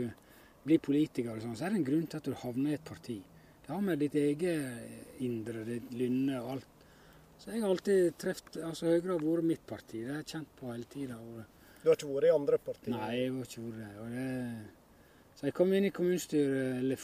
blir 0.66 0.82
politiker, 0.84 1.36
og 1.36 1.46
sånn, 1.46 1.56
så 1.58 1.68
er 1.68 1.74
det 1.74 1.80
en 1.80 1.88
grunn 1.88 2.10
til 2.10 2.20
at 2.20 2.28
du 2.28 2.36
havner 2.42 2.74
i 2.74 2.78
et 2.78 2.86
parti. 2.86 3.20
Det 3.64 3.72
har 3.72 3.86
med 3.86 4.02
ditt 4.02 4.18
eget 4.18 5.22
indre, 5.26 5.64
ditt 5.66 5.94
lynne 5.96 6.42
og 6.42 6.56
alt. 6.58 6.84
Så 7.40 7.54
jeg 7.54 7.64
har 7.64 7.72
alltid 7.72 8.18
truffet 8.20 8.58
altså 8.68 8.90
Høyre 8.90 9.14
har 9.14 9.24
vært 9.24 9.48
mitt 9.48 9.62
parti. 9.70 10.02
Det 10.04 10.12
har 10.12 10.20
jeg 10.20 10.32
kjent 10.34 10.52
på 10.60 10.74
hele 10.74 10.90
tida. 10.92 11.20
Du 11.80 11.88
har 11.88 11.96
ikke 11.96 12.10
vært 12.12 12.28
i 12.28 12.34
andre 12.36 12.60
partier? 12.60 12.96
Nei, 12.98 13.14
jeg 13.16 13.32
har 13.38 13.48
ikke 13.48 13.64
vært 13.64 13.80
det. 13.80 13.92
Og 14.04 14.10
det. 14.18 14.79
Så 15.40 15.46
jeg 15.48 15.54
kom 15.56 15.70
inn 15.72 15.86
i 15.88 15.90
kommunestyret, 15.96 16.82
eller 16.82 17.00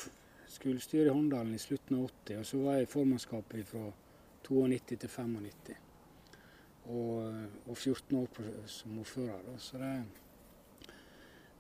skolestyret 0.52 1.08
i 1.08 1.14
Håndalen 1.16 1.54
i 1.56 1.60
slutten 1.62 1.96
av 1.96 2.10
80, 2.10 2.40
og 2.42 2.48
så 2.50 2.58
var 2.60 2.74
jeg 2.76 2.84
i 2.84 2.90
formannskapet 2.92 3.70
fra 3.70 3.84
92 4.44 4.98
til 5.00 5.12
95. 5.14 5.78
Og, 6.92 7.22
og 7.70 7.78
14 7.78 8.18
år 8.20 8.26
på, 8.36 8.44
som 8.68 8.98
ordfører. 9.00 9.40
Da. 9.46 9.54
Så 9.64 9.80
det 9.80 9.94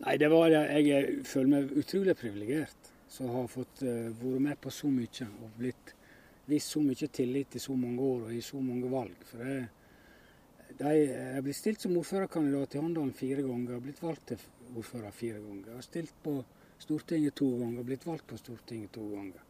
Nei, 0.03 0.17
det 0.19 0.27
var 0.27 0.49
det. 0.51 0.59
Jeg 0.75 0.89
er- 0.91 1.23
føler 1.23 1.47
meg 1.47 1.71
utrolig 1.79 2.17
privilegert 2.19 2.91
som 3.07 3.29
har 3.31 3.47
fått 3.47 3.85
uh, 3.87 4.11
vært 4.11 4.41
med 4.43 4.59
på 4.59 4.69
så 4.69 4.91
mye 4.91 5.27
og 5.29 5.53
blitt 5.55 5.93
vist 6.51 6.75
så 6.75 6.81
mye 6.83 7.07
tillit 7.07 7.55
i 7.55 7.63
så 7.63 7.77
mange 7.79 8.01
år 8.03 8.27
og 8.27 8.33
i 8.35 8.41
så 8.41 8.59
mange 8.59 8.91
valg. 8.91 9.15
For 9.23 9.37
det, 9.37 9.69
de, 10.75 10.91
jeg 10.91 11.33
har 11.37 11.41
blitt 11.47 11.55
stilt 11.55 11.79
som 11.79 11.95
ordførerkandidat 11.95 12.75
i 12.75 12.83
Håndalen 12.83 13.15
fire 13.15 13.47
ganger. 13.47 13.71
Jeg 13.71 13.79
har 13.79 13.87
blitt 13.87 14.03
valgt 14.03 14.27
til 14.27 14.45
ordfører 14.75 15.15
fire 15.15 15.39
ganger. 15.39 15.71
Jeg 15.71 15.79
har 15.79 15.87
stilt 15.87 16.13
på 16.27 16.35
Stortinget 16.79 17.35
to 17.35 17.47
ganger 17.59 17.83
blitt 17.83 18.05
valgt 18.07 18.27
på 18.27 18.37
Stortinget 18.37 18.91
to 18.95 19.07
ganger. 19.09 19.41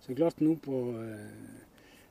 Så 0.00 0.14
klart 0.14 0.40
nå 0.40 0.56
på 0.60 0.80
eh, 1.00 1.60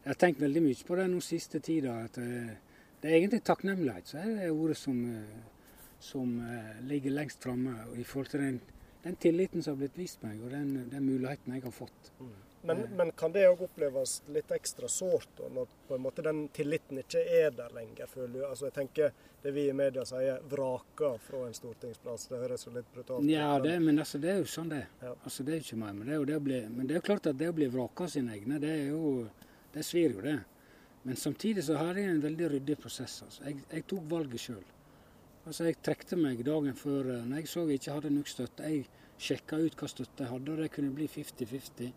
Jeg 0.04 0.12
har 0.12 0.20
tenkt 0.20 0.42
veldig 0.42 0.62
mye 0.66 0.86
på 0.88 0.96
det 1.00 1.08
nå 1.12 1.20
siste 1.24 1.60
tida. 1.63 1.98
At 2.06 2.18
eh, 2.22 2.54
det 3.02 3.10
er 3.10 3.18
egentlig 3.20 3.44
takknemlighet 3.46 4.10
så 4.10 4.22
er 4.22 4.32
det 4.39 4.52
ordet 4.52 4.78
som, 4.80 5.04
eh, 5.10 5.68
som 6.00 6.34
ligger 6.88 7.16
lengst 7.16 7.44
framme 7.44 7.76
i 7.96 8.04
forhold 8.04 8.32
til 8.32 8.44
den, 8.44 8.60
den 9.04 9.16
tilliten 9.16 9.63
som 9.63 9.76
har 9.76 9.84
blitt 9.84 10.00
vist 10.00 10.24
meg, 10.24 10.42
og 10.44 10.52
den, 10.52 10.89
den 10.92 11.06
muligheten 11.06 11.54
jeg 11.56 11.63
har 11.63 11.76
fått. 11.76 12.12
Men, 12.65 12.82
men 12.95 13.12
kan 13.12 13.34
det 13.36 13.43
òg 13.49 13.62
oppleves 13.65 14.21
litt 14.32 14.52
ekstra 14.56 14.88
sårt 14.88 15.41
når 15.52 15.71
på 15.88 15.97
en 15.97 16.04
måte 16.06 16.23
den 16.23 16.45
tilliten 16.56 17.02
ikke 17.02 17.19
er 17.19 17.52
der 17.52 17.73
lenger, 17.76 18.08
føler 18.08 18.34
du? 18.38 18.43
Altså 18.47 18.69
jeg 18.69 18.76
tenker 18.78 19.12
Det 19.43 19.52
vi 19.52 19.65
i 19.67 19.73
media 19.76 20.06
sier 20.08 20.39
'vraka 20.47 21.10
fra 21.19 21.41
en 21.47 21.54
stortingsplass', 21.54 22.30
det 22.32 22.38
høres 22.39 22.62
jo 22.63 22.71
litt 22.71 22.88
brutalt 22.93 23.26
ut. 23.26 23.30
Ja, 23.30 23.60
det, 23.60 23.73
men 23.84 23.99
altså, 23.99 24.17
det 24.17 24.30
er 24.32 24.38
jo 24.39 24.45
sånn 24.47 24.69
det. 24.71 24.86
Ja. 25.02 25.12
Altså, 25.12 25.43
det 25.43 25.54
er 25.54 25.65
ikke 25.65 25.80
mer. 25.82 25.91
Men 25.97 26.08
det 26.08 26.13
er 26.13 26.21
jo, 26.21 26.28
det 26.30 26.38
å 26.38 26.43
bli, 26.45 26.60
men 26.69 26.88
det 26.88 26.95
er 26.95 27.02
jo 27.02 27.08
klart 27.10 27.28
at 27.28 27.38
det 27.41 27.49
å 27.52 27.58
bli 27.58 27.67
vraka 27.67 28.08
sine 28.08 28.38
egne, 28.38 28.62
det 28.63 28.71
er 28.71 28.86
jo 28.93 29.28
Det 29.73 29.82
svir 29.84 30.13
jo, 30.13 30.21
det. 30.21 30.38
Men 31.04 31.15
samtidig 31.17 31.63
så 31.65 31.76
har 31.76 31.97
jeg 31.97 32.12
en 32.12 32.21
veldig 32.21 32.49
ryddig 32.52 32.78
prosess. 32.80 33.23
Altså. 33.26 33.43
Jeg, 33.43 33.63
jeg 33.71 33.86
tok 33.89 34.04
valget 34.12 34.39
sjøl. 34.39 34.63
Altså, 35.43 35.65
jeg 35.67 35.80
trekte 35.84 36.15
meg 36.15 36.43
dagen 36.45 36.78
før 36.80 37.10
eh, 37.17 37.26
når 37.28 37.41
jeg 37.41 37.49
så 37.52 37.65
jeg 37.67 37.82
ikke 37.82 37.95
hadde 37.97 38.12
nok 38.13 38.30
støtte. 38.32 38.69
Jeg 38.69 38.86
sjekka 39.19 39.60
ut 39.60 39.76
hva 39.80 39.89
støtte 39.91 40.23
jeg 40.23 40.32
hadde, 40.32 40.54
og 40.54 40.62
det 40.63 40.69
kunne 40.71 40.93
bli 40.95 41.10
50-50. 41.12 41.89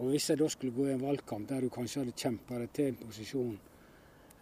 Og 0.00 0.08
hvis 0.12 0.30
jeg 0.30 0.38
da 0.40 0.48
skulle 0.48 0.72
gå 0.76 0.86
i 0.88 0.92
en 0.94 1.02
valgkamp 1.04 1.48
der 1.50 1.60
du 1.66 1.68
kanskje 1.72 2.02
hadde 2.02 2.16
kjempa 2.16 2.58
deg 2.62 2.70
til 2.72 2.86
en 2.92 3.00
posisjon 3.02 3.56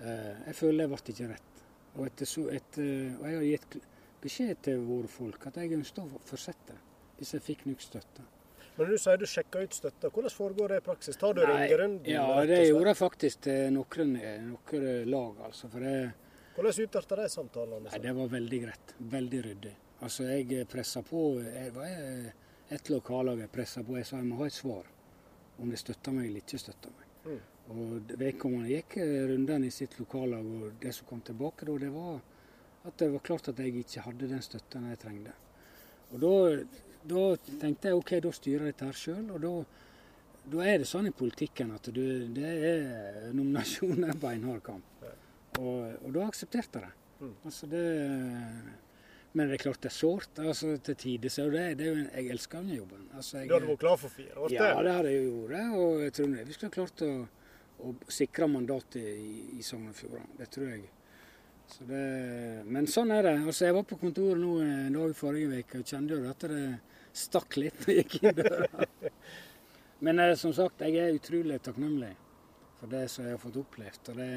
eh, 0.01 0.35
Jeg 0.47 0.55
føler 0.61 0.85
det 0.85 0.91
ble 0.93 1.15
ikke 1.15 1.31
rett. 1.33 1.65
Og, 1.97 2.05
etter 2.07 2.29
så, 2.31 2.45
etter, 2.55 2.91
og 3.19 3.25
jeg 3.27 3.37
har 3.41 3.47
gitt 3.49 3.81
beskjed 4.23 4.61
til 4.63 4.85
våre 4.87 5.11
folk 5.11 5.47
at 5.51 5.57
jeg 5.59 5.73
ønsket 5.75 6.05
å 6.05 6.21
fortsette 6.29 6.77
hvis 7.19 7.35
jeg 7.35 7.43
fikk 7.45 7.67
nok 7.69 7.83
støtte. 7.85 8.23
Men 8.79 8.89
du 8.89 8.97
sier 8.97 9.19
du 9.21 9.27
sjekker 9.29 9.67
ut 9.67 9.75
støtta. 9.77 10.09
Hvordan 10.09 10.33
foregår 10.33 10.73
det 10.73 10.77
i 10.81 10.85
praksis? 10.87 11.19
Tar 11.21 11.35
du 11.37 11.43
ringerunden? 11.45 12.07
Ja, 12.09 12.25
det 12.49 12.63
gjorde 12.69 12.95
jeg 12.95 12.97
faktisk 12.97 13.43
til 13.45 13.75
noen, 13.75 14.15
noen 14.47 14.87
lag, 15.11 15.43
altså. 15.51 15.69
For 15.69 15.85
det, 15.85 15.97
Hvordan 16.55 16.87
utarter 16.87 17.21
de 17.21 17.27
samtalene? 17.35 17.91
nei, 17.91 18.01
det 18.07 18.15
var 18.17 18.31
veldig 18.33 18.61
greit. 18.63 18.95
Veldig 19.19 19.43
ryddig. 19.49 19.75
Altså, 20.01 20.31
jeg 20.31 20.65
pressa 20.71 21.03
på 21.05 21.25
jeg 21.45 21.75
var 21.77 21.91
jeg- 21.91 22.33
Et 22.71 22.89
lokallag 22.89 23.39
jeg 23.41 23.51
pressa 23.51 23.83
på. 23.83 23.97
Jeg 23.97 24.07
sa 24.07 24.17
jeg 24.17 24.27
må 24.27 24.37
ha 24.39 24.47
et 24.47 24.53
svar 24.53 24.85
om 25.61 25.71
det 25.71 25.81
støtta 25.81 26.13
meg 26.17 26.29
eller 26.29 26.45
ikke 26.45 26.61
støtta 26.61 26.93
meg. 26.97 27.07
Mm. 27.25 27.41
Og 27.71 28.15
vedkommende 28.19 28.73
gikk 28.73 28.97
rundene 29.31 29.69
i 29.69 29.75
sitt 29.75 29.99
lokallag, 30.01 30.47
og 30.47 30.81
det 30.83 30.95
som 30.97 31.07
kom 31.07 31.21
tilbake 31.27 31.69
da, 31.69 31.77
det 31.85 31.91
var 31.95 32.19
at 32.89 32.97
det 32.99 33.11
var 33.13 33.25
klart 33.25 33.49
at 33.51 33.59
jeg 33.61 33.77
ikke 33.83 34.05
hadde 34.07 34.29
den 34.31 34.43
støtten 34.43 34.89
jeg 34.89 35.01
trengte. 35.03 35.35
Og 36.11 36.23
da, 36.23 36.35
da 37.13 37.25
tenkte 37.61 37.91
jeg 37.91 37.99
OK, 37.99 38.13
da 38.25 38.33
styrer 38.35 38.67
jeg 38.67 38.75
dette 38.75 38.89
her 38.89 38.97
sjøl. 38.97 39.27
Og 39.35 39.43
da, 39.45 39.53
da 40.55 40.63
er 40.67 40.81
det 40.81 40.89
sånn 40.89 41.11
i 41.11 41.15
politikken 41.15 41.75
at 41.77 41.91
du, 41.93 42.05
det 42.35 42.55
er 42.71 43.35
nominasjon 43.37 44.09
er 44.09 44.17
beinhard 44.21 44.65
kamp. 44.67 45.05
Og, 45.61 45.99
og 46.01 46.15
da 46.17 46.25
aksepterte 46.27 46.81
jeg 46.81 46.89
det. 46.89 46.97
Mm. 47.21 47.35
Altså 47.45 47.69
det. 47.69 47.85
Men 49.33 49.47
det 49.47 49.61
er 49.61 49.63
klart 49.63 49.83
det 49.85 49.93
er 49.93 49.95
sårt 49.95 50.39
altså, 50.43 50.73
til 50.83 50.97
tider. 50.99 51.31
Så 51.31 51.45
det, 51.53 51.67
det 51.79 51.87
er 51.87 51.93
jo 51.93 51.99
en, 52.01 52.09
jeg 52.11 52.33
elsker 52.35 52.65
denne 52.65 52.79
jobben. 52.81 53.05
Altså, 53.15 53.37
jeg, 53.39 53.49
Du 53.49 53.55
hadde 53.55 53.69
vært 53.69 53.83
klar 53.85 54.01
for 54.01 54.15
fire 54.15 54.39
år 54.39 54.55
ja, 54.55 54.71
det 54.83 54.95
hadde 54.97 55.13
jeg 55.13 55.29
gjort. 55.29 55.77
Og 55.83 56.01
jeg 56.05 56.15
tror 56.17 56.33
vi 56.49 56.57
skulle 56.57 56.77
klart 56.79 57.05
å, 57.07 57.11
å 57.87 57.93
sikre 58.21 58.49
mandatet 58.51 59.05
i, 59.05 59.35
i 59.59 59.67
Sogn 59.67 59.93
og 59.93 59.99
Fjordane. 59.99 60.35
Det 60.41 60.49
tror 60.57 60.73
jeg. 60.73 60.89
Så 61.71 61.87
det, 61.87 62.07
men 62.67 62.89
sånn 62.91 63.13
er 63.15 63.29
det. 63.29 63.37
Altså, 63.45 63.69
jeg 63.69 63.77
var 63.77 63.87
på 63.87 64.01
kontoret 64.01 64.43
nå 64.43 64.57
en 64.65 64.97
dag 64.99 65.15
forrige 65.15 65.63
uke 65.63 65.85
og 65.85 65.93
kjente 65.93 66.19
jo 66.19 66.33
at 66.33 66.49
det 66.51 66.65
stakk 67.21 67.57
litt 67.59 67.79
når 67.85 67.95
jeg 67.95 68.03
gikk 68.03 68.19
inn 68.25 68.37
døra. 68.41 68.89
Men 70.07 70.19
eh, 70.19 70.35
som 70.41 70.53
sagt, 70.57 70.83
jeg 70.83 70.97
er 70.97 71.15
utrolig 71.15 71.61
takknemlig 71.63 72.15
for 72.81 72.91
det 72.91 73.05
som 73.13 73.27
jeg 73.27 73.37
har 73.37 73.43
fått 73.43 73.59
opplevd. 73.61 74.13
Og 74.13 74.21
det, 74.21 74.31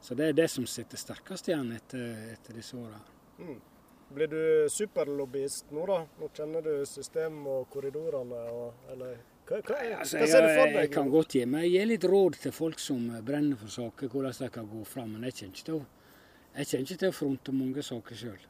så 0.00 0.16
det 0.18 0.30
er 0.30 0.38
det 0.38 0.48
som 0.50 0.66
sitter 0.70 1.00
sterkest 1.00 1.50
igjen 1.50 1.74
etter, 1.76 2.06
etter 2.32 2.56
disse 2.56 2.78
åra. 2.80 3.00
Mm. 3.38 3.58
Blir 4.14 4.28
du 4.30 4.42
superlobbyist 4.70 5.72
nå, 5.74 5.86
da? 5.86 6.02
Nå 6.20 6.28
kjenner 6.34 6.62
du 6.62 6.74
systemet 6.86 7.48
og 7.50 7.66
korridorene, 7.72 8.42
og, 8.54 8.84
eller 8.92 9.16
hva, 9.46 9.58
hva, 9.60 9.76
hva, 9.78 9.98
hva 10.00 10.06
ser 10.06 10.42
du 10.42 10.48
for 10.50 10.70
deg? 10.70 10.76
jeg 10.80 10.90
kan 10.94 11.10
godt 11.10 11.34
gi 11.36 11.42
meg 11.46 11.68
Jeg 11.68 11.72
gir 11.76 11.88
litt 11.92 12.06
råd 12.10 12.38
til 12.42 12.54
folk 12.54 12.80
som 12.82 13.04
brenner 13.26 13.58
for 13.60 13.70
saker, 13.70 14.10
hvordan 14.10 14.38
de 14.40 14.48
kan 14.54 14.66
gå 14.70 14.82
fram. 14.86 15.12
Men 15.14 15.28
jeg 15.28 15.38
kommer 15.38 15.54
ikke 15.54 15.66
til 15.68 15.76
å, 15.76 15.82
jeg 16.56 16.70
kommer 16.70 16.86
ikke 16.86 17.02
til 17.02 17.12
å 17.12 17.16
fronte 17.18 17.54
mange 17.54 17.84
saker 17.86 18.22
sjøl. 18.22 18.46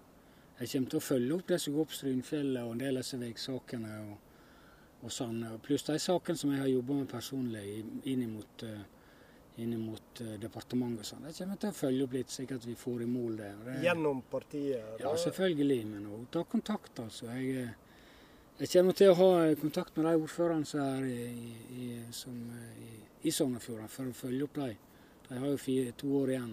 Jeg 0.56 0.70
kommer 0.72 0.92
til 0.92 1.00
å 1.00 1.04
følge 1.04 1.34
opp 1.36 1.50
det 1.52 1.58
som 1.60 1.76
går 1.76 1.88
på 1.90 1.98
Strynfjellet 1.98 2.62
og 2.62 2.72
en 2.72 2.80
del 2.80 2.96
av 2.96 3.04
disse 3.04 3.20
veisakene. 3.20 3.98
Og, 4.06 4.22
og 5.04 5.12
sånn. 5.12 5.42
Pluss 5.64 5.84
de 5.84 5.98
sakene 6.00 6.40
som 6.40 6.54
jeg 6.54 6.62
har 6.62 6.70
jobba 6.70 7.00
med 7.02 7.10
personlig 7.12 7.64
inn 8.08 8.24
mot, 8.32 8.64
inn 9.56 9.80
mot 9.80 10.20
eh, 10.20 10.36
departementet. 10.40 11.08
Sånn. 11.08 11.24
Jeg 11.30 11.38
kommer 11.38 11.60
til 11.60 11.72
å 11.72 11.76
følge 11.76 12.04
opp 12.04 12.14
litt, 12.16 12.32
slik 12.32 12.52
at 12.56 12.66
vi 12.66 12.76
får 12.76 13.04
i 13.06 13.08
mål 13.08 13.36
det. 13.40 13.50
Det 13.64 13.76
Gjennom 13.86 14.22
partiet? 14.30 15.00
ja, 15.00 15.12
selvfølgelig. 15.22 15.82
Men 15.92 16.08
å 16.12 16.20
ta 16.32 16.44
kontakt, 16.44 17.00
altså. 17.00 17.30
Jeg, 17.32 17.64
eh, 17.64 18.00
jeg 18.60 18.72
kommer 18.72 18.96
til 18.96 19.12
å 19.12 19.18
ha 19.20 19.30
kontakt 19.60 19.96
med 19.96 20.08
de 20.08 20.14
ordførerne 20.20 20.68
som 20.68 20.82
er 20.84 21.08
i, 21.08 21.52
i, 21.76 21.88
som, 22.16 22.36
eh, 22.56 22.80
i, 22.84 22.92
i 23.28 23.32
Sogn 23.32 23.56
og 23.56 23.64
Fjordane, 23.64 23.92
for 23.92 24.12
å 24.12 24.16
følge 24.16 24.48
opp 24.48 24.60
dem. 24.60 24.76
De 25.26 25.38
har 25.40 25.48
jo 25.50 25.60
fire, 25.60 25.94
to 25.98 26.12
år 26.20 26.34
igjen. 26.34 26.52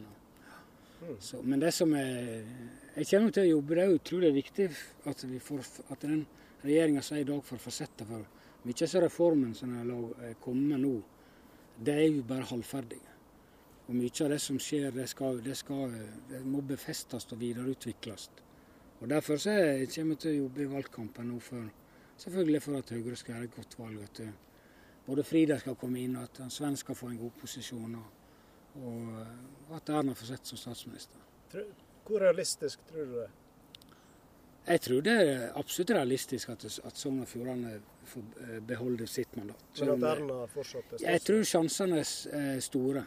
Mm. 1.03 1.17
Så, 1.19 1.41
men 1.43 1.59
det 1.59 1.73
som 1.75 1.91
er 1.99 2.45
Jeg 2.93 3.07
kommer 3.09 3.33
til 3.33 3.43
å 3.43 3.55
jobbe. 3.57 3.75
Det 3.75 3.83
er 3.83 3.97
utrolig 3.97 4.33
viktig 4.35 4.69
at, 5.09 5.23
vi 5.25 5.39
får, 5.41 5.63
at 5.89 6.05
den 6.05 6.21
regjeringa 6.63 7.01
som 7.01 7.17
er 7.17 7.23
i 7.23 7.27
dag, 7.27 7.41
får 7.43 7.59
fortsette. 7.59 8.05
For 8.05 8.23
mye 8.63 8.87
av 8.87 9.01
reformen 9.03 9.55
som 9.57 9.73
er 9.75 10.35
kommet 10.39 10.79
nå, 10.79 10.93
det 11.80 11.94
er 11.94 12.08
jo 12.10 12.24
bare 12.28 12.48
halvferdige. 12.50 13.10
Og 13.88 13.96
mye 13.98 14.12
av 14.24 14.32
det 14.32 14.40
som 14.40 14.60
skjer, 14.62 14.92
det, 14.96 15.10
skal, 15.12 15.42
det, 15.44 15.58
skal, 15.60 15.92
det 16.30 16.40
må 16.48 16.62
befestes 16.63 17.28
og 17.32 17.40
videreutvikles. 17.42 18.30
Og 19.02 19.10
Derfor 19.10 19.38
så 19.42 19.52
er 19.52 19.86
kommer 19.92 20.15
jeg 20.15 20.21
til 20.24 20.32
å 20.32 20.42
jobbe 20.46 20.63
i 20.63 20.69
valgkampen 20.71 21.28
nå 21.28 21.40
for 21.44 21.67
selvfølgelig 22.24 22.62
for 22.63 22.80
at 22.80 22.94
Høyre 22.96 23.17
skal 23.19 23.36
gjøre 23.36 23.50
et 23.50 23.58
godt 23.58 23.78
valg. 23.80 24.04
At 24.06 24.21
eh, 24.24 24.36
både 25.06 25.26
Frida 25.28 25.60
skal 25.60 25.76
komme 25.76 26.00
inn, 26.00 26.15
og 26.15 26.30
at 26.30 26.54
Sven 26.54 26.78
skal 26.80 26.96
få 26.96 27.12
en 27.12 27.19
god 27.19 27.36
posisjon. 27.42 27.98
Og, 28.00 28.80
og 28.88 29.76
at 29.76 29.92
Erna 29.92 30.15
får 30.15 30.32
sett 30.32 30.54
som 30.54 30.62
statsminister. 30.62 31.19
Hvor 32.08 32.24
realistisk 32.24 32.80
tror 32.90 33.10
du 33.10 33.17
det? 33.19 33.30
Jeg 34.63 34.79
tror 34.85 35.01
det 35.03 35.13
er 35.19 35.41
absolutt 35.59 35.91
realistisk 35.91 36.53
at, 36.53 36.63
at 36.63 36.99
Sogn 36.99 37.19
og 37.23 37.27
Fjordane 37.27 37.73
får 38.07 38.45
eh, 38.45 38.59
beholde 38.63 39.07
sitt 39.11 39.35
mandat. 39.35 39.63
Men 39.79 39.91
at 39.97 40.05
Erna 40.13 40.45
fortsatt 40.53 40.95
er 40.95 41.03
Jeg 41.03 41.23
tror 41.27 41.43
sjansene 41.49 41.99
er 41.99 42.13
er 42.39 42.63
store. 42.63 43.03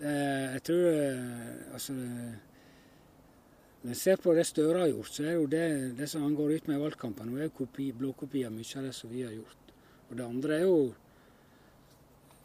Eh, 0.00 0.56
Jeg 0.56 0.62
tror 0.66 0.86
Altså 0.90 1.72
altså 1.72 1.92
Men 3.82 3.94
ser 3.94 4.16
på 4.16 4.34
det 4.34 4.46
Støre 4.46 4.78
har 4.78 4.88
gjort, 4.90 5.12
så 5.14 5.22
er 5.24 5.36
jo 5.36 5.46
det, 5.46 5.96
det 5.98 6.08
som 6.10 6.22
han 6.22 6.34
går 6.34 6.56
ut 6.56 6.68
med 6.68 6.76
i 6.76 6.82
valgkampen, 6.82 7.38
er 7.38 7.44
jo 7.46 7.50
kopi, 7.60 7.92
blåkopi 7.92 8.44
av 8.44 8.52
mye 8.52 8.78
av 8.80 8.88
det 8.88 8.94
som 8.94 9.10
vi 9.10 9.22
har 9.22 9.30
gjort. 9.30 9.70
Og 10.10 10.16
det 10.16 10.24
andre 10.24 10.56
er 10.56 10.64
jo 10.64 10.94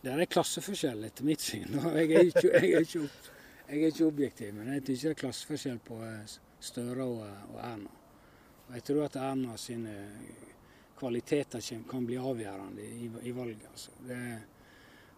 Det 0.04 0.12
er 0.12 0.26
klasseforskjell, 0.26 1.04
etter 1.06 1.26
mitt 1.26 1.42
syn. 1.42 1.74
Jeg 1.98 2.12
er 2.12 2.30
ikke, 2.30 2.48
jeg 2.54 2.72
er 2.74 2.86
ikke, 2.86 3.10
jeg 3.70 3.84
er 3.84 3.92
ikke 3.92 4.06
objektiv, 4.06 4.54
men 4.54 4.74
jeg 4.74 4.82
syns 4.86 5.02
det 5.02 5.10
er 5.12 5.20
klasseforskjell 5.20 5.78
på 5.86 6.00
eh, 6.04 6.38
Støre 6.62 7.06
og, 7.06 7.22
og, 7.54 7.60
Erna. 7.62 8.01
Og 8.72 8.78
jeg 8.80 8.88
tror 8.88 9.04
at 9.04 9.20
Erna 9.20 9.58
sine 9.60 9.94
kvaliteter 10.96 11.60
kan 11.90 12.06
bli 12.08 12.16
avgjørende 12.16 12.88
i, 12.88 13.12
i 13.28 13.36
valget. 13.36 13.68
Altså. 13.68 13.92
Det, 14.08 14.20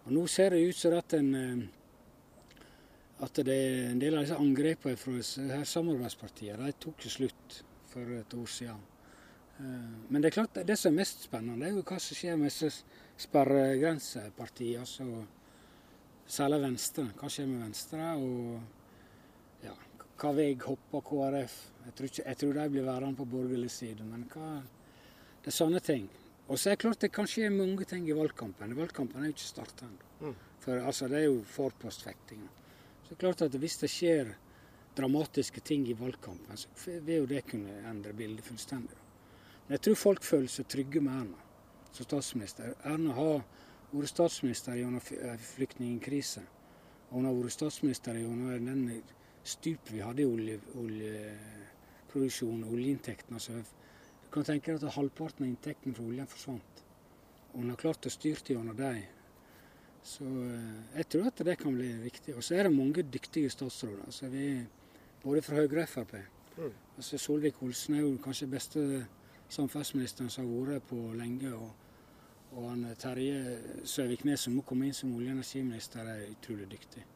og 0.04 0.12
nå 0.12 0.26
ser 0.26 0.50
det 0.50 0.64
ut 0.66 0.76
som 0.76 0.96
at 0.98 1.14
en 1.14 1.34
eh, 1.38 1.64
at 3.22 3.38
det 3.46 3.58
en 3.92 4.00
del 4.02 4.16
av 4.16 4.24
disse 4.24 4.36
angrepene 4.42 4.98
fra 4.98 5.60
samarbeidspartiene 5.70 6.72
tok 6.82 7.04
slutt 7.06 7.60
for 7.92 8.10
et 8.18 8.34
år 8.34 8.50
siden. 8.50 8.82
Eh, 9.58 9.92
men 10.08 10.18
det 10.18 10.28
er 10.28 10.38
klart, 10.40 10.58
det 10.66 10.76
som 10.80 10.92
er 10.92 11.04
mest 11.04 11.22
spennende, 11.28 11.66
er 11.68 11.76
jo 11.76 11.84
hva 11.86 11.98
som 12.02 12.18
skjer 12.18 12.36
med 12.40 12.50
sperregrensepartiene. 13.24 14.82
Altså, 14.82 15.04
særlig 16.26 16.62
Venstre. 16.64 17.06
Hva 17.20 17.30
skjer 17.30 17.46
med 17.52 17.62
Venstre? 17.68 18.10
Og 18.18 18.83
hva 20.20 20.32
vei 20.36 20.50
hopper 20.62 21.04
KrF? 21.04 21.54
Jeg 21.84 21.94
tror, 21.96 22.10
ikke, 22.10 22.24
jeg 22.24 22.40
tror 22.40 22.58
de 22.58 22.66
blir 22.72 22.86
værende 22.86 23.18
på 23.18 23.26
borgerlig 23.28 23.70
side. 23.70 24.06
Men 24.08 24.26
hva, 24.32 24.50
det 25.44 25.52
er 25.52 25.56
sånne 25.56 25.82
ting. 25.84 26.08
Og 26.48 26.58
så 26.60 26.70
er 26.70 26.76
det 26.76 26.82
klart 26.84 27.04
det 27.04 27.12
kan 27.12 27.28
skje 27.28 27.50
mange 27.52 27.86
ting 27.88 28.06
i 28.08 28.16
valgkampen. 28.16 28.76
Valgkampen 28.76 29.22
er 29.22 29.30
jo 29.30 29.36
ikke 29.36 29.46
starta 29.46 29.88
ennå. 29.88 30.10
Mm. 30.20 30.34
For 30.64 30.80
altså, 30.80 31.08
det 31.08 31.20
er 31.20 31.26
jo 31.26 31.38
forpostfektinga. 31.48 32.50
Så 33.04 33.10
det 33.10 33.16
er 33.16 33.22
klart 33.22 33.46
at 33.46 33.56
hvis 33.60 33.78
det 33.80 33.90
skjer 33.92 34.34
dramatiske 34.96 35.60
ting 35.64 35.88
i 35.88 35.96
valgkampen, 35.98 36.56
så 36.56 37.00
vil 37.04 37.24
jo 37.24 37.30
det 37.30 37.46
kunne 37.48 37.80
endre 37.90 38.12
bildet 38.16 38.46
fullstendig. 38.46 39.00
Men 39.64 39.76
jeg 39.78 39.86
tror 39.86 40.00
folk 40.00 40.24
føler 40.24 40.52
seg 40.52 40.68
trygge 40.70 41.02
med 41.02 41.16
Erna 41.24 41.44
som 41.94 42.06
statsminister. 42.08 42.74
Erna 42.84 43.14
har 43.14 43.42
vært 43.92 44.10
statsminister 44.10 44.78
gjennom 44.78 45.02
eh, 45.14 45.36
flyktningkrisen. 45.54 46.46
Og 47.10 47.20
hun 47.20 47.28
har 47.28 47.36
vært 47.38 47.54
statsminister 47.54 48.18
gjennom 48.18 48.66
den 48.66 49.02
stup 49.44 49.90
vi 49.92 50.00
hadde 50.04 50.22
i 50.24 50.30
oljeproduksjon 50.82 52.64
og 52.64 52.72
oljeinntektene. 52.76 53.36
Altså, 53.36 53.52
du 54.22 54.28
kan 54.32 54.46
tenke 54.48 54.72
deg 54.72 54.80
at 54.82 54.96
halvparten 54.96 55.44
av 55.44 55.50
inntektene 55.50 55.94
fra 55.96 56.08
oljen 56.08 56.30
forsvant. 56.30 56.74
Og 57.52 57.56
hun 57.60 57.70
har 57.70 57.78
klart 57.80 58.08
å 58.08 58.10
styre 58.12 58.42
gjennom 58.54 58.76
dem 58.78 59.04
så 60.04 60.24
eh, 60.24 60.80
jeg 60.98 61.08
tror 61.08 61.30
at 61.30 61.42
det 61.48 61.56
kan 61.60 61.74
bli 61.74 61.88
viktig. 62.04 62.34
Og 62.36 62.44
så 62.44 62.58
er 62.58 62.68
det 62.68 62.76
mange 62.76 63.02
dyktige 63.02 63.50
statsråder. 63.50 64.04
Altså 64.06 64.28
vi, 64.28 64.48
både 65.22 65.42
fra 65.42 65.56
Høyre 65.56 65.86
og 65.86 65.88
Frp. 65.88 66.18
Mm. 66.58 66.74
Altså 66.96 67.18
Solvik-Olsen 67.18 67.96
er 67.96 68.04
jo 68.04 68.18
kanskje 68.24 68.50
beste 68.52 68.82
samferdselsministeren 69.48 70.30
som 70.30 70.44
har 70.44 70.74
vært 70.74 70.90
på 70.90 71.00
lenge. 71.16 71.54
Og, 71.56 71.72
og 72.52 72.68
han 72.68 72.84
Terje 73.00 73.56
Søviknes 73.88 74.44
som 74.44 74.58
nå 74.58 74.66
kom 74.68 74.84
inn 74.84 74.94
som 74.94 75.14
olje- 75.16 75.32
og 75.32 75.38
energiminister, 75.38 76.04
er 76.04 76.28
utrolig 76.28 76.68
dyktig. 76.76 77.06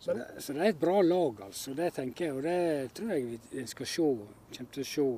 Så 0.00 0.14
det, 0.16 0.26
så 0.38 0.52
det, 0.56 0.60
er 0.64 0.72
et 0.72 0.80
bra 0.80 1.02
lag, 1.04 1.42
altså. 1.44 1.74
Det 1.76 1.90
tenker 1.92 2.24
jeg, 2.24 2.36
og 2.38 2.46
det 2.46 2.92
tror 2.96 3.10
jeg 3.12 3.40
vi 3.50 3.64
skal 3.68 3.88
se, 3.90 4.06
kommer 4.56 4.72
til 4.72 4.86
å 4.86 4.88
se 4.88 5.08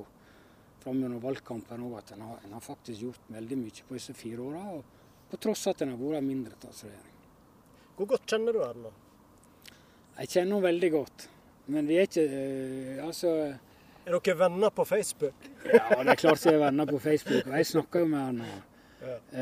fram 0.83 0.99
gjennom 0.99 1.21
valgkampen 1.23 1.85
òg, 1.87 1.93
at 2.01 2.11
en 2.17 2.25
har, 2.27 2.41
har, 2.51 2.63
faktisk 2.63 3.05
gjort 3.05 3.31
veldig 3.31 3.59
mye 3.61 3.85
på 3.87 3.95
disse 3.95 4.15
fire 4.17 4.43
åra 4.43 4.81
på 5.31 5.39
tross 5.41 5.63
at 5.71 5.85
en 5.85 5.93
har 5.93 6.01
vært 6.01 6.19
en 6.19 6.27
mindretallsregjering. 6.27 7.13
Hvor 7.95 8.09
godt 8.11 8.27
kjenner 8.29 8.53
du 8.53 8.59
henne? 8.59 8.91
Jeg 10.19 10.29
kjenner 10.33 10.57
henne 10.57 10.67
veldig 10.67 10.91
godt. 10.93 11.25
Men 11.73 11.87
vi 11.87 11.95
er 11.95 12.09
ikke 12.09 12.25
øh, 12.27 12.97
Altså 13.05 13.29
Er 14.03 14.17
dere 14.17 14.35
venner 14.35 14.69
på 14.75 14.83
Facebook? 14.83 15.47
ja, 15.63 16.03
det 16.03 16.11
er 16.11 16.19
klart 16.19 16.43
vi 16.43 16.51
er 16.51 16.59
venner 16.59 16.89
på 16.91 16.99
Facebook. 16.99 17.47
Og 17.47 17.55
jeg 17.55 17.69
snakker 17.71 18.03
jo 18.03 18.11
med 18.11 18.25
henne. 18.25 18.49
Uh, 19.03 19.39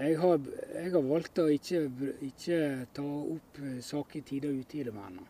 jeg, 0.00 0.16
har, 0.22 0.38
jeg, 0.72 0.90
har, 0.94 1.04
valgt 1.04 1.40
å 1.42 1.48
ikke, 1.52 1.82
ikke 2.24 2.58
ta 2.96 3.04
opp 3.04 3.58
eh, 3.60 3.80
saker 3.84 4.20
i 4.20 4.24
tide 4.24 4.48
og 4.48 4.62
utide 4.62 4.94
med 4.94 5.04
henne. 5.04 5.26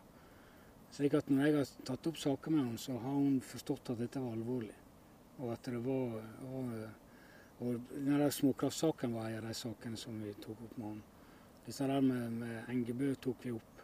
Slik 0.93 1.17
at 1.17 1.31
når 1.33 1.47
jeg 1.47 1.55
har 1.57 1.71
tatt 1.89 2.07
opp 2.11 2.19
saker 2.21 2.53
med 2.53 2.63
henne, 2.63 2.79
så 2.79 2.95
har 2.95 3.17
hun 3.17 3.41
forstått 3.43 3.91
at 3.91 4.03
dette 4.05 4.21
var 4.23 4.37
alvorlig. 4.37 4.75
Og 5.41 5.49
at 5.51 5.67
det 5.67 5.81
var, 5.83 6.19
Og, 6.53 6.71
og 7.65 7.91
denne 7.95 8.29
småkraftsaken 8.31 9.17
var 9.17 9.31
en 9.31 9.41
av 9.41 9.49
de 9.49 9.57
sakene 9.57 9.97
som 9.97 10.21
vi 10.21 10.35
tok 10.37 10.63
opp 10.67 10.77
med 10.77 10.87
henne. 10.91 11.09
Disse 11.65 11.87
der 11.87 12.01
med, 12.03 12.31
med 12.39 12.69
Engebø 12.69 13.13
tok 13.23 13.45
vi 13.45 13.51
opp 13.55 13.83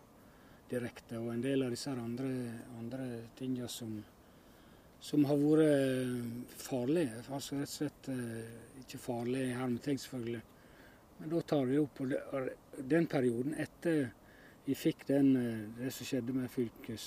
direkte, 0.69 1.17
og 1.17 1.33
en 1.33 1.43
del 1.43 1.63
av 1.65 1.73
disse 1.73 1.91
andre, 1.91 2.29
andre 2.77 3.05
tingene 3.39 3.69
som, 3.71 3.97
som 5.01 5.25
har 5.25 5.39
vært 5.39 6.55
farlige. 6.59 7.23
Altså 7.31 7.59
rett 7.59 7.69
og 7.69 7.75
slett 7.75 8.09
eh, 8.13 8.55
ikke 8.83 9.01
farlige 9.01 9.51
i 9.51 9.57
hermetegn, 9.57 9.99
selvfølgelig. 10.01 10.41
Men 11.19 11.33
da 11.33 11.41
tar 11.41 11.67
vi 11.67 11.79
opp. 11.79 12.01
Og 12.01 12.83
den 12.89 13.07
perioden 13.11 13.55
etter 13.59 14.09
vi 14.65 14.75
fikk 14.75 15.07
den, 15.07 15.35
eh, 15.35 15.69
det 15.79 15.93
som 15.93 16.05
skjedde 16.05 16.35
med 16.35 16.51
fylkes... 16.51 17.05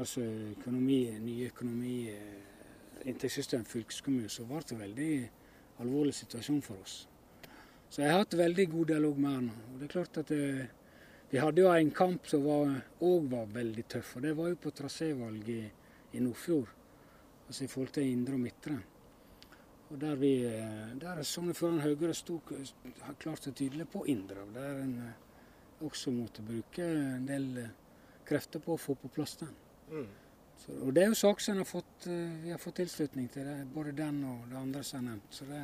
Altså 0.00 0.22
økonomi, 0.24 1.18
nye 1.20 1.50
økonomi, 1.50 1.96
eh, 2.08 3.08
inntektssystem, 3.08 3.64
fylkeskommune, 3.68 4.30
så 4.32 4.46
ble 4.48 4.62
det 4.64 4.72
en 4.72 4.80
veldig 4.80 5.14
alvorlig 5.84 6.14
situasjon 6.16 6.62
for 6.64 6.80
oss. 6.80 6.94
Så 7.92 8.00
jeg 8.00 8.10
har 8.10 8.22
hatt 8.22 8.36
veldig 8.40 8.66
god 8.72 8.86
dialog 8.88 9.18
med 9.20 9.34
henne. 9.36 9.56
Og 9.68 9.78
det 9.78 9.86
er 9.86 9.92
klart 9.92 10.18
at 10.18 10.32
det, 10.32 10.60
eh, 10.60 10.66
Vi 11.32 11.38
hadde 11.38 11.62
jo 11.62 11.68
en 11.72 11.90
kamp 11.90 12.26
som 12.26 12.42
òg 12.42 12.82
var, 13.00 13.20
var, 13.30 13.46
veldig 13.46 13.84
tøff, 13.88 14.16
og 14.16 14.22
det 14.22 14.36
var 14.36 14.48
jo 14.48 14.56
på 14.56 14.70
trasévalget 14.70 15.48
i, 15.48 15.70
i 16.12 16.20
Nordfjord. 16.20 16.70
Altså 17.46 17.64
i 17.64 17.70
forhold 17.70 17.92
til 17.96 18.10
indre 18.12 18.38
og 18.38 18.40
midtre. 18.40 18.78
Og 19.92 20.00
der 20.00 20.14
vi 20.16 20.32
der 21.00 21.18
er 21.18 21.22
Sogn 21.22 21.52
og 21.52 21.56
Fjordane 21.56 21.82
Høyre 21.84 22.14
sto 22.16 22.38
klart 23.20 23.46
og 23.46 23.54
tydelig 23.54 23.88
på 23.92 24.04
indre. 24.08 24.46
Der 24.54 24.80
en 24.80 24.94
eh, 25.04 25.84
også 25.84 26.10
måtte 26.14 26.44
bruke 26.46 26.86
en 26.86 27.26
del 27.28 27.48
krefter 28.24 28.62
på 28.62 28.76
å 28.76 28.80
få 28.80 28.94
på 28.96 29.10
plass 29.12 29.36
den. 29.42 29.50
Mm. 29.90 30.06
Så, 30.62 30.72
og 30.78 30.92
Det 30.94 31.02
er 31.02 31.10
jo 31.10 31.18
saker 31.18 31.44
som 31.44 31.60
har 31.60 31.68
fått, 31.68 32.06
eh, 32.06 32.36
vi 32.44 32.50
har 32.54 32.62
fått 32.62 32.78
tilslutning 32.80 33.28
til, 33.28 33.44
det, 33.44 33.66
både 33.74 33.92
den 33.92 34.22
og 34.24 34.46
det 34.48 34.56
andre 34.62 34.82
som 34.82 35.02
er 35.02 35.10
nevnt. 35.10 35.34
Så 35.34 35.44
det 35.50 35.62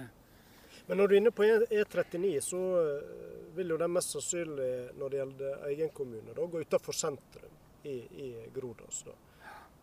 Men 0.86 0.96
når 0.96 1.08
du 1.08 1.14
er 1.14 1.20
inne 1.20 1.30
på 1.30 1.44
E39, 1.44 2.36
e 2.36 2.40
så 2.40 2.60
eh, 2.82 3.56
vil 3.56 3.72
jo 3.72 3.76
det 3.76 3.88
mest 3.90 4.12
sannsynlig 4.12 4.68
når 4.98 5.08
det 5.08 5.18
gjelder 5.18 5.64
egen 5.70 5.88
kommune, 5.88 6.34
da, 6.34 6.44
gå 6.44 6.60
utenfor 6.60 6.92
sentrum 6.92 7.56
i, 7.84 7.96
i 8.26 8.28
Grodås. 8.54 9.02
da. 9.06 9.16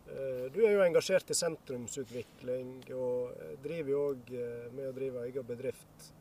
Eh, 0.05 0.45
du 0.53 0.59
er 0.65 0.75
jo 0.75 0.83
engasjert 0.85 1.31
i 1.31 1.37
sentrumsutvikling, 1.37 2.73
og 2.93 3.37
driver 3.63 3.93
jo 3.93 4.01
òg 4.11 4.33
med 4.75 4.89
å 4.89 4.95
drive 4.95 5.23
egen 5.29 5.47
bedrift. 5.47 6.11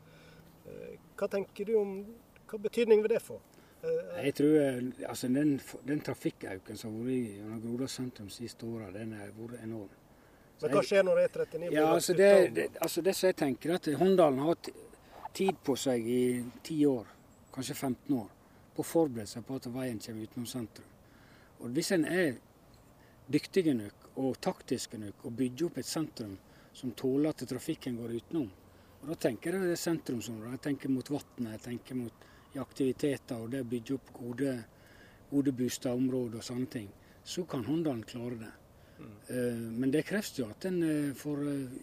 Hva 1.15 1.27
tenker 1.29 1.67
du 1.67 1.75
om 1.77 1.99
Hva 2.49 2.57
betydning 2.61 3.03
vil 3.03 3.11
det 3.13 3.19
få? 3.21 3.35
Jeg 4.23 4.33
tror 4.33 4.55
eh, 4.59 5.09
altså 5.09 5.27
Den, 5.27 5.59
den 5.87 6.01
trafikkøkningen 6.01 6.79
som 6.79 6.95
har 6.95 7.05
vært 7.05 7.35
gjennom 7.35 7.61
Grodal 7.63 7.91
sentrum 7.91 8.29
siste 8.33 8.65
åra, 8.67 8.89
den 8.93 9.13
har 9.19 9.33
vært 9.35 9.61
enorm. 9.63 9.91
Men 10.61 10.71
hva 10.71 10.83
skjer 10.87 11.03
når 11.03 11.21
E39 11.25 11.59
blir 11.59 11.75
ja, 11.75 11.89
altså 11.91 12.13
det, 12.15 12.29
det, 12.55 12.69
altså 12.81 13.03
det 13.03 13.13
som 13.17 13.27
jeg 13.27 13.37
tenker, 13.41 13.73
at 13.75 13.89
Håndalen 13.99 14.39
har 14.39 14.53
hatt 14.53 14.69
tid 15.35 15.57
på 15.67 15.75
seg 15.75 16.07
i 16.07 16.21
10 16.63 16.85
år, 16.87 17.09
kanskje 17.53 17.75
15 17.75 18.15
år, 18.15 18.29
på 18.75 18.83
å 18.83 18.87
forberede 18.87 19.27
seg 19.27 19.43
på 19.47 19.59
at 19.59 19.67
veien 19.73 19.99
kommer 20.05 20.29
utenom 20.29 20.47
sentrum. 20.47 20.93
Og 21.59 21.75
Hvis 21.75 21.91
en 21.95 22.07
er 22.07 22.37
dyktig 23.31 23.73
nok 23.75 24.09
og 24.21 24.37
taktisk 24.41 24.95
nok 25.01 25.25
å 25.25 25.33
bygge 25.33 25.69
opp 25.69 25.79
et 25.81 25.89
sentrum 25.89 26.37
som 26.75 26.91
tåler 26.97 27.31
at 27.31 27.45
trafikken 27.47 27.97
går 27.97 28.17
utenom, 28.19 28.49
og 29.01 29.11
da 29.11 29.15
tenker 29.27 29.55
jeg 29.55 29.69
det 29.69 29.79
sentrumsområdet. 29.79 30.55
Jeg 30.55 30.63
tenker 30.65 30.91
mot 30.91 31.09
vannet, 31.13 31.51
jeg 31.53 31.61
tenker 31.61 31.97
mot 31.99 32.23
aktiviteter 32.57 33.41
og 33.41 33.51
det 33.53 33.61
å 33.61 33.67
bygge 33.69 33.97
opp 33.99 34.11
gode, 34.15 34.53
gode 35.29 35.53
boligområder 35.55 36.39
og 36.39 36.47
sånne 36.47 36.71
ting, 36.73 36.87
så 37.25 37.43
kan 37.49 37.65
Håndalen 37.67 38.01
klare 38.07 38.39
det. 38.39 38.53
Mm. 38.95 39.11
Uh, 39.29 39.63
men 39.81 39.91
det 39.93 40.05
kreves 40.07 40.33
jo 40.39 40.47
at 40.49 40.65
en 40.69 40.79
uh, 40.81 41.13
får 41.17 41.41
uh, 41.45 41.75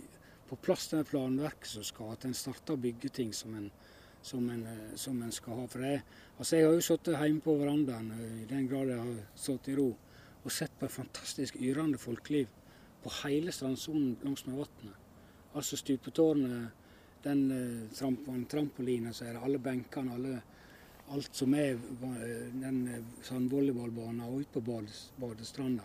på 0.49 0.59
plass 0.67 0.89
det 0.91 1.05
planverket 1.11 1.71
som 1.77 1.87
skal, 1.87 2.15
at 2.17 2.27
en 2.27 2.37
starter 2.37 2.75
å 2.75 2.83
bygge 2.83 3.13
ting 3.21 3.31
som 3.37 3.55
en, 3.57 3.69
som 4.23 4.49
en, 4.51 4.67
som 4.99 5.23
en 5.23 5.33
skal 5.33 5.63
ha. 5.63 5.67
For 5.71 5.85
det, 5.85 5.95
altså 6.37 6.59
jeg 6.59 6.67
har 6.67 6.75
jo 6.75 6.87
sittet 6.89 7.17
hjemme 7.21 7.45
på 7.45 7.55
verandaen, 7.61 8.11
i 8.43 8.49
den 8.51 8.67
grad 8.69 8.91
jeg 8.93 8.99
har 8.99 9.15
sittet 9.39 9.73
i 9.73 9.79
ro, 9.79 9.93
og 10.43 10.53
sett 10.53 10.75
på 10.79 10.87
et 10.87 10.95
fantastisk 10.95 11.57
yrende 11.61 11.99
folkeliv 11.99 12.49
på 13.03 13.11
hele 13.23 13.53
strandsonen 13.53 14.17
langsmed 14.23 14.59
vannet. 14.59 14.97
Altså 15.55 15.77
stupetårnet, 15.77 16.71
den 17.23 17.43
tramp 17.95 18.27
trampolina 18.51 19.13
som 19.15 19.29
er 19.29 19.39
alle 19.39 19.61
benkene, 19.63 20.15
alle 20.15 20.41
alt 21.13 21.35
som 21.37 21.55
er 21.55 21.77
den 22.61 22.79
eh, 22.89 23.05
sandvolleyballbanen 23.27 24.25
og 24.27 24.43
ut 24.43 24.53
på 24.55 24.63
bades, 24.65 25.11
badestranda. 25.21 25.85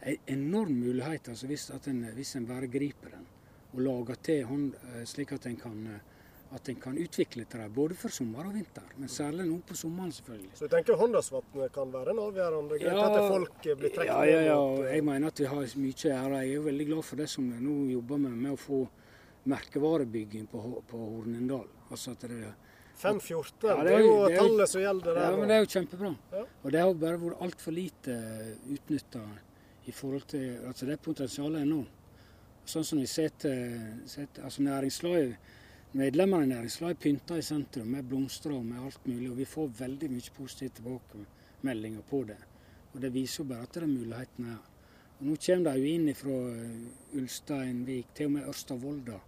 En 0.00 0.18
enorm 0.32 0.78
mulighet 0.80 1.28
altså 1.32 1.48
hvis, 1.50 1.68
en, 1.90 2.04
hvis 2.14 2.36
en 2.38 2.46
bare 2.48 2.70
griper 2.72 3.16
den 3.16 3.26
og 3.70 3.82
lager 3.84 4.20
til 4.26 4.46
hånd, 4.48 4.70
eh, 4.92 5.04
slik 5.06 5.34
at 5.36 5.46
en 5.50 5.58
kan, 5.60 5.80
eh, 5.86 6.09
at 6.50 6.68
en 6.68 6.78
kan 6.82 6.96
utvikle 6.98 7.44
dette 7.44 7.66
både 7.74 7.94
for 7.98 8.10
sommer 8.10 8.48
og 8.48 8.54
vinter, 8.56 8.86
men 8.98 9.10
særlig 9.10 9.44
nå 9.46 9.60
på 9.66 9.76
sommeren, 9.78 10.10
selvfølgelig. 10.12 10.50
Så 10.58 10.66
du 10.66 10.72
tenker 10.72 10.98
Håndalsvatnet 10.98 11.74
kan 11.74 11.92
være 11.92 12.10
en 12.10 12.22
avgjørende 12.24 12.78
grunn 12.80 12.96
til 12.98 13.18
at 13.20 13.28
folk 13.34 13.68
blir 13.68 13.92
trukket 13.94 14.10
ja, 14.10 14.24
ja, 14.26 14.40
ja, 14.48 14.56
jeg 14.90 15.04
mener 15.06 15.30
at 15.30 15.42
vi 15.42 15.46
har 15.52 15.76
mye 15.84 15.94
å 15.94 16.08
gjøre. 16.08 16.40
Jeg 16.42 16.56
er 16.56 16.64
veldig 16.64 16.86
glad 16.88 17.06
for 17.06 17.22
det 17.22 17.28
som 17.30 17.46
vi 17.52 17.60
nå 17.62 17.76
jobber 17.92 18.24
med, 18.24 18.34
med 18.46 18.56
å 18.56 18.58
få 18.58 18.80
merkevarebygging 19.50 20.50
på, 20.50 20.64
på 20.90 21.04
Hornindal. 21.04 21.70
Altså 21.90 22.16
at 22.16 22.26
det 22.26 22.40
514, 23.00 23.68
ja, 23.70 23.76
det, 23.84 23.92
er 23.94 24.02
jo 24.04 24.16
det 24.26 24.34
er, 24.34 24.42
tallet 24.42 24.72
som 24.72 24.82
gjelder 24.82 25.14
der. 25.14 25.22
Ja, 25.22 25.36
men 25.38 25.48
Det 25.48 25.54
er 25.54 25.62
jo 25.62 25.70
kjempebra. 25.72 26.10
Ja. 26.34 26.42
Og 26.60 26.74
det 26.74 26.82
har 26.82 26.98
bare 27.06 27.20
vært 27.22 27.46
altfor 27.46 27.72
lite 27.78 28.16
utnytta 28.74 29.22
i 29.88 29.94
forhold 29.96 30.26
til 30.28 30.66
Altså 30.68 30.90
det 30.90 30.98
potensialet 31.00 31.62
er 31.62 31.70
nå. 31.70 31.80
Sånn 32.68 32.84
som 32.84 33.00
vi 33.00 33.06
ser 33.08 33.32
til 33.40 34.42
altså 34.44 34.66
næringslivet 34.66 35.56
Medlemmene 35.92 36.44
i 36.44 36.48
næringslaget 36.52 36.98
pynter 37.02 37.40
i 37.40 37.42
sentrum 37.42 37.88
med 37.90 38.04
blomster 38.06 38.52
og 38.54 38.62
med 38.64 38.78
alt 38.78 39.06
mulig, 39.06 39.30
og 39.30 39.38
vi 39.40 39.44
får 39.44 39.72
veldig 39.78 40.10
mye 40.12 40.34
positive 40.36 40.70
tilbakemeldinger 40.76 42.04
på 42.06 42.20
det. 42.28 42.36
Og 42.92 43.00
Det 43.02 43.14
viser 43.14 43.42
jo 43.42 43.48
bare 43.48 43.62
at 43.66 43.74
det 43.74 43.82
er 43.82 43.86
mulighetene 43.86 44.52
her. 44.52 44.68
Og 45.18 45.26
Nå 45.26 45.34
kommer 45.46 45.72
de 45.72 45.80
jo 45.80 45.94
inn 45.94 46.14
fra 46.14 46.36
eh, 46.52 47.18
Ulsteinvik, 47.18 48.14
til 48.14 48.26
og 48.26 48.32
med 48.36 48.46
Ørsta-Volda. 48.52 49.18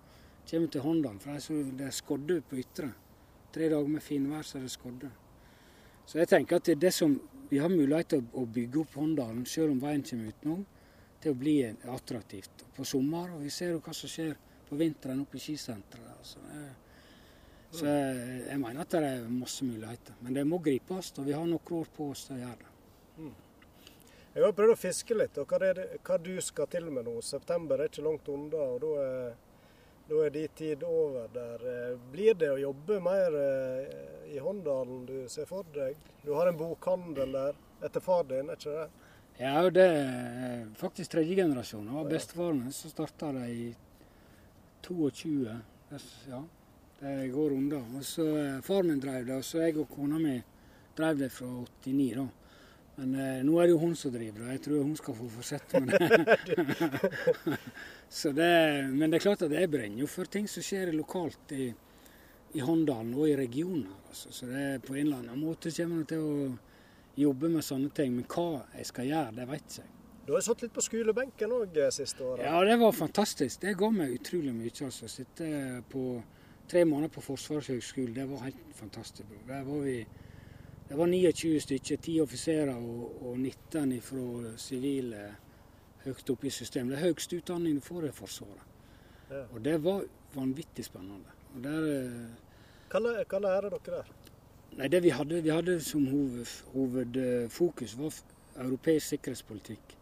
Kommer 0.50 0.68
til 0.68 0.80
håndalen, 0.80 1.18
for 1.20 1.58
det 1.78 1.86
er 1.86 1.90
skodde 1.90 2.38
på 2.40 2.56
Ytre. 2.62 2.92
Tre 3.52 3.68
dager 3.68 3.88
med 3.88 4.00
finvær, 4.00 4.46
så 4.46 4.58
er 4.58 4.62
det 4.62 4.70
skodde. 4.70 5.10
Så 6.06 6.18
jeg 6.18 6.28
tenker 6.28 6.56
at 6.56 6.66
det 6.66 6.76
er 6.76 6.80
det 6.86 6.94
som 6.94 7.18
vi 7.50 7.58
har 7.58 7.74
mulighet 7.74 8.14
til 8.14 8.22
å 8.38 8.46
bygge 8.46 8.84
opp 8.84 8.94
Håndalen, 8.94 9.42
selv 9.46 9.74
om 9.74 9.82
veien 9.82 10.06
kommer 10.06 10.30
utenom, 10.30 10.64
til 11.20 11.34
å 11.34 11.42
bli 11.42 11.58
attraktivt 11.66 12.64
på 12.76 12.86
sommer. 12.86 13.34
Og 13.34 13.42
vi 13.42 13.50
ser 13.50 13.74
jo 13.74 13.82
hva 13.82 13.94
som 13.94 14.08
skjer 14.08 14.38
på 14.72 14.78
vinteren 14.80 15.20
oppe 15.20 15.36
i 15.36 15.40
skisenteret. 15.40 16.14
Altså. 16.16 16.40
Så 17.72 17.84
jeg, 17.88 18.56
mener 18.60 18.80
at 18.80 18.94
det 18.94 19.00
er 19.04 19.24
masse 19.28 19.64
muligheter. 19.68 20.16
Men 20.24 20.36
det 20.36 20.44
må 20.48 20.58
gripes, 20.64 21.10
og 21.20 21.26
vi 21.28 21.34
har 21.36 21.44
noen 21.44 21.72
år 21.76 21.90
på 21.92 22.06
oss 22.12 22.22
til 22.24 22.38
å 22.38 22.40
gjøre 22.40 22.60
det. 22.62 22.70
Mm. 23.18 23.34
Jeg 24.32 24.44
har 24.46 24.54
prøvd 24.56 24.72
å 24.72 24.80
fiske 24.80 25.16
litt, 25.18 25.36
og 25.42 25.52
hva, 25.52 25.60
det, 25.60 25.86
hva 26.08 26.16
du 26.24 26.32
skal 26.40 26.70
til 26.72 26.88
med 26.88 27.04
nå. 27.04 27.18
September 27.24 27.80
er 27.82 27.92
ikke 27.92 28.06
langt 28.06 28.32
unna, 28.32 28.64
og 28.64 28.80
da 28.80 28.94
er, 29.02 29.36
da 30.08 30.24
er 30.24 30.34
de 30.38 30.46
tid 30.56 30.88
over 30.88 31.28
der. 31.36 31.68
Eh, 31.74 31.94
blir 32.16 32.40
det 32.40 32.48
å 32.54 32.60
jobbe 32.62 33.00
mer 33.04 33.36
eh, 33.42 33.94
i 34.32 34.40
Håndalen 34.40 35.04
du 35.08 35.16
ser 35.32 35.52
for 35.52 35.68
deg? 35.76 36.00
Du 36.24 36.32
har 36.32 36.48
en 36.48 36.60
bokhandel 36.60 37.36
der 37.36 37.60
etter 37.84 38.04
far 38.04 38.24
din, 38.32 38.48
er 38.48 38.56
ikke 38.56 38.78
det? 38.80 38.88
Ja, 39.36 39.68
det 39.68 39.84
er 39.84 40.68
faktisk 40.80 41.12
tredje 41.12 41.36
generasjon. 41.40 41.88
Det 41.88 42.00
var 42.00 42.12
bestefaren 42.16 42.64
min 42.64 42.76
som 42.76 42.92
starta 42.92 43.32
det 43.36 43.48
i 43.52 43.72
22. 44.82 45.56
Ja, 46.28 46.44
det 47.00 47.28
går 47.32 47.52
unna. 47.56 47.80
Og 47.96 48.04
så 48.04 48.26
eh, 48.38 48.60
Far 48.62 48.82
min 48.82 49.00
drev 49.00 49.26
det, 49.26 49.36
og 49.36 49.44
så 49.44 49.64
jeg 49.64 49.78
og 49.80 49.90
kona 49.90 50.18
mi 50.22 50.36
drev 50.96 51.18
det 51.18 51.32
fra 51.32 51.48
89. 51.48 52.14
da. 52.18 52.28
Men 52.96 53.14
eh, 53.16 53.40
nå 53.46 53.56
er 53.56 53.68
det 53.68 53.74
jo 53.74 53.80
hun 53.80 53.94
som 53.96 54.12
driver 54.12 54.42
det. 54.42 54.56
Jeg 54.56 54.64
tror 54.66 54.82
hun 54.84 54.96
skal 54.98 55.16
få 55.16 55.28
fortsette 55.36 55.80
med 55.80 55.94
det. 55.96 56.08
det. 58.40 58.52
Men 58.92 59.06
det 59.08 59.18
er 59.18 59.24
klart 59.24 59.46
at 59.46 59.56
jeg 59.56 59.70
brenner 59.72 60.04
jo 60.04 60.10
for 60.10 60.28
ting 60.28 60.48
som 60.50 60.64
skjer 60.66 60.92
lokalt 60.96 61.56
i, 61.56 61.70
i 62.52 62.60
Håndalen 62.60 63.14
og 63.16 63.30
i 63.30 63.38
regionen. 63.38 63.88
Altså. 64.10 64.34
Så 64.34 64.50
det 64.50 64.66
er 64.66 64.84
på 64.84 64.94
en 64.94 65.06
eller 65.06 65.22
annen 65.22 65.40
måte 65.40 65.72
kommer 65.72 66.04
jeg 66.04 66.12
til 66.12 66.28
å 66.28 66.52
jobbe 67.22 67.50
med 67.54 67.64
sånne 67.64 67.90
ting. 67.96 68.14
Men 68.18 68.28
hva 68.28 68.66
jeg 68.76 68.92
skal 68.92 69.08
gjøre, 69.08 69.36
det 69.40 69.48
vet 69.50 69.80
jeg. 69.80 69.90
Du 70.26 70.32
har 70.32 70.40
satt 70.44 70.62
litt 70.62 70.74
på 70.74 70.82
skolebenken 70.84 71.52
òg 71.52 71.78
eh, 71.82 71.90
siste 71.90 72.22
året? 72.22 72.44
Ja, 72.46 72.60
det 72.64 72.76
var 72.78 72.92
fantastisk. 72.94 73.60
Det 73.62 73.74
ga 73.78 73.90
meg 73.90 74.14
utrolig 74.14 74.52
mye. 74.54 74.72
altså. 74.86 75.08
Sitte 75.10 75.82
på 75.90 76.22
tre 76.70 76.84
måneder 76.86 77.10
på 77.12 77.24
Forsvarets 77.24 77.72
høgskole, 77.72 78.14
det 78.14 78.28
var 78.30 78.44
helt 78.46 78.76
fantastisk 78.78 79.28
Bro. 79.28 79.40
Der 79.48 79.64
var 79.66 79.80
vi 79.86 79.96
det 80.88 80.98
var 80.98 81.06
29 81.06 81.60
stykker, 81.60 81.96
10 81.96 82.20
offiserer 82.20 82.74
og, 82.74 83.22
og 83.24 83.38
19 83.38 84.00
fra 84.04 84.50
sivile 84.60 85.22
høyt 86.04 86.30
oppe 86.34 86.46
i 86.46 86.52
systemet. 86.52 86.92
Det 86.92 86.98
er 86.98 87.06
høyeste 87.06 87.38
utdanning 87.40 87.78
du 87.78 87.84
får 87.86 88.08
i 88.08 88.12
Forsvaret. 88.12 88.66
Ja. 89.30 89.46
Og 89.54 89.62
det 89.64 89.78
var 89.84 90.02
vanvittig 90.34 90.84
spennende. 90.84 91.32
Og 91.54 91.64
der, 91.64 91.86
eh, 91.94 93.24
hva, 93.24 93.40
lærer 93.40 93.70
dere 93.72 94.02
der? 94.02 94.12
Nei, 94.76 94.88
det 94.88 95.02
vi 95.04 95.14
hadde, 95.16 95.40
vi 95.44 95.52
hadde 95.52 95.78
som 95.80 96.04
hoved, 96.06 96.52
hovedfokus, 96.74 97.96
var 97.98 98.20
europeisk 98.66 99.14
sikkerhetspolitikk. 99.14 99.96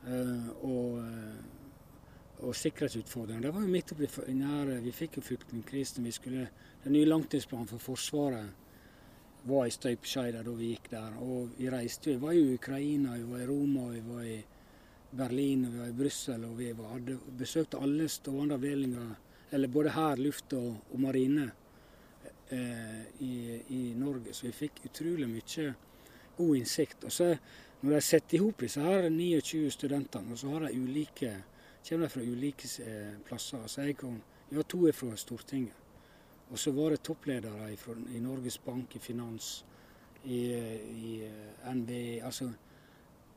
Uh, 0.00 0.48
og, 0.64 0.98
uh, 0.98 2.46
og 2.46 2.54
sikkerhetsutfordringer. 2.56 3.42
Det 3.42 3.54
var 3.54 3.66
jo 3.66 3.72
midt 3.74 3.92
oppi 3.92 4.32
nære 4.32 4.78
Vi 4.80 4.92
fikk 4.96 5.18
jo 5.18 5.22
flyktningkrisen. 5.22 6.06
Den 6.84 6.92
nye 6.92 7.04
langtidsplanen 7.04 7.68
for 7.68 7.78
Forsvaret 7.78 8.48
var 9.42 9.66
i 9.66 9.72
støpeskjea 9.72 10.42
da 10.44 10.54
vi 10.56 10.72
gikk 10.74 10.90
der. 10.92 11.18
Og 11.20 11.52
vi 11.58 11.68
reiste. 11.72 12.14
Vi 12.14 12.22
var 12.22 12.32
jo 12.32 12.46
i 12.48 12.54
Ukraina, 12.54 13.16
vi 13.16 13.28
var 13.28 13.40
i 13.40 13.46
Roma, 13.46 13.88
vi 13.92 14.00
var 14.00 14.24
i 14.24 14.38
Berlin, 15.10 15.66
vi 15.70 15.78
var 15.78 15.88
i 15.88 15.96
Brussel. 16.02 16.44
Og 16.44 16.58
vi 16.58 16.72
var, 16.72 16.92
hadde 16.94 17.18
besøkt 17.38 17.74
alle 17.74 18.08
stående 18.08 18.56
avdelinger, 18.56 19.14
eller 19.50 19.68
både 19.68 19.94
hær, 19.96 20.20
luft 20.20 20.52
og, 20.58 20.74
og 20.92 21.00
marine, 21.00 21.50
eh, 22.48 23.00
i, 23.18 23.34
i, 23.68 23.82
Norge. 23.98 24.34
Så 24.34 24.48
vi 24.48 24.56
fikk 24.64 24.84
utrolig 24.90 25.28
mye 25.28 25.74
god 26.36 26.56
innsikt. 26.56 27.04
Og 27.04 27.12
så 27.12 27.32
når 27.80 27.94
de 27.96 28.00
setter 28.04 28.36
i 28.36 28.40
hop 28.42 28.60
disse 28.60 28.80
her 28.84 29.08
29 29.08 29.70
studentene, 29.72 30.36
så 30.36 30.52
har 30.52 30.66
de 30.66 30.80
ulike, 30.80 31.32
kommer 31.88 32.06
de 32.06 32.12
fra 32.12 32.22
ulike 32.22 32.68
eh, 32.84 33.14
plasser. 33.24 33.62
Altså 33.62 33.86
jeg 33.88 33.96
kom, 33.96 34.18
ja, 34.50 34.62
to 34.62 34.64
to 34.86 34.92
fra 34.92 35.16
Stortinget. 35.16 35.76
Og 36.50 36.58
så 36.58 36.72
var 36.74 36.90
det 36.90 37.02
toppledere 37.06 37.76
fra, 37.76 37.94
i 38.14 38.20
Norges 38.20 38.58
Bank, 38.58 38.96
i 38.96 38.98
finans, 38.98 39.64
i, 40.24 40.40
i 40.50 41.22
eh, 41.24 42.24
Altså 42.24 42.50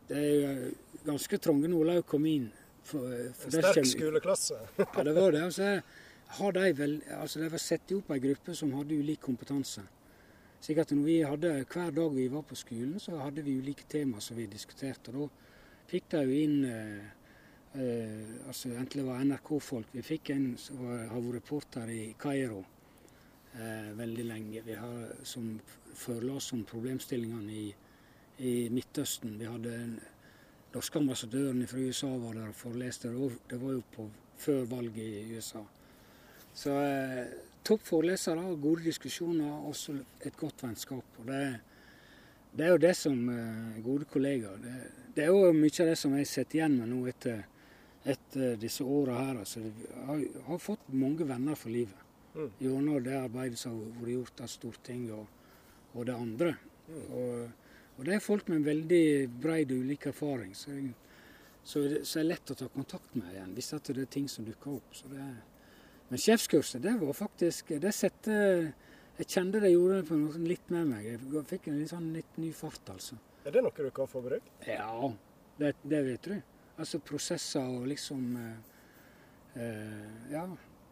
det 0.08 0.20
er 0.20 0.72
ganske 1.06 1.38
trange 1.38 1.70
å 1.72 2.02
komme 2.02 2.30
inn. 2.30 2.52
For, 2.84 3.00
for 3.40 3.48
en 3.48 3.64
sterk 3.64 3.86
skoleklasse. 3.88 4.58
ja, 4.78 5.04
det 5.08 5.14
var 5.16 5.32
det. 5.32 5.44
Altså, 5.46 5.82
har 6.40 6.56
de, 6.58 6.74
vel, 6.76 6.98
altså, 7.16 7.40
de 7.40 7.52
var 7.54 7.62
satt 7.64 7.94
opp 7.96 8.12
ei 8.12 8.20
gruppe 8.20 8.56
som 8.60 8.74
hadde 8.76 8.98
ulik 9.00 9.22
kompetanse. 9.24 9.86
Slik 10.64 10.80
at 10.80 10.94
når 10.96 11.04
vi 11.04 11.18
hadde, 11.28 11.66
Hver 11.68 11.92
dag 11.92 12.14
vi 12.16 12.30
var 12.32 12.46
på 12.48 12.56
skolen, 12.56 13.00
så 13.00 13.18
hadde 13.20 13.44
vi 13.44 13.58
ulike 13.60 13.84
tema 13.90 14.22
som 14.22 14.38
vi 14.38 14.46
diskuterte. 14.48 15.12
og 15.12 15.28
Da 15.28 15.90
fikk 15.92 16.08
de 16.12 16.22
jo 16.24 16.38
inn 16.40 16.64
eh, 16.66 17.04
eh, 17.76 18.48
altså 18.48 18.72
Enten 18.72 19.02
det 19.02 19.08
var 19.08 19.26
NRK-folk 19.26 19.92
Vi 19.92 20.02
fikk 20.02 20.30
en 20.30 20.56
som 20.58 20.86
har 20.88 21.12
vært 21.12 21.36
reporter 21.36 21.92
i 21.92 22.16
Kairo 22.18 22.64
eh, 23.54 23.92
veldig 23.98 24.26
lenge. 24.30 24.64
Vi 24.64 24.80
har 24.80 25.14
som 25.28 25.60
foreleste 25.94 26.56
om 26.56 26.64
problemstillingene 26.64 27.52
i, 27.52 27.68
i, 28.40 28.70
Midtøsten. 28.72 29.36
Vi 29.40 29.52
hadde 29.52 29.76
en 29.76 29.96
norske 30.74 31.00
ambassadøren 31.00 31.68
fra 31.68 31.80
USA 31.80 32.08
var 32.08 32.40
der 32.40 32.54
og 32.54 32.56
foreleste. 32.56 33.12
Det 33.50 33.60
var 33.60 33.76
jo 33.76 33.84
på, 33.92 34.08
før 34.38 34.64
valget 34.66 35.04
i 35.04 35.36
USA. 35.36 35.68
Så 36.56 36.80
eh, 36.80 37.28
topp 37.66 37.86
forelesere, 37.88 38.44
gode 38.62 38.86
diskusjoner 38.88 39.48
og 39.48 39.72
også 39.72 39.96
et 40.26 40.36
godt 40.40 40.64
vennskap. 40.66 41.18
Og 41.22 41.30
det, 41.30 41.42
det 42.54 42.68
er 42.68 42.74
jo 42.74 42.82
det 42.84 42.94
som 42.98 43.18
uh, 43.30 43.80
gode 43.86 44.08
kollegaer 44.12 44.60
det, 44.62 44.76
det, 45.16 45.26
er 45.26 45.32
jo 45.32 45.54
mye 45.56 45.74
av 45.84 45.92
det 45.92 45.98
som 46.00 46.16
jeg 46.18 46.30
sitter 46.30 46.60
igjen 46.60 46.78
med 46.82 46.92
nå 46.92 47.02
etter, 47.12 47.46
etter 48.04 48.58
disse 48.62 48.86
åra 48.86 49.20
her. 49.22 49.42
Altså, 49.44 49.64
jeg 49.64 50.06
har, 50.10 50.26
har, 50.50 50.62
fått 50.62 50.92
mange 50.92 51.28
venner 51.30 51.60
for 51.60 51.74
livet 51.74 52.36
mm. 52.36 52.52
gjennom 52.60 53.00
det 53.06 53.18
arbeidet 53.20 53.62
som 53.62 53.78
har 53.78 54.02
vært 54.02 54.16
gjort 54.18 54.46
av 54.46 54.54
Stortinget 54.54 55.16
og, 55.18 55.56
og 55.94 56.10
det 56.10 56.18
andre. 56.18 56.56
Mm. 56.90 57.00
Og, 57.00 57.72
og, 57.96 58.04
det 58.04 58.18
er 58.18 58.28
folk 58.28 58.52
med 58.52 58.68
veldig 58.68 59.06
bred 59.42 59.72
og 59.72 59.88
ulik 59.88 60.10
erfaring. 60.12 60.54
Så, 60.58 60.76
så, 61.64 61.88
så 62.04 62.20
er 62.20 62.26
det 62.26 62.30
lett 62.34 62.54
å 62.54 62.60
ta 62.60 62.70
kontakt 62.74 63.16
med 63.16 63.32
igjen 63.32 63.56
hvis 63.56 63.74
det 63.74 63.98
er 63.98 64.14
ting 64.18 64.30
som 64.30 64.46
dukker 64.46 64.76
opp. 64.76 64.96
Så 64.98 65.10
det 65.14 65.22
er 65.24 65.42
men 66.14 66.22
sjefskurset, 66.22 66.82
det 66.84 66.92
var 67.02 67.14
faktisk 67.18 67.72
Det 67.82 67.90
sette 67.96 68.34
Jeg 69.18 69.26
kjente 69.26 69.62
det 69.64 69.72
gjorde 69.72 70.02
det 70.04 70.18
noe 70.18 70.42
litt 70.46 70.68
med 70.74 70.92
meg. 70.92 71.08
Jeg 71.08 71.46
fikk 71.50 71.70
en 71.72 71.80
litt, 71.80 71.90
sånn, 71.90 72.12
litt 72.14 72.38
ny 72.38 72.52
fart, 72.54 72.92
altså. 72.94 73.18
Er 73.46 73.56
det 73.56 73.64
noe 73.66 73.74
du 73.74 73.90
kan 73.94 74.10
få 74.10 74.22
brukt? 74.22 74.52
Ja, 74.70 75.10
det, 75.58 75.72
det 75.82 76.02
vet 76.06 76.30
du. 76.30 76.36
Altså 76.78 77.00
prosesser 77.02 77.66
og 77.66 77.88
liksom 77.90 78.28
eh, 78.44 79.64
eh, 79.64 80.30
Ja. 80.36 80.46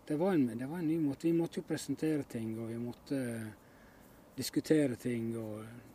Det 0.09 0.17
var, 0.17 0.34
en, 0.34 0.57
det 0.57 0.65
var, 0.65 0.82
en, 0.82 0.89
ny 0.89 0.97
måte. 0.99 1.28
Vi 1.28 1.36
måtte 1.38 1.61
jo 1.61 1.67
presentere 1.69 2.26
ting, 2.30 2.55
og 2.59 2.74
vi 2.74 2.80
måtte 2.82 3.22
eh, 3.22 3.53
diskutere 4.38 4.97
ting. 4.99 5.30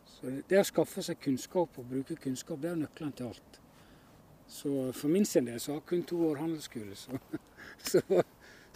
Så 0.07 0.31
det, 0.31 0.45
det 0.47 0.63
å 0.63 0.67
skaffe 0.71 1.03
seg 1.03 1.19
kunnskap 1.19 1.75
og 1.77 1.91
bruke 1.91 2.15
kunnskap, 2.23 2.63
det 2.63 2.71
er 2.71 2.79
nøkkelen 2.79 3.11
til 3.19 3.27
alt. 3.27 3.59
Så 4.47 4.73
for 4.95 5.11
min 5.11 5.27
sin 5.27 5.51
del 5.51 5.59
så 5.59 5.73
har 5.73 5.81
jeg 5.81 5.89
kun 5.91 6.07
to 6.07 6.23
år 6.29 6.41
handelsskole, 6.45 6.95
så, 6.95 7.19
så 7.91 8.23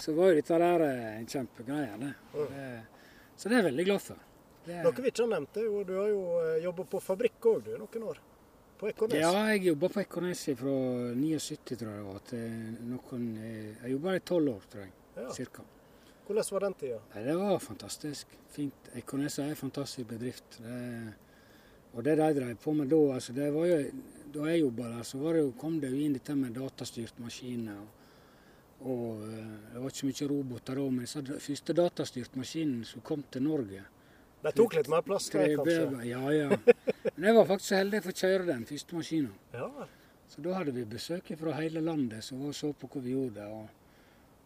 så 0.02 0.14
var 0.18 0.32
jo 0.32 0.40
dette 0.40 0.58
der 0.64 0.84
eh, 0.88 1.14
en 1.20 1.30
kjempegreie. 1.30 1.94
Det. 2.02 2.12
Det, 2.34 2.68
så 3.36 3.50
det 3.50 3.56
er 3.56 3.62
jeg 3.62 3.70
veldig 3.70 3.88
glad 3.92 4.04
for. 4.04 4.28
Det, 4.66 4.78
Noe 4.86 5.02
vi 5.02 5.10
ikke 5.10 5.24
har 5.24 5.32
nevnt, 5.32 5.58
er 5.58 5.68
jo 5.68 5.84
du 5.86 5.96
har 5.98 6.10
jo 6.12 6.22
eh, 6.42 6.58
jobba 6.66 6.86
på 6.90 7.02
fabrikk 7.02 7.50
òg 7.52 7.72
noen 7.82 8.08
år. 8.12 8.22
På 8.82 8.90
Ekornes. 8.90 9.22
Ja, 9.22 9.32
jeg 9.52 9.68
jobba 9.70 9.92
på 9.94 10.02
Ekornes 10.02 10.42
fra 10.58 10.76
79, 11.18 11.78
tror 11.78 11.92
jeg 11.92 12.00
det 12.00 12.08
var. 12.08 12.24
Til 12.32 12.58
noen, 12.90 13.28
eh, 13.38 13.70
jeg 13.84 13.96
jobba 13.96 14.18
i 14.18 14.24
tolv 14.32 14.54
år, 14.56 14.68
tror 14.74 14.86
jeg. 14.88 14.94
Ja. 15.20 15.28
Cirka. 15.38 15.66
Hvordan 16.26 16.48
var 16.52 16.66
den 16.66 16.78
tida? 16.80 17.00
Det 17.14 17.36
var 17.38 17.60
fantastisk. 17.60 18.38
Fint. 18.50 18.90
Ekornes 18.98 19.38
er 19.40 19.52
en 19.52 19.60
fantastisk 19.60 20.10
bedrift. 20.10 20.58
Det, 20.64 20.80
og 21.94 22.06
det 22.08 22.16
de 22.18 22.34
drev 22.40 22.56
på 22.64 22.74
med 22.74 22.90
da, 22.90 23.02
altså 23.18 23.34
det 23.36 23.50
var 23.54 23.68
jo, 23.68 23.80
da 24.34 24.46
jeg 24.50 24.62
jobba 24.64 24.92
der, 24.96 25.04
så 25.04 25.22
det 25.28 25.42
jo, 25.42 25.50
kom 25.60 25.80
det 25.82 25.90
jo 25.92 26.00
inn 26.06 26.14
dette 26.16 26.36
med 26.40 26.56
datastyrt 26.56 27.20
maskiner. 27.20 27.82
Og, 27.82 28.01
og 28.82 29.24
eh, 29.28 29.50
det 29.72 29.82
var 29.82 29.92
ikke 29.92 30.00
så 30.02 30.10
mye 30.10 30.30
roboter 30.32 30.80
da, 30.82 30.86
men 30.98 31.10
den 31.32 31.42
første 31.48 31.76
datastyrt 31.78 32.38
maskinen 32.40 32.86
som 32.88 33.06
kom 33.06 33.26
til 33.32 33.46
Norge 33.46 33.84
De 34.42 34.54
tok 34.58 34.78
litt 34.80 34.90
mer 34.90 35.04
plass, 35.06 35.30
de, 35.30 35.44
kanskje? 35.56 36.06
Ja, 36.10 36.22
ja. 36.34 36.48
Men 37.14 37.28
jeg 37.30 37.36
var 37.38 37.50
faktisk 37.52 37.70
så 37.70 37.82
heldig 37.82 38.02
å 38.02 38.16
kjøre 38.24 38.48
den 38.48 38.64
første 38.66 38.98
maskinen. 38.98 39.36
Ja. 39.54 39.68
Så 40.32 40.42
da 40.42 40.56
hadde 40.56 40.74
vi 40.74 40.88
besøk 40.88 41.30
fra 41.38 41.54
hele 41.60 41.84
landet 41.84 42.26
som 42.26 42.40
var 42.42 42.56
og 42.56 42.58
så 42.58 42.72
på 42.74 42.90
hva 42.90 43.04
vi 43.06 43.14
gjorde. 43.14 43.46
og 43.46 43.70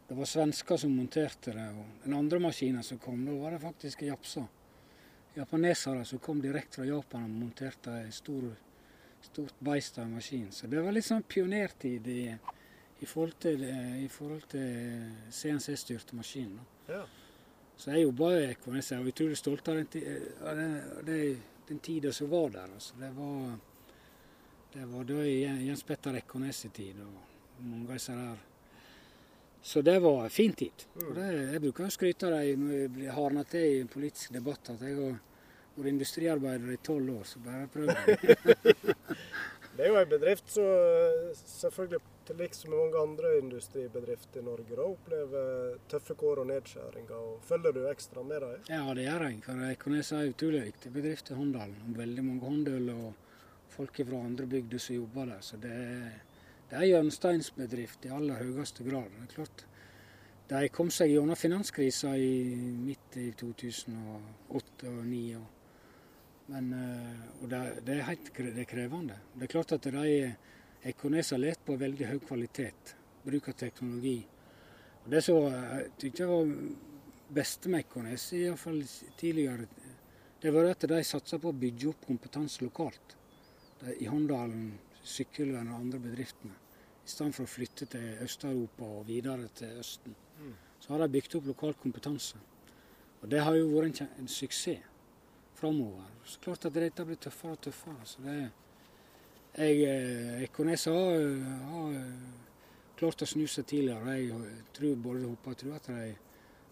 det 0.07 0.15
var 0.19 0.25
svensker 0.25 0.77
som 0.77 0.91
monterte 0.91 1.53
det. 1.55 1.67
og 1.69 2.03
Den 2.03 2.13
andre 2.13 2.39
maskinen 2.39 2.83
som 2.83 2.99
kom, 2.99 3.23
da 3.25 3.33
var 3.39 3.55
det 3.55 3.61
faktisk 3.63 4.01
japsa. 4.01 4.43
Japanesere 5.35 6.05
som 6.05 6.19
kom 6.19 6.41
direkte 6.41 6.81
fra 6.81 6.85
Japan 6.85 7.23
og 7.23 7.39
monterte 7.39 7.95
en 8.03 8.11
stor, 8.11 8.51
stort 9.21 9.55
beist 9.59 9.97
av 9.97 10.05
en 10.05 10.13
maskin. 10.19 10.51
Så 10.51 10.67
det 10.67 10.81
var 10.81 10.93
litt 10.93 11.07
sånn 11.07 11.25
pionertid 11.27 12.07
i, 12.07 12.21
i 12.99 13.05
forhold 13.05 13.33
til, 13.43 13.65
til 14.49 15.11
CNC-styrte 15.31 16.15
maskiner. 16.15 16.63
Ja. 16.89 17.03
Så 17.77 17.91
jeg 17.91 18.05
jobba 18.05 18.31
i 18.37 18.49
Ekornes 18.53 18.91
og 18.95 19.01
er 19.01 19.11
utrolig 19.11 19.37
stolt 19.37 19.67
av 19.67 19.81
den, 19.81 19.87
den, 19.91 20.75
den, 21.07 21.43
den 21.67 21.79
tida 21.83 22.13
som 22.15 22.31
var 22.31 22.49
der. 22.53 22.73
Altså. 22.73 22.95
Det 22.99 23.11
var, 23.17 23.55
det 24.73 24.89
var 24.93 25.07
da 25.11 25.23
Jens 25.27 25.83
Petter 25.83 26.21
Ekornes' 26.21 26.67
tid 26.71 27.01
og 27.03 27.63
mange 27.63 27.89
av 27.89 27.97
disse 27.97 28.15
der 28.15 28.43
så 29.65 29.81
det 29.81 29.99
var 29.99 30.23
en 30.23 30.29
fin 30.29 30.53
tid. 30.53 30.83
Og 30.93 31.15
det, 31.17 31.23
jeg 31.25 31.61
bruker 31.63 31.87
å 31.87 31.93
skryte 31.93 32.27
av 32.27 32.35
dem 32.37 32.67
når 32.67 32.73
jeg 32.75 32.89
blir 32.93 33.15
hardna 33.15 33.41
til 33.49 33.63
i 33.65 33.79
en 33.81 33.87
politisk 33.89 34.35
debatt, 34.35 34.69
at 34.69 34.83
jeg 34.85 34.93
har 34.99 35.15
vært 35.73 35.89
industriarbeider 35.89 36.75
i 36.75 36.77
tolv 36.85 37.15
år. 37.15 37.23
Så 37.25 37.41
bare 37.41 37.65
prøv. 37.73 37.89
det 37.89 38.93
er 39.83 39.91
jo 39.91 39.97
en 39.99 40.11
bedrift 40.11 40.51
som 40.55 41.33
selvfølgelig 41.35 41.99
til 42.25 42.37
liks 42.39 42.63
med 42.65 42.77
mange 42.79 43.01
andre 43.01 43.31
industribedrifter 43.41 44.39
i 44.39 44.45
Norge 44.45 44.77
da, 44.77 44.85
opplever 44.85 45.75
tøffe 45.91 46.15
kår 46.17 46.41
og 46.43 46.47
nedskjæringer. 46.49 47.15
og 47.15 47.41
Følger 47.45 47.75
du 47.75 47.81
ekstra 47.89 48.23
med 48.23 48.41
dem? 48.41 48.63
Ja, 48.69 48.85
det 48.95 49.03
gjør 49.05 49.27
jeg. 49.27 49.41
For 49.45 49.65
Ekornes 49.69 50.11
er 50.11 50.23
en 50.23 50.33
utrolig 50.33 50.63
viktig 50.69 50.93
bedrift 50.95 51.29
i 51.29 51.37
Håndalen. 51.37 51.97
Veldig 51.97 52.23
mange 52.25 52.47
håndøl 52.47 52.89
og 52.95 53.11
folk 53.75 53.99
fra 54.07 54.23
andre 54.23 54.47
bygder 54.47 54.79
som 54.79 54.95
jobber 54.95 55.25
der. 55.33 55.41
så 55.41 55.57
det 55.61 55.71
er 55.75 56.15
det 56.69 56.79
er 56.79 56.87
hjørnesteinsbedrift 56.89 58.05
i 58.07 58.13
aller 58.13 58.39
høyeste 58.41 58.83
grad. 58.83 59.11
Det 59.13 59.27
er 59.27 59.33
klart, 59.35 59.65
De 60.49 60.69
kom 60.69 60.89
seg 60.93 61.09
gjennom 61.09 61.37
finanskrisa 61.37 62.11
midt 62.15 63.17
i 63.17 63.31
2008 63.37 63.95
og 64.49 64.63
2009. 64.77 65.37
Men, 66.47 66.73
eh, 66.73 67.41
og 67.41 67.49
det, 67.49 67.61
det, 67.85 67.95
er 67.95 68.09
helt 68.09 68.29
det 68.37 68.61
er 68.61 68.69
krevende. 68.69 69.17
Det 69.33 69.47
er 69.47 69.53
klart 69.55 69.73
at 69.77 69.87
de 69.89 70.35
Ekornes 70.85 71.31
har 71.33 71.41
lært 71.41 71.63
på 71.65 71.77
veldig 71.81 72.11
høy 72.11 72.19
kvalitet. 72.21 72.93
Bruk 73.25 73.49
av 73.49 73.57
teknologi. 73.57 74.19
Og 75.05 75.11
Det 75.11 75.21
som 75.25 75.47
jeg 75.49 76.11
jeg 76.13 76.27
var 76.29 76.51
beste 77.33 77.69
med 77.69 77.85
Ekornes, 77.85 78.27
iallfall 78.37 78.83
tidligere, 79.17 79.65
det 80.41 80.53
var 80.53 80.69
at 80.69 80.85
de 80.85 81.03
satsa 81.03 81.39
på 81.41 81.49
å 81.49 81.57
bygge 81.57 81.89
opp 81.89 82.05
kompetanse 82.05 82.61
lokalt. 82.61 83.17
De, 83.81 83.95
I 83.97 84.05
Håndalen, 84.05 84.75
Sykkylven 85.01 85.71
og 85.73 85.79
andre 85.79 85.99
bedriftene. 85.99 86.53
I 87.05 87.09
stedet 87.09 87.33
for 87.33 87.45
å 87.45 87.49
flytte 87.49 87.85
til 87.89 88.21
Øst-Europa 88.21 88.85
og 88.85 89.07
videre 89.07 89.49
til 89.57 89.79
Østen. 89.81 90.13
Mm. 90.41 90.53
Så 90.81 90.93
har 90.93 91.01
de 91.01 91.13
bygd 91.13 91.39
opp 91.39 91.49
lokal 91.49 91.73
kompetanse. 91.81 92.37
Og 93.21 93.29
det 93.31 93.41
har 93.41 93.57
jo 93.57 93.71
vært 93.73 94.03
en, 94.03 94.13
en 94.21 94.29
suksess 94.29 94.93
framover. 95.55 96.05
Så 96.25 96.39
klart 96.43 96.65
at 96.65 96.75
dette 96.75 97.05
blir 97.05 97.19
tøffere 97.21 97.55
og 97.55 97.61
tøffere. 97.61 98.05
Så 98.05 98.23
det, 98.25 98.37
jeg, 99.55 99.81
eh, 99.87 100.43
Ekornes 100.43 100.85
har, 100.91 101.25
har 101.71 101.97
klart 102.99 103.23
å 103.23 103.29
snu 103.29 103.45
seg 103.47 103.67
tidligere. 103.69 104.17
Jeg 104.19 104.61
tror 104.75 104.95
både 105.07 105.27
håper 105.29 105.55
og 105.55 105.59
tror 105.61 105.75
at 105.77 105.91
de 105.91 106.13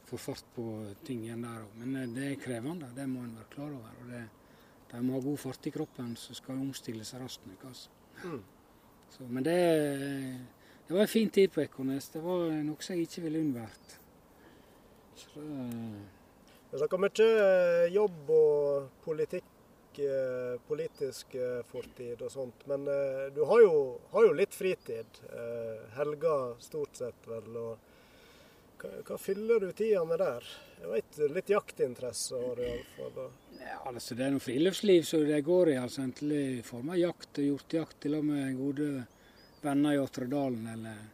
får 0.10 0.22
fart 0.22 0.50
på 0.56 0.66
ting 1.08 1.24
igjen 1.26 1.46
der 1.46 1.64
òg. 1.64 1.76
Men 1.82 1.96
eh, 2.02 2.10
det 2.16 2.30
er 2.30 2.42
krevende, 2.44 2.92
det 2.96 3.08
må 3.10 3.24
en 3.24 3.38
være 3.40 3.52
klar 3.56 3.72
over. 3.72 4.00
Og 4.04 4.12
det, 4.12 4.24
de 4.94 5.04
må 5.04 5.16
ha 5.18 5.24
god 5.26 5.40
fart 5.42 5.70
i 5.70 5.74
kroppen, 5.74 6.16
så 6.20 6.36
skal 6.38 6.60
de 6.60 6.68
omstille 6.68 7.08
seg 7.08 7.24
raskt. 7.24 7.48
Altså. 7.66 7.90
Mm. 8.24 8.42
Så, 9.14 9.28
men 9.30 9.46
det, 9.46 9.60
det, 10.88 10.94
var 10.94 11.06
en 11.06 11.16
fin 11.16 11.30
tid 11.30 11.54
på 11.54 11.64
Ekornes. 11.64 12.10
Det 12.14 12.22
var 12.24 12.52
noe 12.66 12.90
jeg 12.90 13.08
ikke 13.08 13.24
ville 13.26 13.42
unnvært. 13.46 13.98
Det 15.34 15.48
er 16.74 16.82
snakka 16.82 16.98
mye 16.98 17.26
eh, 17.30 17.94
jobb 17.94 18.30
og 18.34 18.86
politikk, 19.06 20.00
eh, 20.02 20.56
politisk 20.66 21.36
eh, 21.38 21.60
fortid 21.70 22.22
og 22.26 22.32
sånt. 22.34 22.66
Men 22.70 22.88
du 23.36 23.44
har 23.46 23.62
jo, 23.62 23.76
har 24.14 24.26
jo 24.26 24.36
litt 24.38 24.56
fritid. 24.58 25.20
Helger 25.94 26.56
stort 26.64 26.98
sett, 26.98 27.28
vel. 27.30 27.52
og 27.54 27.92
hva, 28.82 28.90
hva, 29.06 29.18
fyller 29.22 29.62
du 29.62 29.72
tida 29.72 30.02
med 30.08 30.20
der? 30.20 30.48
Jeg 30.82 30.90
vet, 30.96 31.20
Litt 31.36 31.52
jaktinteresse 31.54 32.42
har 32.42 32.58
du 32.58 32.66
iallfall. 32.66 33.30
Ja, 33.62 33.78
altså 33.94 34.18
det 34.18 34.26
er 34.26 34.34
noe 34.34 34.44
friluftsliv 34.44 35.06
som 35.08 35.28
det 35.30 35.44
går 35.46 35.76
i. 35.76 35.78
altså 35.80 36.02
Enten 36.04 36.34
i 36.34 36.64
form 36.66 36.90
av 36.92 37.00
jakt 37.00 37.38
og 37.38 37.52
hjortejakt 37.52 38.02
til 38.04 38.18
og 38.18 38.26
med 38.28 38.58
gode 38.58 38.90
venner 39.62 39.94
i 39.94 40.02
Åtredalen. 40.02 40.66
eller 40.74 41.06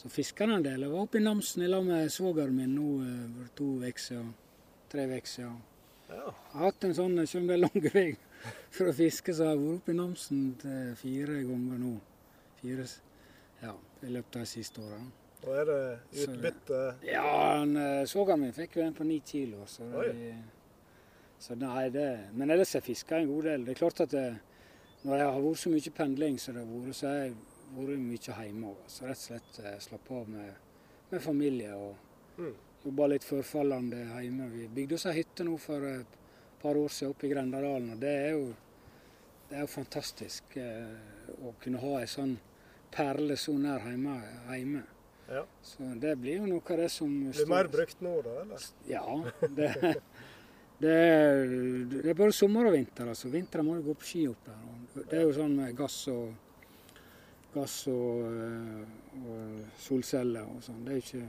Så 0.00 0.08
fisker 0.08 0.48
en 0.48 0.64
del. 0.64 0.88
Jeg 0.88 0.96
var 0.96 1.04
oppe 1.04 1.20
i 1.20 1.22
Namsen 1.28 1.68
i 1.68 1.70
lag 1.70 1.84
med 1.84 2.10
svogeren 2.10 2.56
min 2.56 2.74
nå 2.74 2.90
for 3.36 3.54
to 3.60 3.70
uker 3.84 4.08
siden. 4.08 4.34
Tre 4.92 5.06
uker 5.10 5.30
siden. 5.30 5.58
Ja. 6.08 6.22
Jeg 6.22 6.54
har 6.54 6.64
hatt 6.68 6.86
en 6.86 6.94
sånn, 6.94 7.18
selv 7.26 7.42
om 7.42 7.50
det 7.50 7.56
er 7.56 7.64
lang 7.64 7.86
vei 7.90 8.08
for 8.70 8.90
å 8.90 8.94
fiske, 8.94 9.34
så 9.34 9.48
jeg 9.48 9.56
har 9.56 9.62
vært 9.62 9.80
oppe 9.80 9.94
i 9.94 9.98
Namsen 9.98 10.42
fire 11.00 11.42
ganger 11.48 11.80
nå. 11.82 11.94
Fire, 12.60 12.88
ja, 13.62 13.76
I 14.06 14.12
løpet 14.14 14.38
av 14.38 14.44
de 14.46 14.50
siste 14.50 14.84
årene. 14.84 15.14
Og 15.46 15.54
er 15.54 15.64
det 15.68 15.80
utbytte? 16.24 16.78
Så, 17.00 17.06
ja, 17.06 17.22
han, 17.22 17.76
eh, 17.76 18.04
svogeren 18.08 18.42
min 18.42 18.54
fikk 18.56 18.78
jo 18.78 18.84
en 18.86 18.94
på 18.94 19.04
ni 19.06 19.20
kilo. 19.26 19.66
Så, 19.70 19.86
det, 19.94 20.34
så 21.38 21.54
nei, 21.54 21.88
det 21.94 22.06
Men 22.32 22.50
ellers 22.50 22.72
har 22.72 22.80
jeg 22.80 22.88
fiska 22.94 23.18
en 23.18 23.28
god 23.30 23.50
del. 23.50 23.66
Det 23.66 23.74
er 23.74 23.80
klart 23.82 24.00
at 24.00 24.10
det, 24.10 24.26
når 25.04 25.16
jeg 25.16 25.28
har 25.34 25.44
vært 25.44 25.62
så 25.62 25.74
mye 25.74 25.94
pendling 26.00 26.40
som 26.42 26.56
det 26.56 26.64
har 26.64 26.72
vært, 26.72 26.98
så 26.98 27.08
har 27.10 27.20
jeg 27.20 27.36
vært 27.76 28.02
mye 28.06 28.38
hjemme. 28.38 28.74
Så 28.90 29.06
rett 29.06 29.20
og 29.20 29.26
slett 29.28 29.60
eh, 29.62 29.78
slappe 29.86 30.20
av 30.20 30.32
med, 30.34 30.54
med, 31.10 31.22
familie 31.22 31.76
og 31.76 32.40
mm. 32.40 32.54
Jobba 32.86 33.06
litt 33.10 33.24
forfallende 33.26 34.04
hjemme. 34.22 34.46
Vi 34.52 34.68
bygde 34.70 34.94
oss 34.94 35.08
ei 35.10 35.18
hytte 35.18 35.44
nå 35.46 35.56
for 35.58 35.82
et 35.88 36.18
par 36.62 36.78
år 36.78 36.92
siden 36.92 37.14
oppe 37.14 37.26
i 37.26 37.30
Grendadalen, 37.32 37.92
og 37.96 38.02
det 38.02 38.12
er 38.14 38.34
jo, 38.36 38.44
det 39.48 39.56
er 39.56 39.64
jo 39.64 39.70
fantastisk 39.72 40.58
eh, 40.62 41.32
å 41.42 41.54
kunne 41.62 41.80
ha 41.82 41.96
ei 42.00 42.10
sånn 42.10 42.36
perle 42.94 43.36
så 43.40 43.56
nær 43.58 43.82
hjemme. 43.90 44.14
hjemme. 44.52 44.82
Ja. 45.26 45.42
Så 45.66 45.88
det 45.98 46.14
blir 46.22 46.38
jo 46.38 46.46
noe 46.46 46.62
av 46.62 46.78
det 46.84 46.90
som 46.94 47.10
Blir 47.26 47.50
mer 47.50 47.68
brukt 47.70 48.04
nå, 48.06 48.12
da? 48.22 48.36
eller? 48.44 48.68
Ja. 48.86 49.02
Det, 49.56 49.72
det, 50.78 50.92
er, 50.92 51.42
det 51.90 52.10
er 52.12 52.18
både 52.20 52.36
sommer 52.36 52.68
og 52.68 52.76
vinter. 52.76 53.10
altså. 53.10 53.32
Vinteren 53.32 53.66
må 53.66 53.74
du 53.78 53.88
gå 53.88 53.96
på 53.98 54.06
ski 54.06 54.26
opp 54.30 54.46
der. 54.46 54.62
Det 55.00 55.18
er 55.18 55.26
jo 55.26 55.34
sånn 55.34 55.56
med 55.58 55.74
gass 55.76 55.96
og, 56.12 56.30
gass 57.56 57.80
og, 57.90 58.22
eh, 58.30 59.26
og 59.26 59.82
solceller 59.82 60.46
og 60.54 60.62
sånn. 60.62 60.84
Det 60.86 60.94
er 60.94 61.02
ikke 61.02 61.24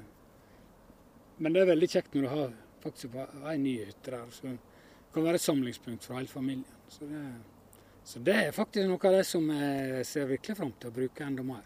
Men 1.37 1.53
det 1.53 1.61
er 1.61 1.71
veldig 1.71 1.89
kjekt 1.91 2.15
når 2.15 2.25
du 2.25 2.31
har 2.31 2.55
faktisk 2.83 3.17
ei 3.45 3.57
ny 3.61 3.75
hytte 3.85 4.13
der. 4.13 4.25
Så 4.33 4.49
det 4.49 4.57
kan 5.13 5.25
være 5.27 5.39
et 5.39 5.45
samlingspunkt 5.45 6.05
for 6.05 6.17
hele 6.17 6.31
familien. 6.31 6.65
Så 6.89 7.05
det, 7.09 7.23
så 8.07 8.21
det 8.23 8.37
er 8.41 8.55
faktisk 8.55 8.87
noe 8.89 9.09
av 9.09 9.17
det 9.19 9.25
som 9.27 9.49
jeg 9.51 10.05
ser 10.07 10.29
virkelig 10.29 10.57
fram 10.57 10.73
til 10.79 10.89
å 10.89 10.97
bruke 10.97 11.25
enda 11.25 11.45
mer. 11.45 11.65